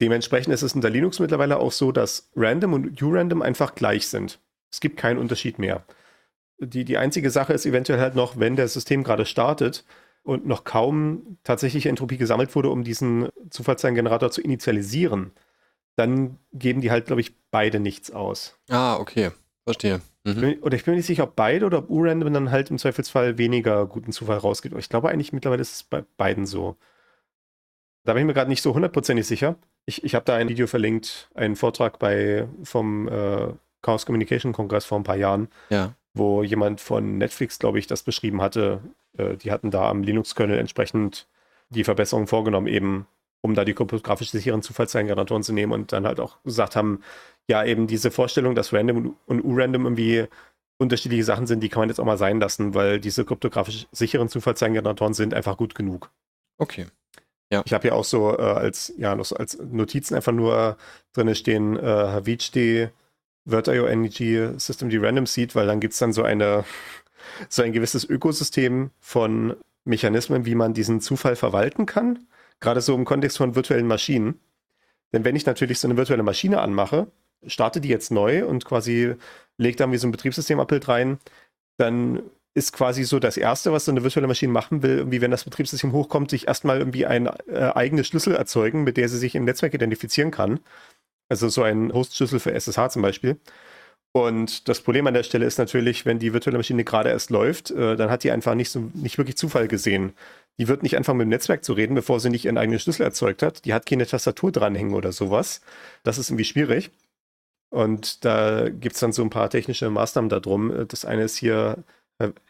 dementsprechend 0.00 0.54
ist 0.54 0.62
es 0.62 0.76
in 0.76 0.82
der 0.82 0.90
Linux 0.90 1.18
mittlerweile 1.18 1.58
auch 1.58 1.72
so, 1.72 1.90
dass 1.90 2.30
Random 2.36 2.74
und 2.74 3.02
URandom 3.02 3.42
einfach 3.42 3.74
gleich 3.74 4.06
sind. 4.06 4.38
Es 4.70 4.78
gibt 4.78 4.98
keinen 4.98 5.18
Unterschied 5.18 5.58
mehr. 5.58 5.84
Die, 6.60 6.84
die 6.84 6.96
einzige 6.96 7.30
Sache 7.30 7.54
ist 7.54 7.66
eventuell 7.66 7.98
halt 7.98 8.14
noch, 8.14 8.38
wenn 8.38 8.54
das 8.54 8.72
System 8.72 9.02
gerade 9.02 9.26
startet, 9.26 9.84
und 10.22 10.46
noch 10.46 10.64
kaum 10.64 11.38
tatsächliche 11.44 11.88
Entropie 11.88 12.16
gesammelt 12.16 12.54
wurde, 12.54 12.70
um 12.70 12.84
diesen 12.84 13.28
Zufallszahlengenerator 13.50 14.30
zu 14.30 14.40
initialisieren, 14.40 15.32
dann 15.96 16.38
geben 16.52 16.80
die 16.80 16.90
halt, 16.90 17.06
glaube 17.06 17.20
ich, 17.20 17.34
beide 17.50 17.80
nichts 17.80 18.10
aus. 18.10 18.58
Ah, 18.68 18.96
okay. 18.96 19.30
Verstehe. 19.64 20.00
Mhm. 20.24 20.58
Oder 20.62 20.76
ich 20.76 20.84
bin 20.84 20.92
mir 20.92 20.98
nicht 20.98 21.06
sicher, 21.06 21.24
ob 21.24 21.36
beide 21.36 21.66
oder 21.66 21.78
ob 21.78 21.90
U-Random 21.90 22.32
dann 22.32 22.50
halt 22.50 22.70
im 22.70 22.78
Zweifelsfall 22.78 23.38
weniger 23.38 23.86
guten 23.86 24.12
Zufall 24.12 24.38
rausgeht. 24.38 24.72
Ich 24.78 24.88
glaube 24.88 25.10
eigentlich 25.10 25.32
mittlerweile 25.32 25.62
ist 25.62 25.72
es 25.72 25.82
bei 25.82 26.04
beiden 26.16 26.46
so. 26.46 26.76
Da 28.04 28.12
bin 28.12 28.22
ich 28.22 28.26
mir 28.26 28.34
gerade 28.34 28.50
nicht 28.50 28.62
so 28.62 28.74
hundertprozentig 28.74 29.26
sicher. 29.26 29.56
Ich, 29.84 30.04
ich 30.04 30.14
habe 30.14 30.24
da 30.24 30.36
ein 30.36 30.48
Video 30.48 30.66
verlinkt, 30.66 31.28
einen 31.34 31.56
Vortrag 31.56 31.98
bei 31.98 32.48
vom 32.62 33.08
äh, 33.08 33.48
Chaos 33.82 34.06
Communication 34.06 34.52
Kongress 34.52 34.84
vor 34.84 34.98
ein 34.98 35.04
paar 35.04 35.16
Jahren, 35.16 35.48
ja. 35.70 35.94
Wo 36.14 36.42
jemand 36.42 36.80
von 36.80 37.18
Netflix, 37.18 37.58
glaube 37.58 37.78
ich, 37.78 37.86
das 37.86 38.02
beschrieben 38.02 38.42
hatte, 38.42 38.80
äh, 39.16 39.36
die 39.36 39.50
hatten 39.50 39.70
da 39.70 39.88
am 39.88 40.02
Linux-Kernel 40.02 40.58
entsprechend 40.58 41.26
die 41.70 41.84
Verbesserungen 41.84 42.26
vorgenommen, 42.26 42.66
eben 42.66 43.06
um 43.40 43.54
da 43.54 43.64
die 43.64 43.74
kryptografisch 43.74 44.30
sicheren 44.30 44.62
Zufallszahlengeneratoren 44.62 45.42
zu 45.42 45.52
nehmen 45.52 45.72
und 45.72 45.92
dann 45.92 46.06
halt 46.06 46.20
auch 46.20 46.42
gesagt 46.44 46.76
haben, 46.76 47.00
ja, 47.48 47.64
eben 47.64 47.86
diese 47.86 48.10
Vorstellung, 48.10 48.54
dass 48.54 48.72
Random 48.72 49.16
und 49.26 49.44
U-Random 49.44 49.84
irgendwie 49.84 50.26
unterschiedliche 50.78 51.24
Sachen 51.24 51.46
sind, 51.46 51.60
die 51.60 51.68
kann 51.68 51.80
man 51.80 51.88
jetzt 51.88 51.98
auch 51.98 52.04
mal 52.04 52.18
sein 52.18 52.40
lassen, 52.40 52.74
weil 52.74 53.00
diese 53.00 53.24
kryptografisch 53.24 53.86
sicheren 53.90 54.28
Zufallszahlengeneratoren 54.28 55.14
sind 55.14 55.34
einfach 55.34 55.56
gut 55.56 55.74
genug. 55.74 56.10
Okay. 56.58 56.86
Ja. 57.50 57.62
Ich 57.66 57.72
habe 57.72 57.82
hier 57.82 57.94
auch 57.94 58.04
so 58.04 58.36
äh, 58.36 58.42
als, 58.42 58.92
ja, 58.96 59.14
noch 59.14 59.24
so 59.24 59.36
als 59.36 59.58
Notizen 59.58 60.14
einfach 60.14 60.32
nur 60.32 60.76
drin 61.12 61.34
stehen, 61.34 61.76
äh, 61.76 61.82
Havicd, 61.82 62.56
Word.io 63.44 63.86
Energy 63.86 64.48
System 64.58 64.88
die 64.88 64.98
Random 64.98 65.26
Seed, 65.26 65.54
weil 65.54 65.66
dann 65.66 65.80
gibt 65.80 65.94
es 65.94 65.98
dann 65.98 66.12
so 66.12 66.22
eine 66.22 66.64
so 67.48 67.62
ein 67.62 67.72
gewisses 67.72 68.04
Ökosystem 68.08 68.90
von 69.00 69.56
Mechanismen, 69.84 70.44
wie 70.44 70.54
man 70.54 70.74
diesen 70.74 71.00
Zufall 71.00 71.36
verwalten 71.36 71.86
kann. 71.86 72.26
Gerade 72.60 72.80
so 72.80 72.94
im 72.94 73.04
Kontext 73.04 73.38
von 73.38 73.54
virtuellen 73.54 73.86
Maschinen. 73.86 74.40
Denn 75.12 75.24
wenn 75.24 75.36
ich 75.36 75.46
natürlich 75.46 75.78
so 75.80 75.88
eine 75.88 75.96
virtuelle 75.96 76.22
Maschine 76.22 76.60
anmache, 76.60 77.08
starte 77.46 77.80
die 77.80 77.88
jetzt 77.88 78.10
neu 78.10 78.46
und 78.46 78.64
quasi 78.64 79.14
lege 79.58 79.76
dann 79.76 79.92
wie 79.92 79.98
so 79.98 80.06
ein 80.06 80.12
Betriebssystem-Abbild 80.12 80.88
rein, 80.88 81.18
dann 81.76 82.22
ist 82.54 82.72
quasi 82.72 83.04
so 83.04 83.18
das 83.18 83.36
Erste, 83.36 83.72
was 83.72 83.86
so 83.86 83.90
eine 83.90 84.02
virtuelle 84.02 84.28
Maschine 84.28 84.52
machen 84.52 84.82
will, 84.82 84.98
irgendwie, 84.98 85.20
wenn 85.20 85.30
das 85.30 85.44
Betriebssystem 85.44 85.92
hochkommt, 85.92 86.30
sich 86.30 86.48
erstmal 86.48 86.78
irgendwie 86.78 87.06
ein 87.06 87.26
äh, 87.48 87.72
eigenes 87.74 88.06
Schlüssel 88.06 88.36
erzeugen, 88.36 88.84
mit 88.84 88.96
der 88.96 89.08
sie 89.08 89.18
sich 89.18 89.34
im 89.34 89.44
Netzwerk 89.44 89.74
identifizieren 89.74 90.30
kann. 90.30 90.60
Also 91.32 91.48
so 91.48 91.62
ein 91.62 91.94
Host-Schlüssel 91.94 92.40
für 92.40 92.52
SSH 92.52 92.90
zum 92.90 93.00
Beispiel. 93.00 93.40
Und 94.12 94.68
das 94.68 94.82
Problem 94.82 95.06
an 95.06 95.14
der 95.14 95.22
Stelle 95.22 95.46
ist 95.46 95.56
natürlich, 95.56 96.04
wenn 96.04 96.18
die 96.18 96.34
virtuelle 96.34 96.58
Maschine 96.58 96.84
gerade 96.84 97.08
erst 97.08 97.30
läuft, 97.30 97.70
äh, 97.70 97.96
dann 97.96 98.10
hat 98.10 98.22
die 98.22 98.30
einfach 98.30 98.54
nicht 98.54 98.68
so 98.68 98.90
nicht 98.92 99.16
wirklich 99.16 99.38
Zufall 99.38 99.66
gesehen. 99.66 100.12
Die 100.58 100.68
wird 100.68 100.82
nicht 100.82 100.94
anfangen 100.98 101.16
mit 101.16 101.24
dem 101.24 101.30
Netzwerk 101.30 101.64
zu 101.64 101.72
reden, 101.72 101.94
bevor 101.94 102.20
sie 102.20 102.28
nicht 102.28 102.44
ihren 102.44 102.58
eigenen 102.58 102.78
Schlüssel 102.78 103.04
erzeugt 103.04 103.42
hat. 103.42 103.64
Die 103.64 103.72
hat 103.72 103.86
keine 103.86 104.06
Tastatur 104.06 104.52
dranhängen 104.52 104.92
oder 104.92 105.10
sowas. 105.12 105.62
Das 106.02 106.18
ist 106.18 106.28
irgendwie 106.28 106.44
schwierig. 106.44 106.90
Und 107.70 108.26
da 108.26 108.68
gibt 108.68 108.96
es 108.96 109.00
dann 109.00 109.12
so 109.12 109.22
ein 109.22 109.30
paar 109.30 109.48
technische 109.48 109.88
Maßnahmen 109.88 110.28
darum. 110.28 110.86
Das 110.88 111.06
eine 111.06 111.22
ist 111.22 111.38
hier 111.38 111.82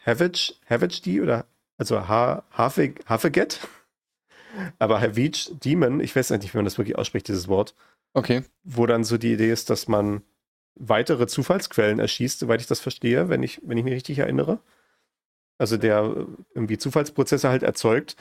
Havage, 0.05 0.55
Havage 0.69 1.21
oder 1.21 1.45
also 1.77 2.09
Haveget. 2.09 3.61
Aber 4.79 4.99
Havage 4.99 5.55
Demon, 5.63 6.01
ich 6.01 6.13
weiß 6.13 6.31
nicht, 6.31 6.53
wie 6.53 6.57
man 6.57 6.65
das 6.65 6.77
wirklich 6.77 6.97
ausspricht, 6.97 7.29
dieses 7.29 7.47
Wort. 7.47 7.73
Okay. 8.13 8.43
Wo 8.63 8.85
dann 8.85 9.03
so 9.03 9.17
die 9.17 9.33
Idee 9.33 9.51
ist, 9.51 9.69
dass 9.69 9.87
man 9.87 10.21
weitere 10.75 11.27
Zufallsquellen 11.27 11.99
erschießt, 11.99 12.39
soweit 12.39 12.61
ich 12.61 12.67
das 12.67 12.79
verstehe, 12.79 13.29
wenn 13.29 13.43
ich, 13.43 13.61
wenn 13.63 13.77
ich 13.77 13.83
mich 13.83 13.93
richtig 13.93 14.19
erinnere. 14.19 14.59
Also 15.57 15.77
der 15.77 16.27
irgendwie 16.53 16.77
Zufallsprozesse 16.77 17.49
halt 17.49 17.63
erzeugt, 17.63 18.15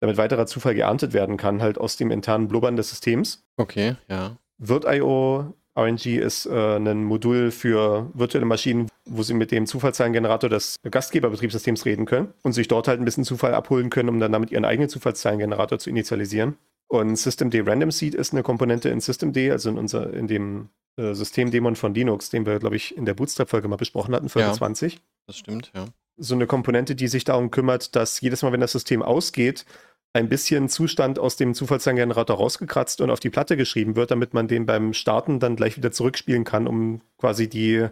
damit 0.00 0.16
weiterer 0.16 0.46
Zufall 0.46 0.74
geerntet 0.74 1.12
werden 1.12 1.36
kann, 1.36 1.62
halt 1.62 1.78
aus 1.78 1.96
dem 1.96 2.10
internen 2.10 2.48
Blubbern 2.48 2.76
des 2.76 2.90
Systems. 2.90 3.44
Okay, 3.56 3.96
ja. 4.08 4.36
Wird.io 4.58 5.54
RNG 5.78 6.16
ist 6.18 6.46
äh, 6.46 6.76
ein 6.76 7.04
Modul 7.04 7.50
für 7.50 8.10
virtuelle 8.14 8.46
Maschinen, 8.46 8.88
wo 9.04 9.22
sie 9.22 9.34
mit 9.34 9.52
dem 9.52 9.66
Zufallszahlengenerator 9.66 10.48
des 10.48 10.76
Gastgeberbetriebssystems 10.90 11.84
reden 11.84 12.06
können 12.06 12.32
und 12.42 12.52
sich 12.52 12.66
dort 12.66 12.88
halt 12.88 12.98
ein 12.98 13.04
bisschen 13.04 13.24
Zufall 13.24 13.54
abholen 13.54 13.90
können, 13.90 14.08
um 14.08 14.18
dann 14.18 14.32
damit 14.32 14.50
ihren 14.50 14.64
eigenen 14.64 14.88
Zufallszahlengenerator 14.88 15.78
zu 15.78 15.90
initialisieren. 15.90 16.56
Und 16.88 17.16
Systemd 17.16 17.54
Random 17.66 17.90
Seed 17.90 18.14
ist 18.14 18.32
eine 18.32 18.42
Komponente 18.42 18.88
in 18.88 19.00
Systemd, 19.00 19.36
also 19.36 19.70
in, 19.70 19.78
unser, 19.78 20.12
in 20.12 20.26
dem 20.28 20.68
äh, 20.96 21.14
Systemdämon 21.14 21.76
von 21.76 21.94
Linux, 21.94 22.30
den 22.30 22.46
wir, 22.46 22.58
glaube 22.58 22.76
ich, 22.76 22.96
in 22.96 23.04
der 23.04 23.14
Bootstrap-Folge 23.14 23.68
mal 23.68 23.76
besprochen 23.76 24.14
hatten, 24.14 24.28
Folge 24.28 24.48
Ja. 24.48 24.54
20 24.54 25.00
Das 25.26 25.36
stimmt, 25.36 25.70
ja. 25.74 25.86
so 26.16 26.34
eine 26.34 26.46
Komponente, 26.46 26.94
die 26.94 27.08
sich 27.08 27.24
darum 27.24 27.50
kümmert, 27.50 27.94
dass 27.96 28.20
jedes 28.20 28.42
Mal, 28.42 28.52
wenn 28.52 28.60
das 28.60 28.72
System 28.72 29.02
ausgeht, 29.02 29.66
ein 30.14 30.30
bisschen 30.30 30.70
Zustand 30.70 31.18
aus 31.18 31.36
dem 31.36 31.52
Zufallszahlengenerator 31.52 32.36
rausgekratzt 32.36 33.02
und 33.02 33.10
auf 33.10 33.20
die 33.20 33.28
Platte 33.28 33.58
geschrieben 33.58 33.96
wird, 33.96 34.10
damit 34.10 34.32
man 34.32 34.48
den 34.48 34.64
beim 34.64 34.94
Starten 34.94 35.40
dann 35.40 35.56
gleich 35.56 35.76
wieder 35.76 35.92
zurückspielen 35.92 36.44
kann, 36.44 36.66
um 36.66 37.02
quasi 37.18 37.48
die 37.48 37.88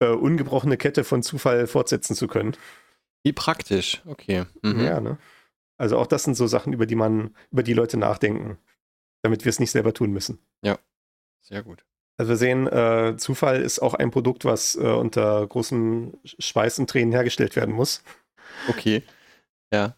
äh, 0.00 0.06
ungebrochene 0.08 0.76
Kette 0.76 1.04
von 1.04 1.22
Zufall 1.22 1.68
fortsetzen 1.68 2.16
zu 2.16 2.26
können. 2.26 2.56
Wie 3.22 3.32
praktisch, 3.32 4.02
okay. 4.06 4.44
Mhm. 4.62 4.80
Ja, 4.80 5.00
ne? 5.00 5.18
Also 5.76 5.98
auch 5.98 6.06
das 6.06 6.22
sind 6.24 6.34
so 6.36 6.46
Sachen, 6.46 6.72
über 6.72 6.86
die 6.86 6.94
man, 6.94 7.34
über 7.50 7.62
die 7.62 7.72
Leute 7.74 7.96
nachdenken, 7.96 8.58
damit 9.22 9.44
wir 9.44 9.50
es 9.50 9.58
nicht 9.60 9.70
selber 9.70 9.92
tun 9.92 10.12
müssen. 10.12 10.38
Sehr 11.40 11.62
gut. 11.62 11.84
Also 12.16 12.30
wir 12.30 12.36
sehen, 12.36 12.66
äh, 12.68 13.16
Zufall 13.18 13.60
ist 13.60 13.80
auch 13.80 13.92
ein 13.94 14.10
Produkt, 14.10 14.44
was 14.44 14.76
äh, 14.76 14.80
unter 14.86 15.46
großem 15.46 16.16
Schweiß 16.24 16.78
und 16.78 16.88
Tränen 16.88 17.12
hergestellt 17.12 17.54
werden 17.56 17.74
muss. 17.74 18.02
Okay. 18.68 19.02
Ja. 19.72 19.96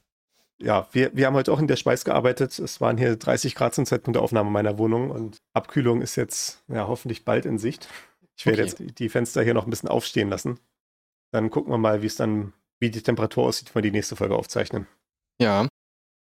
ja, 0.59 0.89
wir, 0.93 1.15
wir 1.15 1.27
haben 1.27 1.35
heute 1.35 1.53
auch 1.53 1.61
in 1.61 1.69
der 1.69 1.77
Schweiß 1.77 2.05
gearbeitet. 2.05 2.59
Es 2.59 2.81
waren 2.81 2.97
hier 2.97 3.17
30 3.17 3.55
Grad 3.55 3.75
zum 3.75 3.85
Zeitpunkt 3.87 4.17
der 4.17 4.23
Aufnahme 4.23 4.51
meiner 4.51 4.79
Wohnung 4.79 5.11
und 5.11 5.37
Abkühlung 5.53 6.01
ist 6.01 6.17
jetzt 6.17 6.65
ja 6.69 6.89
hoffentlich 6.89 7.25
bald 7.25 7.45
in 7.45 7.59
Sicht. 7.59 7.89
Ich 8.35 8.47
werde 8.47 8.63
Okay. 8.65 8.85
jetzt 8.87 8.99
die 8.99 9.09
Fenster 9.09 9.43
hier 9.43 9.55
noch 9.55 9.67
ein 9.67 9.71
bisschen 9.71 9.89
aufstehen 9.91 10.31
lassen. 10.31 10.59
Dann 11.33 11.51
gucken 11.51 11.73
wir 11.73 11.79
mal, 11.79 12.03
wie 12.03 12.07
es 12.07 12.17
dann, 12.17 12.55
wie 12.81 12.91
die 12.91 13.03
Temperatur 13.03 13.45
aussieht, 13.45 13.69
wenn 13.75 13.85
wir 13.85 13.91
die 13.91 13.97
nächste 13.97 14.17
Folge 14.17 14.35
aufzeichnen. 14.35 14.87
Ja. 15.41 15.69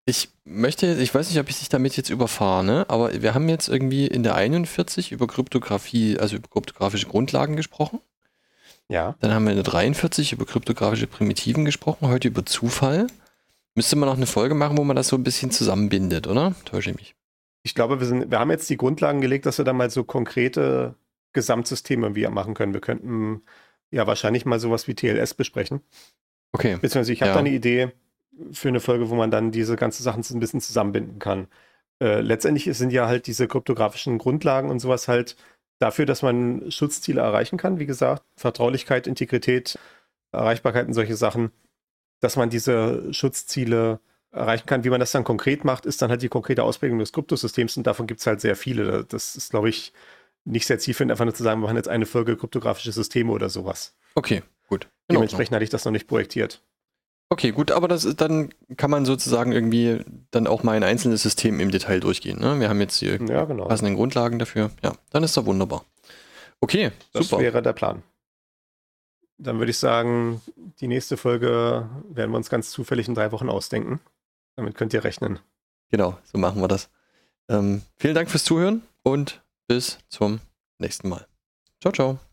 Ich 0.05 0.29
möchte, 0.43 0.93
ich 0.95 1.13
weiß 1.13 1.29
nicht, 1.29 1.39
ob 1.39 1.49
ich 1.49 1.59
dich 1.59 1.69
damit 1.69 1.95
jetzt 1.95 2.09
überfahre, 2.09 2.63
ne? 2.63 2.85
aber 2.87 3.21
wir 3.21 3.35
haben 3.35 3.47
jetzt 3.47 3.67
irgendwie 3.69 4.07
in 4.07 4.23
der 4.23 4.35
41 4.35 5.11
über 5.11 5.27
Kryptographie, 5.27 6.17
also 6.17 6.37
über 6.37 6.47
kryptografische 6.47 7.07
Grundlagen 7.07 7.55
gesprochen. 7.55 7.99
Ja. 8.87 9.15
Dann 9.19 9.31
haben 9.33 9.43
wir 9.45 9.51
in 9.51 9.57
der 9.57 9.63
43 9.63 10.33
über 10.33 10.45
kryptografische 10.45 11.05
Primitiven 11.05 11.63
gesprochen, 11.63 12.07
heute 12.07 12.27
über 12.27 12.43
Zufall. 12.43 13.05
Müsste 13.75 13.95
man 13.97 14.09
noch 14.09 14.17
eine 14.17 14.25
Folge 14.25 14.55
machen, 14.55 14.77
wo 14.77 14.83
man 14.83 14.95
das 14.95 15.09
so 15.09 15.15
ein 15.15 15.23
bisschen 15.23 15.51
zusammenbindet, 15.51 16.25
oder? 16.25 16.55
Täusche 16.65 16.89
ich 16.89 16.95
mich. 16.95 17.15
Ich 17.61 17.75
glaube, 17.75 17.99
wir, 17.99 18.07
sind, 18.07 18.31
wir 18.31 18.39
haben 18.39 18.49
jetzt 18.49 18.69
die 18.69 18.77
Grundlagen 18.77 19.21
gelegt, 19.21 19.45
dass 19.45 19.59
wir 19.59 19.65
da 19.65 19.73
mal 19.73 19.91
so 19.91 20.03
konkrete 20.03 20.95
Gesamtsysteme 21.33 22.07
irgendwie 22.07 22.27
machen 22.27 22.55
können. 22.55 22.73
Wir 22.73 22.81
könnten 22.81 23.43
ja 23.91 24.07
wahrscheinlich 24.07 24.45
mal 24.45 24.59
sowas 24.59 24.87
wie 24.87 24.95
TLS 24.95 25.35
besprechen. 25.35 25.81
Okay. 26.51 26.77
Beziehungsweise 26.81 27.13
ich 27.13 27.21
habe 27.21 27.29
Ja. 27.29 27.33
da 27.35 27.39
eine 27.41 27.51
Idee 27.51 27.91
für 28.51 28.67
eine 28.69 28.79
Folge, 28.79 29.09
wo 29.09 29.15
man 29.15 29.31
dann 29.31 29.51
diese 29.51 29.75
ganzen 29.75 30.03
Sachen 30.03 30.23
so 30.23 30.35
ein 30.35 30.39
bisschen 30.39 30.61
zusammenbinden 30.61 31.19
kann. 31.19 31.47
Äh, 32.01 32.21
letztendlich 32.21 32.65
sind 32.77 32.91
ja 32.91 33.07
halt 33.07 33.27
diese 33.27 33.47
kryptografischen 33.47 34.17
Grundlagen 34.17 34.69
und 34.69 34.79
sowas 34.79 35.07
halt 35.07 35.35
dafür, 35.79 36.05
dass 36.05 36.21
man 36.21 36.71
Schutzziele 36.71 37.21
erreichen 37.21 37.57
kann. 37.57 37.79
Wie 37.79 37.85
gesagt, 37.85 38.23
Vertraulichkeit, 38.35 39.07
Integrität, 39.07 39.77
Erreichbarkeit 40.31 40.87
und 40.87 40.93
solche 40.93 41.15
Sachen, 41.15 41.51
dass 42.21 42.35
man 42.35 42.49
diese 42.49 43.13
Schutzziele 43.13 43.99
erreichen 44.31 44.65
kann. 44.65 44.83
Wie 44.83 44.89
man 44.89 44.99
das 44.99 45.11
dann 45.11 45.23
konkret 45.23 45.63
macht, 45.65 45.85
ist 45.85 46.01
dann 46.01 46.09
halt 46.09 46.21
die 46.21 46.29
konkrete 46.29 46.63
Ausprägung 46.63 46.99
des 46.99 47.13
Kryptosystems 47.13 47.77
und 47.77 47.87
davon 47.87 48.07
gibt 48.07 48.19
es 48.19 48.27
halt 48.27 48.41
sehr 48.41 48.55
viele. 48.55 49.05
Das 49.05 49.35
ist, 49.35 49.49
glaube 49.49 49.69
ich, 49.69 49.93
nicht 50.45 50.67
sehr 50.67 50.79
zielführend, 50.79 51.11
einfach 51.11 51.25
nur 51.25 51.33
zu 51.33 51.43
sagen, 51.43 51.61
wir 51.61 51.65
machen 51.65 51.77
jetzt 51.77 51.89
eine 51.89 52.05
Folge 52.05 52.37
kryptografische 52.37 52.91
Systeme 52.91 53.31
oder 53.31 53.49
sowas. 53.49 53.95
Okay, 54.15 54.43
gut. 54.67 54.89
Dementsprechend 55.11 55.55
hatte 55.55 55.63
ich 55.63 55.69
das 55.69 55.85
noch 55.85 55.91
nicht 55.91 56.07
projektiert. 56.07 56.61
Okay, 57.31 57.51
gut, 57.51 57.71
aber 57.71 57.87
das 57.87 58.05
ist, 58.05 58.21
dann 58.21 58.49
kann 58.75 58.89
man 58.89 59.05
sozusagen 59.05 59.51
irgendwie 59.51 60.03
dann 60.31 60.47
auch 60.47 60.63
mal 60.63 60.75
ein 60.75 60.83
einzelnes 60.83 61.21
System 61.21 61.59
im 61.59 61.69
Detail 61.69 61.99
durchgehen. 61.99 62.39
Ne? 62.39 62.59
Wir 62.59 62.69
haben 62.69 62.81
jetzt 62.81 62.99
die 63.01 63.05
Ja, 63.05 63.45
genau. 63.45 63.65
passenden 63.67 63.95
Grundlagen 63.95 64.39
dafür. 64.39 64.71
Ja, 64.83 64.93
dann 65.11 65.23
ist 65.23 65.37
doch 65.37 65.45
wunderbar. 65.45 65.85
Okay, 66.59 66.91
Das 67.13 67.27
super. 67.29 67.41
wäre 67.41 67.61
der 67.61 67.73
Plan. 67.73 68.01
Dann 69.37 69.59
würde 69.59 69.69
ich 69.71 69.77
sagen, 69.77 70.41
die 70.81 70.87
nächste 70.87 71.15
Folge 71.17 71.87
werden 72.09 72.31
wir 72.31 72.37
uns 72.37 72.49
ganz 72.49 72.71
zufällig 72.71 73.07
in 73.07 73.15
drei 73.15 73.31
Wochen 73.31 73.47
ausdenken. 73.49 74.01
Damit 74.55 74.75
könnt 74.75 74.93
ihr 74.93 75.03
rechnen. 75.03 75.39
Genau, 75.91 76.17
so 76.23 76.37
machen 76.37 76.59
wir 76.61 76.67
das. 76.67 76.89
Ähm, 77.47 77.83
vielen 77.95 78.15
Dank 78.15 78.29
fürs 78.29 78.43
Zuhören 78.43 78.81
und 79.03 79.41
bis 79.67 79.99
zum 80.09 80.39
nächsten 80.79 81.07
Mal. 81.07 81.25
Ciao, 81.79 81.93
ciao. 81.93 82.28